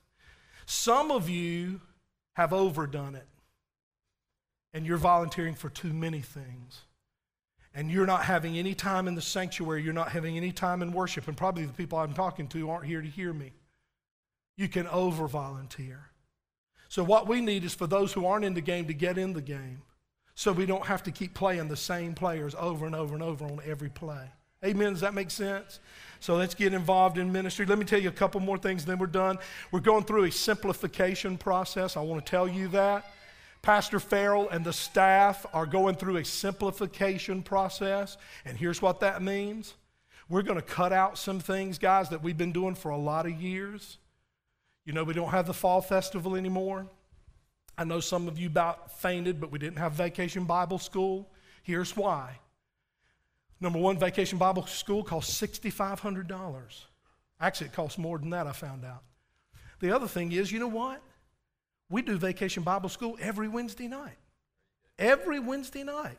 Some 0.65 1.11
of 1.11 1.29
you 1.29 1.81
have 2.35 2.53
overdone 2.53 3.15
it, 3.15 3.27
and 4.73 4.87
you're 4.87 4.97
volunteering 4.97 5.55
for 5.55 5.69
too 5.69 5.93
many 5.93 6.21
things. 6.21 6.83
And 7.75 7.91
you're 7.91 8.07
not 8.07 8.25
having 8.25 8.57
any 8.57 8.75
time 8.75 9.07
in 9.07 9.15
the 9.15 9.23
sanctuary, 9.23 9.83
you're 9.83 9.93
not 9.93 10.13
having 10.13 10.37
any 10.37 10.51
time 10.51 10.81
in 10.81 10.93
worship, 10.93 11.29
and 11.29 11.37
probably 11.37 11.67
the 11.67 11.73
people 11.75 11.99
I'm 11.99 12.15
talking 12.15 12.49
to 12.49 12.71
aren't 12.71 12.87
here 12.87 13.03
to 13.03 13.09
hear 13.09 13.33
me 13.33 13.53
you 14.57 14.69
can 14.69 14.87
over 14.89 15.29
volunteer. 15.29 16.11
So, 16.89 17.05
what 17.05 17.27
we 17.29 17.41
need 17.41 17.65
is 17.65 17.75
for 17.75 17.87
those 17.87 18.13
who 18.13 18.27
aren't 18.27 18.45
in 18.45 18.55
the 18.55 18.61
game 18.61 18.87
to 18.87 18.95
get 18.95 19.19
in 19.19 19.33
the 19.33 19.43
game 19.43 19.83
so 20.35 20.53
we 20.53 20.67
don't 20.67 20.87
have 20.87 21.03
to 21.05 21.11
keep 21.11 21.35
playing 21.35 21.69
the 21.69 21.77
same 21.77 22.15
players 22.15 22.55
over 22.59 22.87
and 22.87 22.95
over 22.95 23.15
and 23.15 23.23
over 23.23 23.45
on 23.45 23.61
every 23.65 23.91
play. 23.91 24.31
Amen. 24.67 24.93
Does 24.93 25.01
that 25.01 25.15
make 25.15 25.31
sense? 25.31 25.81
So 26.21 26.35
let's 26.37 26.55
get 26.55 26.75
involved 26.75 27.19
in 27.19 27.31
ministry. 27.31 27.67
Let 27.67 27.79
me 27.79 27.85
tell 27.85 28.01
you 28.01 28.09
a 28.09 28.13
couple 28.13 28.41
more 28.41 28.59
things, 28.59 28.85
then 28.85 28.99
we're 28.99 29.07
done. 29.07 29.39
We're 29.71 29.81
going 29.81 30.05
through 30.05 30.25
a 30.25 30.31
simplification 30.31 31.39
process. 31.39 31.97
I 31.97 32.01
want 32.01 32.25
to 32.25 32.31
tell 32.31 32.49
you 32.49 32.69
that. 32.69 33.13
Pastor 33.63 34.01
Farrell 34.01 34.49
and 34.49 34.65
the 34.65 34.73
staff 34.73 35.45
are 35.53 35.67
going 35.67 35.97
through 35.97 36.19
a 36.19 36.25
simplification 36.25 37.43
process, 37.43 38.17
and 38.45 38.57
here's 38.57 38.81
what 38.81 39.01
that 39.01 39.23
means. 39.23 39.75
We're 40.29 40.43
going 40.43 40.57
to 40.57 40.63
cut 40.63 40.93
out 40.93 41.19
some 41.19 41.41
things, 41.41 41.79
guys, 41.79 42.09
that 42.11 42.23
we've 42.23 42.37
been 42.37 42.53
doing 42.53 42.75
for 42.75 42.91
a 42.91 42.97
lot 42.97 43.27
of 43.27 43.33
years. 43.33 43.99
You 44.85 44.93
know, 44.93 45.05
we 45.05 45.15
don't 45.15 45.31
have 45.31 45.47
the 45.47 45.55
fall 45.55 45.81
festival 45.81 46.37
anymore. 46.37 46.87
I 47.79 47.85
know 47.85 48.01
some 48.01 48.29
of 48.29 48.39
you 48.39 48.47
about 48.47 48.99
fainted, 49.01 49.41
but 49.41 49.51
we 49.51 49.59
didn't 49.59 49.79
have 49.79 49.93
vacation 49.93 50.45
Bible 50.45 50.79
school. 50.79 51.29
Here's 51.63 51.97
why. 51.97 52.39
Number 53.61 53.79
one, 53.79 53.99
vacation 53.99 54.39
Bible 54.39 54.67
school 54.67 55.03
costs 55.03 55.41
$6,500. 55.41 56.85
Actually, 57.41 57.67
it 57.69 57.73
costs 57.73 57.99
more 57.99 58.19
than 58.19 58.31
that, 58.31 58.47
I 58.47 58.53
found 58.53 58.85
out. 58.85 59.03
The 59.81 59.95
other 59.95 60.07
thing 60.07 60.33
is, 60.33 60.51
you 60.51 60.59
know 60.59 60.67
what? 60.67 61.03
We 61.89 62.03
do 62.03 62.17
vacation 62.17 62.63
Bible 62.63 62.89
school 62.89 63.17
every 63.21 63.49
Wednesday 63.49 63.89
night. 63.89 64.17
Every 64.99 65.39
Wednesday 65.39 65.85
night. 65.85 66.19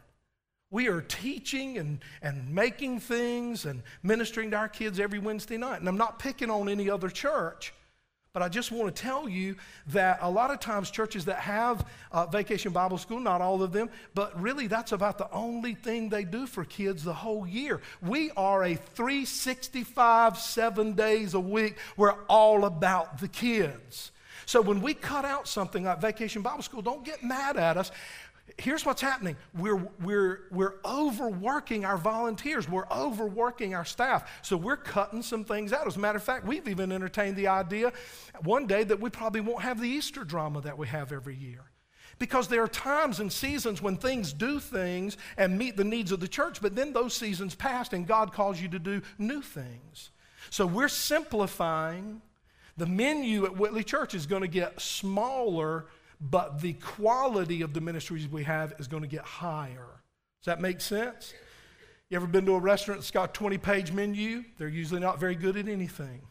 We 0.69 0.87
are 0.89 1.01
teaching 1.01 1.77
and, 1.77 1.99
and 2.21 2.53
making 2.53 2.99
things 2.99 3.65
and 3.65 3.81
ministering 4.03 4.51
to 4.51 4.57
our 4.57 4.67
kids 4.67 4.99
every 4.99 5.19
Wednesday 5.19 5.57
night. 5.57 5.79
And 5.79 5.87
I'm 5.87 5.97
not 5.97 6.19
picking 6.19 6.49
on 6.49 6.67
any 6.67 6.89
other 6.89 7.09
church, 7.09 7.73
but 8.33 8.43
I 8.43 8.49
just 8.49 8.71
want 8.71 8.95
to 8.95 9.01
tell 9.01 9.27
you 9.27 9.55
that 9.87 10.19
a 10.21 10.29
lot 10.29 10.51
of 10.51 10.59
times 10.59 10.91
churches 10.91 11.25
that 11.25 11.39
have 11.39 11.85
uh, 12.11 12.25
vacation 12.27 12.71
Bible 12.71 12.97
school, 12.97 13.19
not 13.19 13.41
all 13.41 13.63
of 13.63 13.71
them, 13.71 13.89
but 14.13 14.39
really 14.39 14.67
that's 14.67 14.91
about 14.91 15.17
the 15.17 15.31
only 15.31 15.73
thing 15.73 16.09
they 16.09 16.23
do 16.23 16.45
for 16.45 16.63
kids 16.63 17.03
the 17.03 17.13
whole 17.13 17.47
year. 17.47 17.81
We 18.01 18.31
are 18.37 18.63
a 18.63 18.75
365, 18.75 20.37
seven 20.37 20.93
days 20.93 21.33
a 21.33 21.39
week. 21.39 21.77
We're 21.95 22.15
all 22.27 22.65
about 22.65 23.19
the 23.19 23.27
kids. 23.27 24.11
So 24.45 24.61
when 24.61 24.81
we 24.81 24.93
cut 24.93 25.25
out 25.25 25.45
something 25.45 25.83
like 25.83 25.99
Vacation 25.99 26.41
Bible 26.41 26.63
School, 26.63 26.81
don't 26.81 27.03
get 27.03 27.21
mad 27.21 27.57
at 27.57 27.75
us 27.75 27.91
here's 28.57 28.85
what's 28.85 29.01
happening 29.01 29.35
we're, 29.53 29.75
we're, 30.01 30.41
we're 30.51 30.75
overworking 30.85 31.85
our 31.85 31.97
volunteers, 31.97 32.67
we're 32.69 32.87
overworking 32.89 33.75
our 33.75 33.85
staff. 33.85 34.39
So 34.41 34.57
we're 34.57 34.77
cutting 34.77 35.21
some 35.21 35.43
things 35.43 35.73
out. 35.73 35.87
As 35.87 35.95
a 35.95 35.99
matter 35.99 36.17
of 36.17 36.23
fact, 36.23 36.45
we've 36.45 36.67
even 36.67 36.91
entertained 36.91 37.35
the 37.35 37.47
idea 37.47 37.91
one 38.43 38.67
day 38.67 38.83
that 38.83 38.99
we 38.99 39.09
probably 39.09 39.41
won't 39.41 39.61
have 39.61 39.79
the 39.81 39.89
Easter 39.89 40.23
drama 40.23 40.61
that 40.61 40.77
we 40.77 40.87
have 40.87 41.11
every 41.11 41.35
year. 41.35 41.65
Because 42.19 42.47
there 42.47 42.63
are 42.63 42.67
times 42.67 43.19
and 43.19 43.31
seasons 43.31 43.79
when 43.79 43.95
things 43.95 44.33
do 44.33 44.59
things 44.59 45.17
and 45.37 45.57
meet 45.57 45.77
the 45.77 45.83
needs 45.83 46.11
of 46.11 46.19
the 46.19 46.27
church, 46.27 46.61
but 46.61 46.75
then 46.75 46.91
those 46.91 47.13
seasons 47.13 47.53
pass 47.53 47.93
and 47.93 48.07
God 48.07 48.33
calls 48.33 48.59
you 48.59 48.67
to 48.69 48.79
do 48.79 49.03
new 49.19 49.41
things. 49.41 50.09
So 50.49 50.65
we're 50.65 50.87
simplifying. 50.87 52.21
The 52.77 52.85
menu 52.85 53.45
at 53.45 53.57
Whitley 53.57 53.83
Church 53.83 54.13
is 54.13 54.25
going 54.27 54.43
to 54.43 54.47
get 54.47 54.79
smaller 54.79 55.85
but 56.19 56.61
the 56.61 56.73
quality 56.73 57.61
of 57.61 57.73
the 57.73 57.81
ministries 57.81 58.27
we 58.27 58.43
have 58.43 58.73
is 58.79 58.87
going 58.87 59.03
to 59.03 59.09
get 59.09 59.23
higher. 59.23 59.87
Does 60.41 60.45
that 60.45 60.61
make 60.61 60.81
sense? 60.81 61.33
You 62.09 62.15
ever 62.15 62.27
been 62.27 62.45
to 62.45 62.55
a 62.55 62.59
restaurant 62.59 63.01
that's 63.01 63.11
got 63.11 63.29
a 63.29 63.33
20 63.33 63.57
page 63.57 63.91
menu? 63.91 64.43
They're 64.57 64.67
usually 64.67 65.01
not 65.01 65.19
very 65.19 65.35
good 65.35 65.57
at 65.57 65.67
anything. 65.67 66.21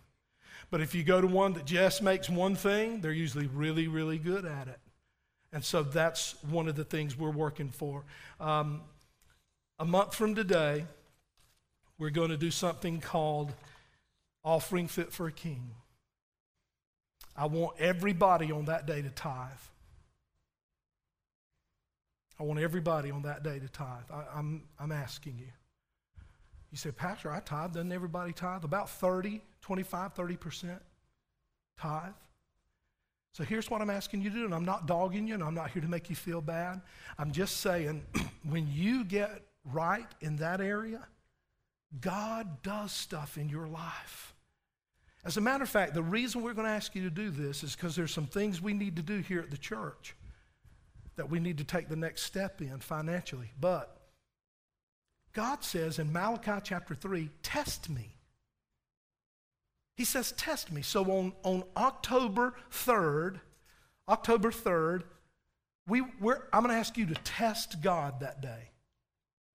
But 0.70 0.81
if 0.81 0.94
you 0.94 1.05
go 1.05 1.20
to 1.20 1.27
one 1.27 1.53
that 1.53 1.64
just 1.64 2.03
makes 2.03 2.29
one 2.29 2.57
thing, 2.57 3.01
they're 3.01 3.12
usually 3.12 3.46
really, 3.46 3.87
really 3.87 4.18
good 4.18 4.44
at 4.44 4.68
it. 4.68 4.81
And 5.53 5.64
so 5.64 5.83
that's 5.83 6.35
one 6.44 6.66
of 6.68 6.75
the 6.77 6.85
things 6.85 7.16
we're 7.16 7.31
working 7.31 7.70
for. 7.70 8.05
Um, 8.40 8.83
a 9.79 9.85
month 9.85 10.14
from 10.14 10.35
today, 10.35 10.87
we're 11.99 12.11
going 12.11 12.31
to 12.31 12.37
do 12.37 12.51
something 12.51 13.01
called 13.01 13.55
Offering 14.44 14.88
Fit 14.88 15.12
for 15.12 15.27
a 15.27 15.33
King. 15.33 15.70
I 17.37 17.46
want 17.46 17.77
everybody 17.79 18.51
on 18.51 18.64
that 18.64 18.87
day 18.87 19.03
to 19.03 19.11
tithe. 19.11 19.51
I 22.38 22.42
want 22.42 22.61
everybody 22.61 23.11
on 23.11 23.22
that 23.22 23.42
day 23.42 23.59
to 23.59 23.68
tithe. 23.68 24.05
I, 24.12 24.20
am 24.20 24.27
I'm, 24.35 24.62
I'm 24.79 24.92
asking 24.92 25.38
you. 25.38 25.49
You 26.70 26.79
say, 26.79 26.90
Pastor, 26.90 27.31
I 27.31 27.40
tithe. 27.40 27.72
Doesn't 27.72 27.92
everybody 27.92 28.33
tithe? 28.33 28.64
About 28.64 28.90
30, 28.90 29.40
25, 29.62 30.14
30% 30.14 30.79
tithe. 31.81 32.12
So 33.33 33.44
here's 33.44 33.70
what 33.70 33.83
I'm 33.83 33.90
asking 33.90 34.22
you 34.22 34.31
to 34.31 34.37
do, 34.37 34.44
and 34.46 34.55
I'm 34.55 34.64
not 34.64 34.87
dogging 34.87 35.27
you, 35.27 35.35
and 35.35 35.42
I'm 35.42 35.55
not 35.55 35.70
here 35.70 35.83
to 35.83 35.88
make 35.88 36.09
you 36.11 36.16
feel 36.16 36.40
bad. 36.40 36.81
I'm 37.18 37.33
just 37.33 37.59
saying, 37.59 38.03
when 38.49 38.66
you 38.70 39.05
get 39.05 39.42
right 39.64 40.07
in 40.20 40.37
that 40.37 40.61
area, 40.61 41.07
God 42.01 42.62
does 42.62 42.92
stuff 42.92 43.38
in 43.38 43.49
your 43.49 43.66
life. 43.66 44.35
As 45.25 45.37
a 45.37 45.40
matter 45.40 45.64
of 45.64 45.70
fact, 45.70 45.94
the 45.94 46.03
reason 46.03 46.42
we're 46.42 46.55
going 46.55 46.66
to 46.66 46.72
ask 46.72 46.94
you 46.94 47.03
to 47.03 47.11
do 47.11 47.31
this 47.31 47.64
is 47.64 47.75
because 47.75 47.96
there's 47.96 48.12
some 48.12 48.27
things 48.27 48.62
we 48.62 48.72
need 48.72 48.96
to 48.96 49.03
do 49.03 49.18
here 49.18 49.40
at 49.40 49.51
the 49.51 49.59
church 49.59 50.14
that 51.16 51.31
we 51.31 51.40
need 51.40 51.59
to 51.59 51.64
take 51.64 51.88
the 51.88 51.96
next 51.96 52.22
step 52.22 52.61
in 52.61 52.79
financially. 52.79 53.52
But 53.61 53.96
God 55.33 55.64
says 55.64 55.98
in 55.98 56.12
Malachi 56.12 56.61
chapter 56.62 56.94
3, 56.94 57.31
test 57.42 57.88
me. 57.90 58.14
He 59.96 60.05
says, 60.05 60.33
test 60.33 60.70
me. 60.70 60.83
So 60.83 61.05
on, 61.11 61.33
on 61.42 61.64
October 61.76 62.55
3rd, 62.70 63.40
October 64.09 64.50
3rd, 64.50 65.02
we, 65.88 66.02
we're, 66.20 66.42
I'm 66.52 66.62
going 66.62 66.74
to 66.74 66.79
ask 66.79 66.96
you 66.98 67.07
to 67.07 67.14
test 67.14 67.81
God 67.81 68.20
that 68.20 68.40
day. 68.40 68.70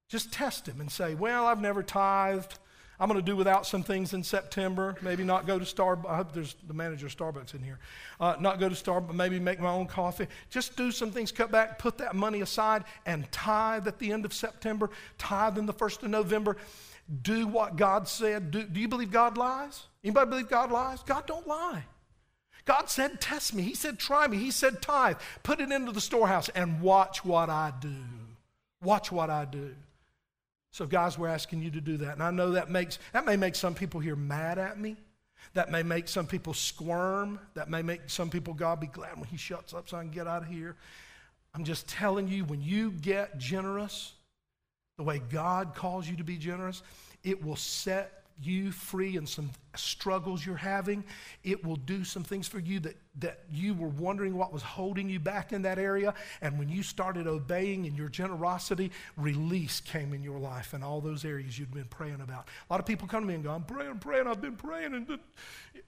Just 0.10 0.34
test 0.34 0.68
him 0.68 0.82
and 0.82 0.92
say, 0.92 1.16
Well, 1.16 1.46
I've 1.46 1.62
never 1.62 1.84
tithed. 1.84 2.60
I'm 3.02 3.08
going 3.08 3.20
to 3.20 3.26
do 3.26 3.36
without 3.36 3.66
some 3.66 3.82
things 3.82 4.14
in 4.14 4.24
September. 4.24 4.96
Maybe 5.02 5.24
not 5.24 5.48
go 5.48 5.58
to 5.58 5.66
Starbucks. 5.66 6.08
I 6.08 6.18
hope 6.18 6.34
there's 6.34 6.56
the 6.68 6.74
manager 6.76 7.08
of 7.08 7.18
Starbucks 7.18 7.56
in 7.56 7.64
here. 7.64 7.80
Uh, 8.20 8.36
not 8.40 8.60
go 8.60 8.70
to 8.70 8.76
Starbucks. 8.76 9.16
Maybe 9.16 9.40
make 9.40 9.60
my 9.60 9.72
own 9.72 9.88
coffee. 9.88 10.28
Just 10.52 10.78
do 10.78 10.92
some 10.92 11.10
things. 11.10 11.32
Cut 11.32 11.52
back. 11.52 11.80
Put 11.80 11.98
that 11.98 12.16
money 12.16 12.42
aside 12.42 12.84
and 13.08 13.30
tithe 13.32 13.88
at 13.88 13.98
the 13.98 14.12
end 14.12 14.24
of 14.24 14.36
September. 14.36 14.92
Tithe 15.18 15.58
in 15.58 15.66
the 15.66 15.74
first 15.74 16.04
of 16.04 16.12
November. 16.12 16.58
Do 17.24 17.48
what 17.48 17.76
God 17.76 18.08
said. 18.08 18.52
Do, 18.52 18.62
do 18.62 18.80
you 18.80 18.88
believe 18.88 19.10
God 19.10 19.36
lies? 19.36 19.82
Anybody 20.04 20.30
believe 20.30 20.50
God 20.50 20.72
lies? 20.72 21.02
God 21.02 21.26
don't 21.26 21.48
lie. 21.48 21.84
God 22.66 22.88
said, 22.88 23.20
Test 23.20 23.56
me. 23.56 23.64
He 23.64 23.74
said, 23.74 23.98
Try 23.98 24.28
me. 24.28 24.38
He 24.38 24.52
said, 24.52 24.80
Tithe. 24.80 25.18
Put 25.42 25.60
it 25.60 25.72
into 25.72 25.92
the 25.92 26.02
storehouse 26.02 26.50
and 26.50 26.82
watch 26.82 27.26
what 27.26 27.50
I 27.50 27.74
do. 27.82 27.96
Watch 28.84 29.12
what 29.12 29.32
I 29.32 29.46
do. 29.46 29.74
So, 30.72 30.86
guys, 30.86 31.18
we're 31.18 31.28
asking 31.28 31.62
you 31.62 31.72
to 31.72 31.82
do 31.82 31.98
that. 31.98 32.14
And 32.14 32.24
I 32.24 32.32
know 32.32 32.52
that 32.52 32.70
makes 32.70 32.98
that 33.14 33.26
may 33.26 33.36
make 33.36 33.56
some 33.56 33.76
people 33.76 34.00
here 34.00 34.16
mad 34.16 34.58
at 34.58 34.80
me. 34.80 34.96
That 35.54 35.70
may 35.70 35.84
make 35.84 36.08
some 36.08 36.28
people 36.28 36.54
squirm. 36.54 37.40
That 37.56 37.70
may 37.70 37.82
make 37.82 38.02
some 38.08 38.30
people, 38.30 38.54
God 38.54 38.80
be 38.80 38.88
glad 38.88 39.16
when 39.18 39.26
He 39.26 39.38
shuts 39.38 39.74
up 39.74 39.90
so 39.90 39.98
I 39.98 40.02
can 40.02 40.12
get 40.12 40.28
out 40.28 40.44
of 40.44 40.48
here. 40.48 40.76
I'm 41.54 41.66
just 41.66 41.88
telling 41.88 42.30
you, 42.30 42.46
when 42.46 42.62
you 42.62 42.92
get 42.92 43.38
generous, 43.38 44.14
the 44.98 45.04
way 45.04 45.22
God 45.30 45.76
calls 45.76 46.08
you 46.08 46.16
to 46.18 46.24
be 46.24 46.38
generous, 46.38 46.82
it 47.24 47.44
will 47.44 47.58
set 47.58 48.21
you 48.42 48.72
free 48.72 49.18
and 49.18 49.28
some 49.28 49.52
struggles 49.76 50.46
you're 50.46 50.56
having. 50.56 51.04
It 51.44 51.64
will 51.66 51.76
do 51.76 52.04
some 52.04 52.24
things 52.24 52.48
for 52.48 52.60
you 52.60 52.80
that, 52.82 52.98
that 53.20 53.40
you 53.52 53.74
were 53.74 53.88
wondering 53.90 54.36
what 54.36 54.52
was 54.54 54.62
holding 54.62 55.10
you 55.10 55.20
back 55.20 55.54
in 55.54 55.62
that 55.64 55.80
area. 55.80 56.14
And 56.42 56.60
when 56.60 56.70
you 56.70 56.84
started 56.84 57.28
obeying 57.28 57.86
in 57.86 57.96
your 57.96 58.10
generosity, 58.10 58.92
release 59.18 59.80
came 59.80 60.14
in 60.14 60.24
your 60.24 60.40
life 60.40 60.74
in 60.74 60.84
all 60.84 61.02
those 61.02 61.26
areas 61.26 61.58
you'd 61.58 61.74
been 61.74 61.86
praying 61.86 62.22
about. 62.22 62.48
A 62.70 62.74
lot 62.74 62.80
of 62.80 62.86
people 62.86 63.08
come 63.08 63.22
to 63.22 63.28
me 63.28 63.36
and 63.36 63.44
go, 63.44 63.52
I'm 63.52 63.64
praying, 63.64 63.92
I'm 63.92 64.00
praying, 64.00 64.28
I've 64.28 64.42
been 64.42 64.56
praying. 64.56 64.94
And 64.94 65.20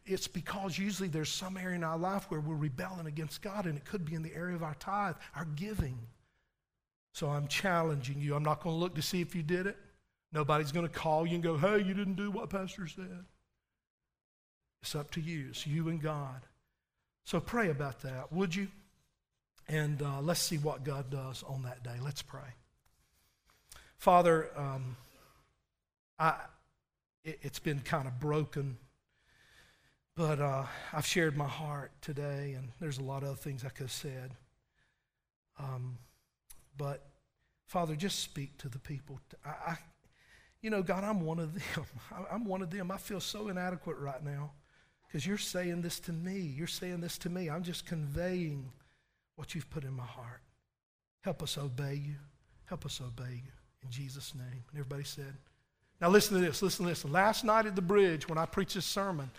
it's 0.05 0.27
because 0.27 0.77
usually 0.77 1.09
there's 1.09 1.29
some 1.29 1.57
area 1.57 1.75
in 1.75 1.83
our 1.83 1.97
life 1.97 2.25
where 2.29 2.39
we're 2.39 2.55
rebelling 2.55 3.07
against 3.07 3.41
God, 3.41 3.65
and 3.65 3.77
it 3.77 3.85
could 3.85 4.05
be 4.05 4.15
in 4.15 4.23
the 4.23 4.33
area 4.33 4.55
of 4.55 4.63
our 4.63 4.75
tithe, 4.75 5.15
our 5.35 5.45
giving. 5.45 5.97
So 7.13 7.29
I'm 7.29 7.47
challenging 7.47 8.19
you. 8.19 8.35
I'm 8.35 8.43
not 8.43 8.63
going 8.63 8.75
to 8.75 8.79
look 8.79 8.95
to 8.95 9.01
see 9.01 9.21
if 9.21 9.35
you 9.35 9.43
did 9.43 9.67
it. 9.67 9.77
Nobody's 10.33 10.71
going 10.71 10.87
to 10.87 10.93
call 10.93 11.27
you 11.27 11.35
and 11.35 11.43
go, 11.43 11.57
hey, 11.57 11.77
you 11.77 11.93
didn't 11.93 12.15
do 12.15 12.31
what 12.31 12.49
Pastor 12.49 12.87
said. 12.87 13.25
It's 14.81 14.95
up 14.95 15.11
to 15.11 15.21
you. 15.21 15.47
It's 15.49 15.67
you 15.67 15.89
and 15.89 16.01
God. 16.01 16.41
So 17.23 17.39
pray 17.39 17.69
about 17.69 18.01
that, 18.01 18.33
would 18.33 18.55
you? 18.55 18.67
And 19.67 20.01
uh, 20.01 20.21
let's 20.21 20.41
see 20.41 20.57
what 20.57 20.83
God 20.83 21.09
does 21.09 21.43
on 21.43 21.63
that 21.63 21.83
day. 21.83 21.95
Let's 22.01 22.21
pray. 22.21 22.41
Father, 23.97 24.49
um, 24.57 24.97
I, 26.19 26.35
it, 27.23 27.39
has 27.43 27.59
been 27.59 27.79
kind 27.79 28.07
of 28.07 28.19
broken, 28.19 28.77
but 30.15 30.41
uh, 30.41 30.65
I've 30.91 31.05
shared 31.05 31.37
my 31.37 31.47
heart 31.47 31.91
today, 32.01 32.55
and 32.57 32.69
there's 32.81 32.97
a 32.97 33.03
lot 33.03 33.23
of 33.23 33.29
other 33.29 33.37
things 33.37 33.63
I 33.63 33.69
could 33.69 33.83
have 33.83 33.91
said. 33.91 34.31
Um, 35.57 35.99
but 36.77 37.05
Father, 37.67 37.95
just 37.95 38.19
speak 38.19 38.57
to 38.57 38.67
the 38.67 38.79
people. 38.79 39.21
I, 39.45 39.49
I, 39.49 39.77
you 40.63 40.69
know, 40.69 40.81
God, 40.81 41.03
I'm 41.03 41.21
one 41.21 41.39
of 41.39 41.53
them. 41.53 41.85
I'm 42.31 42.45
one 42.45 42.63
of 42.63 42.71
them. 42.71 42.89
I 42.89 42.97
feel 42.97 43.19
so 43.19 43.49
inadequate 43.49 43.97
right 43.97 44.23
now 44.23 44.53
because 45.05 45.27
you're 45.27 45.37
saying 45.37 45.81
this 45.81 45.99
to 46.01 46.13
me. 46.13 46.39
You're 46.39 46.67
saying 46.67 47.01
this 47.01 47.17
to 47.19 47.29
me. 47.29 47.49
I'm 47.49 47.63
just 47.63 47.85
conveying 47.85 48.71
what 49.35 49.53
you've 49.53 49.69
put 49.69 49.83
in 49.83 49.93
my 49.93 50.05
heart. 50.05 50.41
Help 51.21 51.43
us 51.43 51.57
obey 51.57 52.01
you. 52.05 52.15
Help 52.65 52.85
us 52.85 53.01
obey 53.01 53.41
you. 53.43 53.51
In 53.83 53.91
Jesus' 53.91 54.33
name. 54.33 54.63
And 54.71 54.79
everybody 54.79 55.03
said, 55.03 55.35
now 55.99 56.09
listen 56.09 56.37
to 56.37 56.41
this. 56.43 56.61
Listen 56.61 56.85
to 56.85 56.91
this. 56.91 57.05
Last 57.05 57.43
night 57.43 57.65
at 57.65 57.75
the 57.75 57.81
bridge, 57.81 58.27
when 58.29 58.37
I 58.37 58.45
preached 58.45 58.75
this 58.75 58.85
sermon, 58.85 59.31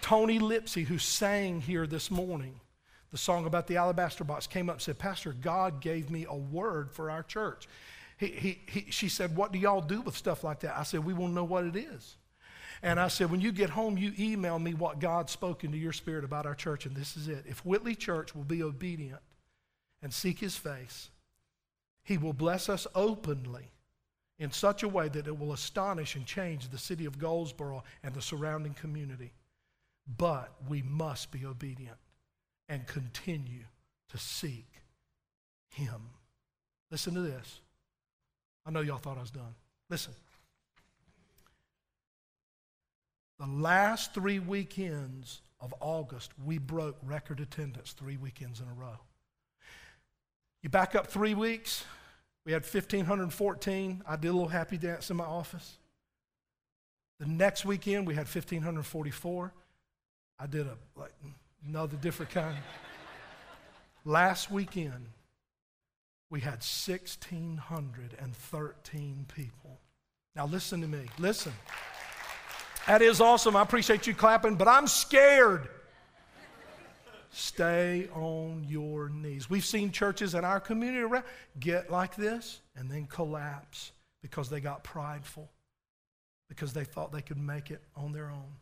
Tony 0.00 0.38
Lipsy, 0.38 0.84
who 0.84 0.98
sang 0.98 1.60
here 1.60 1.86
this 1.86 2.10
morning, 2.10 2.58
the 3.10 3.18
song 3.18 3.44
about 3.44 3.66
the 3.66 3.76
alabaster 3.76 4.24
box, 4.24 4.46
came 4.46 4.70
up 4.70 4.76
and 4.76 4.82
said, 4.82 4.98
Pastor, 4.98 5.34
God 5.38 5.82
gave 5.82 6.10
me 6.10 6.24
a 6.28 6.36
word 6.36 6.90
for 6.90 7.10
our 7.10 7.22
church. 7.22 7.68
He, 8.16 8.26
he, 8.26 8.60
he, 8.66 8.90
she 8.90 9.08
said, 9.08 9.36
What 9.36 9.52
do 9.52 9.58
y'all 9.58 9.80
do 9.80 10.00
with 10.00 10.16
stuff 10.16 10.44
like 10.44 10.60
that? 10.60 10.76
I 10.76 10.82
said, 10.82 11.04
We 11.04 11.12
want 11.12 11.32
to 11.32 11.34
know 11.34 11.44
what 11.44 11.64
it 11.64 11.76
is. 11.76 12.16
And 12.82 12.98
I 12.98 13.08
said, 13.08 13.30
When 13.30 13.40
you 13.40 13.52
get 13.52 13.70
home, 13.70 13.96
you 13.96 14.12
email 14.18 14.58
me 14.58 14.74
what 14.74 14.98
God 14.98 15.30
spoke 15.30 15.64
into 15.64 15.78
your 15.78 15.92
spirit 15.92 16.24
about 16.24 16.46
our 16.46 16.54
church. 16.54 16.86
And 16.86 16.96
this 16.96 17.16
is 17.16 17.28
it. 17.28 17.44
If 17.46 17.64
Whitley 17.64 17.94
Church 17.94 18.34
will 18.34 18.44
be 18.44 18.62
obedient 18.62 19.20
and 20.02 20.12
seek 20.12 20.38
his 20.38 20.56
face, 20.56 21.10
he 22.04 22.18
will 22.18 22.32
bless 22.32 22.68
us 22.68 22.86
openly 22.94 23.70
in 24.38 24.50
such 24.50 24.82
a 24.82 24.88
way 24.88 25.08
that 25.08 25.28
it 25.28 25.38
will 25.38 25.52
astonish 25.52 26.16
and 26.16 26.26
change 26.26 26.68
the 26.68 26.78
city 26.78 27.04
of 27.04 27.18
Goldsboro 27.18 27.84
and 28.02 28.12
the 28.12 28.22
surrounding 28.22 28.74
community. 28.74 29.32
But 30.18 30.52
we 30.68 30.82
must 30.82 31.30
be 31.30 31.46
obedient 31.46 31.98
and 32.68 32.86
continue 32.86 33.64
to 34.10 34.18
seek 34.18 34.66
him. 35.70 36.10
Listen 36.90 37.14
to 37.14 37.20
this. 37.20 37.60
I 38.64 38.70
know 38.70 38.80
y'all 38.80 38.98
thought 38.98 39.18
I 39.18 39.20
was 39.20 39.30
done. 39.30 39.54
Listen. 39.90 40.14
The 43.38 43.46
last 43.46 44.14
three 44.14 44.38
weekends 44.38 45.40
of 45.60 45.74
August, 45.80 46.30
we 46.44 46.58
broke 46.58 46.96
record 47.02 47.40
attendance 47.40 47.92
three 47.92 48.16
weekends 48.16 48.60
in 48.60 48.66
a 48.68 48.72
row. 48.72 48.98
You 50.62 50.68
back 50.68 50.94
up 50.94 51.08
three 51.08 51.34
weeks, 51.34 51.84
we 52.44 52.52
had 52.52 52.62
1,514. 52.62 54.02
I 54.06 54.16
did 54.16 54.28
a 54.28 54.32
little 54.32 54.48
happy 54.48 54.78
dance 54.78 55.10
in 55.10 55.16
my 55.16 55.24
office. 55.24 55.78
The 57.18 57.26
next 57.26 57.64
weekend, 57.64 58.06
we 58.06 58.14
had 58.14 58.26
1,544. 58.26 59.52
I 60.38 60.46
did 60.46 60.66
a 60.66 60.76
like 60.96 61.12
another 61.66 61.96
different 61.96 62.32
kind. 62.32 62.56
Last 64.04 64.50
weekend, 64.50 65.06
we 66.32 66.40
had 66.40 66.64
1,613 66.64 69.26
people. 69.36 69.78
Now, 70.34 70.46
listen 70.46 70.80
to 70.80 70.88
me. 70.88 71.02
Listen. 71.18 71.52
That 72.86 73.02
is 73.02 73.20
awesome. 73.20 73.54
I 73.54 73.60
appreciate 73.60 74.06
you 74.06 74.14
clapping, 74.14 74.54
but 74.56 74.66
I'm 74.66 74.86
scared. 74.86 75.68
Stay 77.30 78.08
on 78.14 78.64
your 78.66 79.10
knees. 79.10 79.50
We've 79.50 79.62
seen 79.62 79.92
churches 79.92 80.34
in 80.34 80.42
our 80.42 80.58
community 80.58 81.06
get 81.60 81.90
like 81.90 82.16
this 82.16 82.62
and 82.76 82.90
then 82.90 83.04
collapse 83.04 83.92
because 84.22 84.48
they 84.48 84.60
got 84.60 84.82
prideful, 84.82 85.50
because 86.48 86.72
they 86.72 86.84
thought 86.84 87.12
they 87.12 87.20
could 87.20 87.36
make 87.36 87.70
it 87.70 87.82
on 87.94 88.12
their 88.12 88.30
own. 88.30 88.54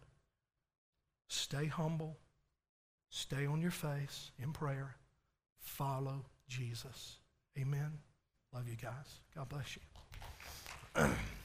Stay 1.28 1.66
humble. 1.66 2.16
Stay 3.10 3.46
on 3.46 3.60
your 3.60 3.70
face 3.70 4.32
in 4.42 4.52
prayer. 4.52 4.96
Follow 5.60 6.24
Jesus. 6.48 7.19
Amen. 7.59 7.98
Love 8.53 8.68
you 8.68 8.76
guys. 8.76 9.20
God 9.34 9.48
bless 9.48 9.76
you. 9.76 11.11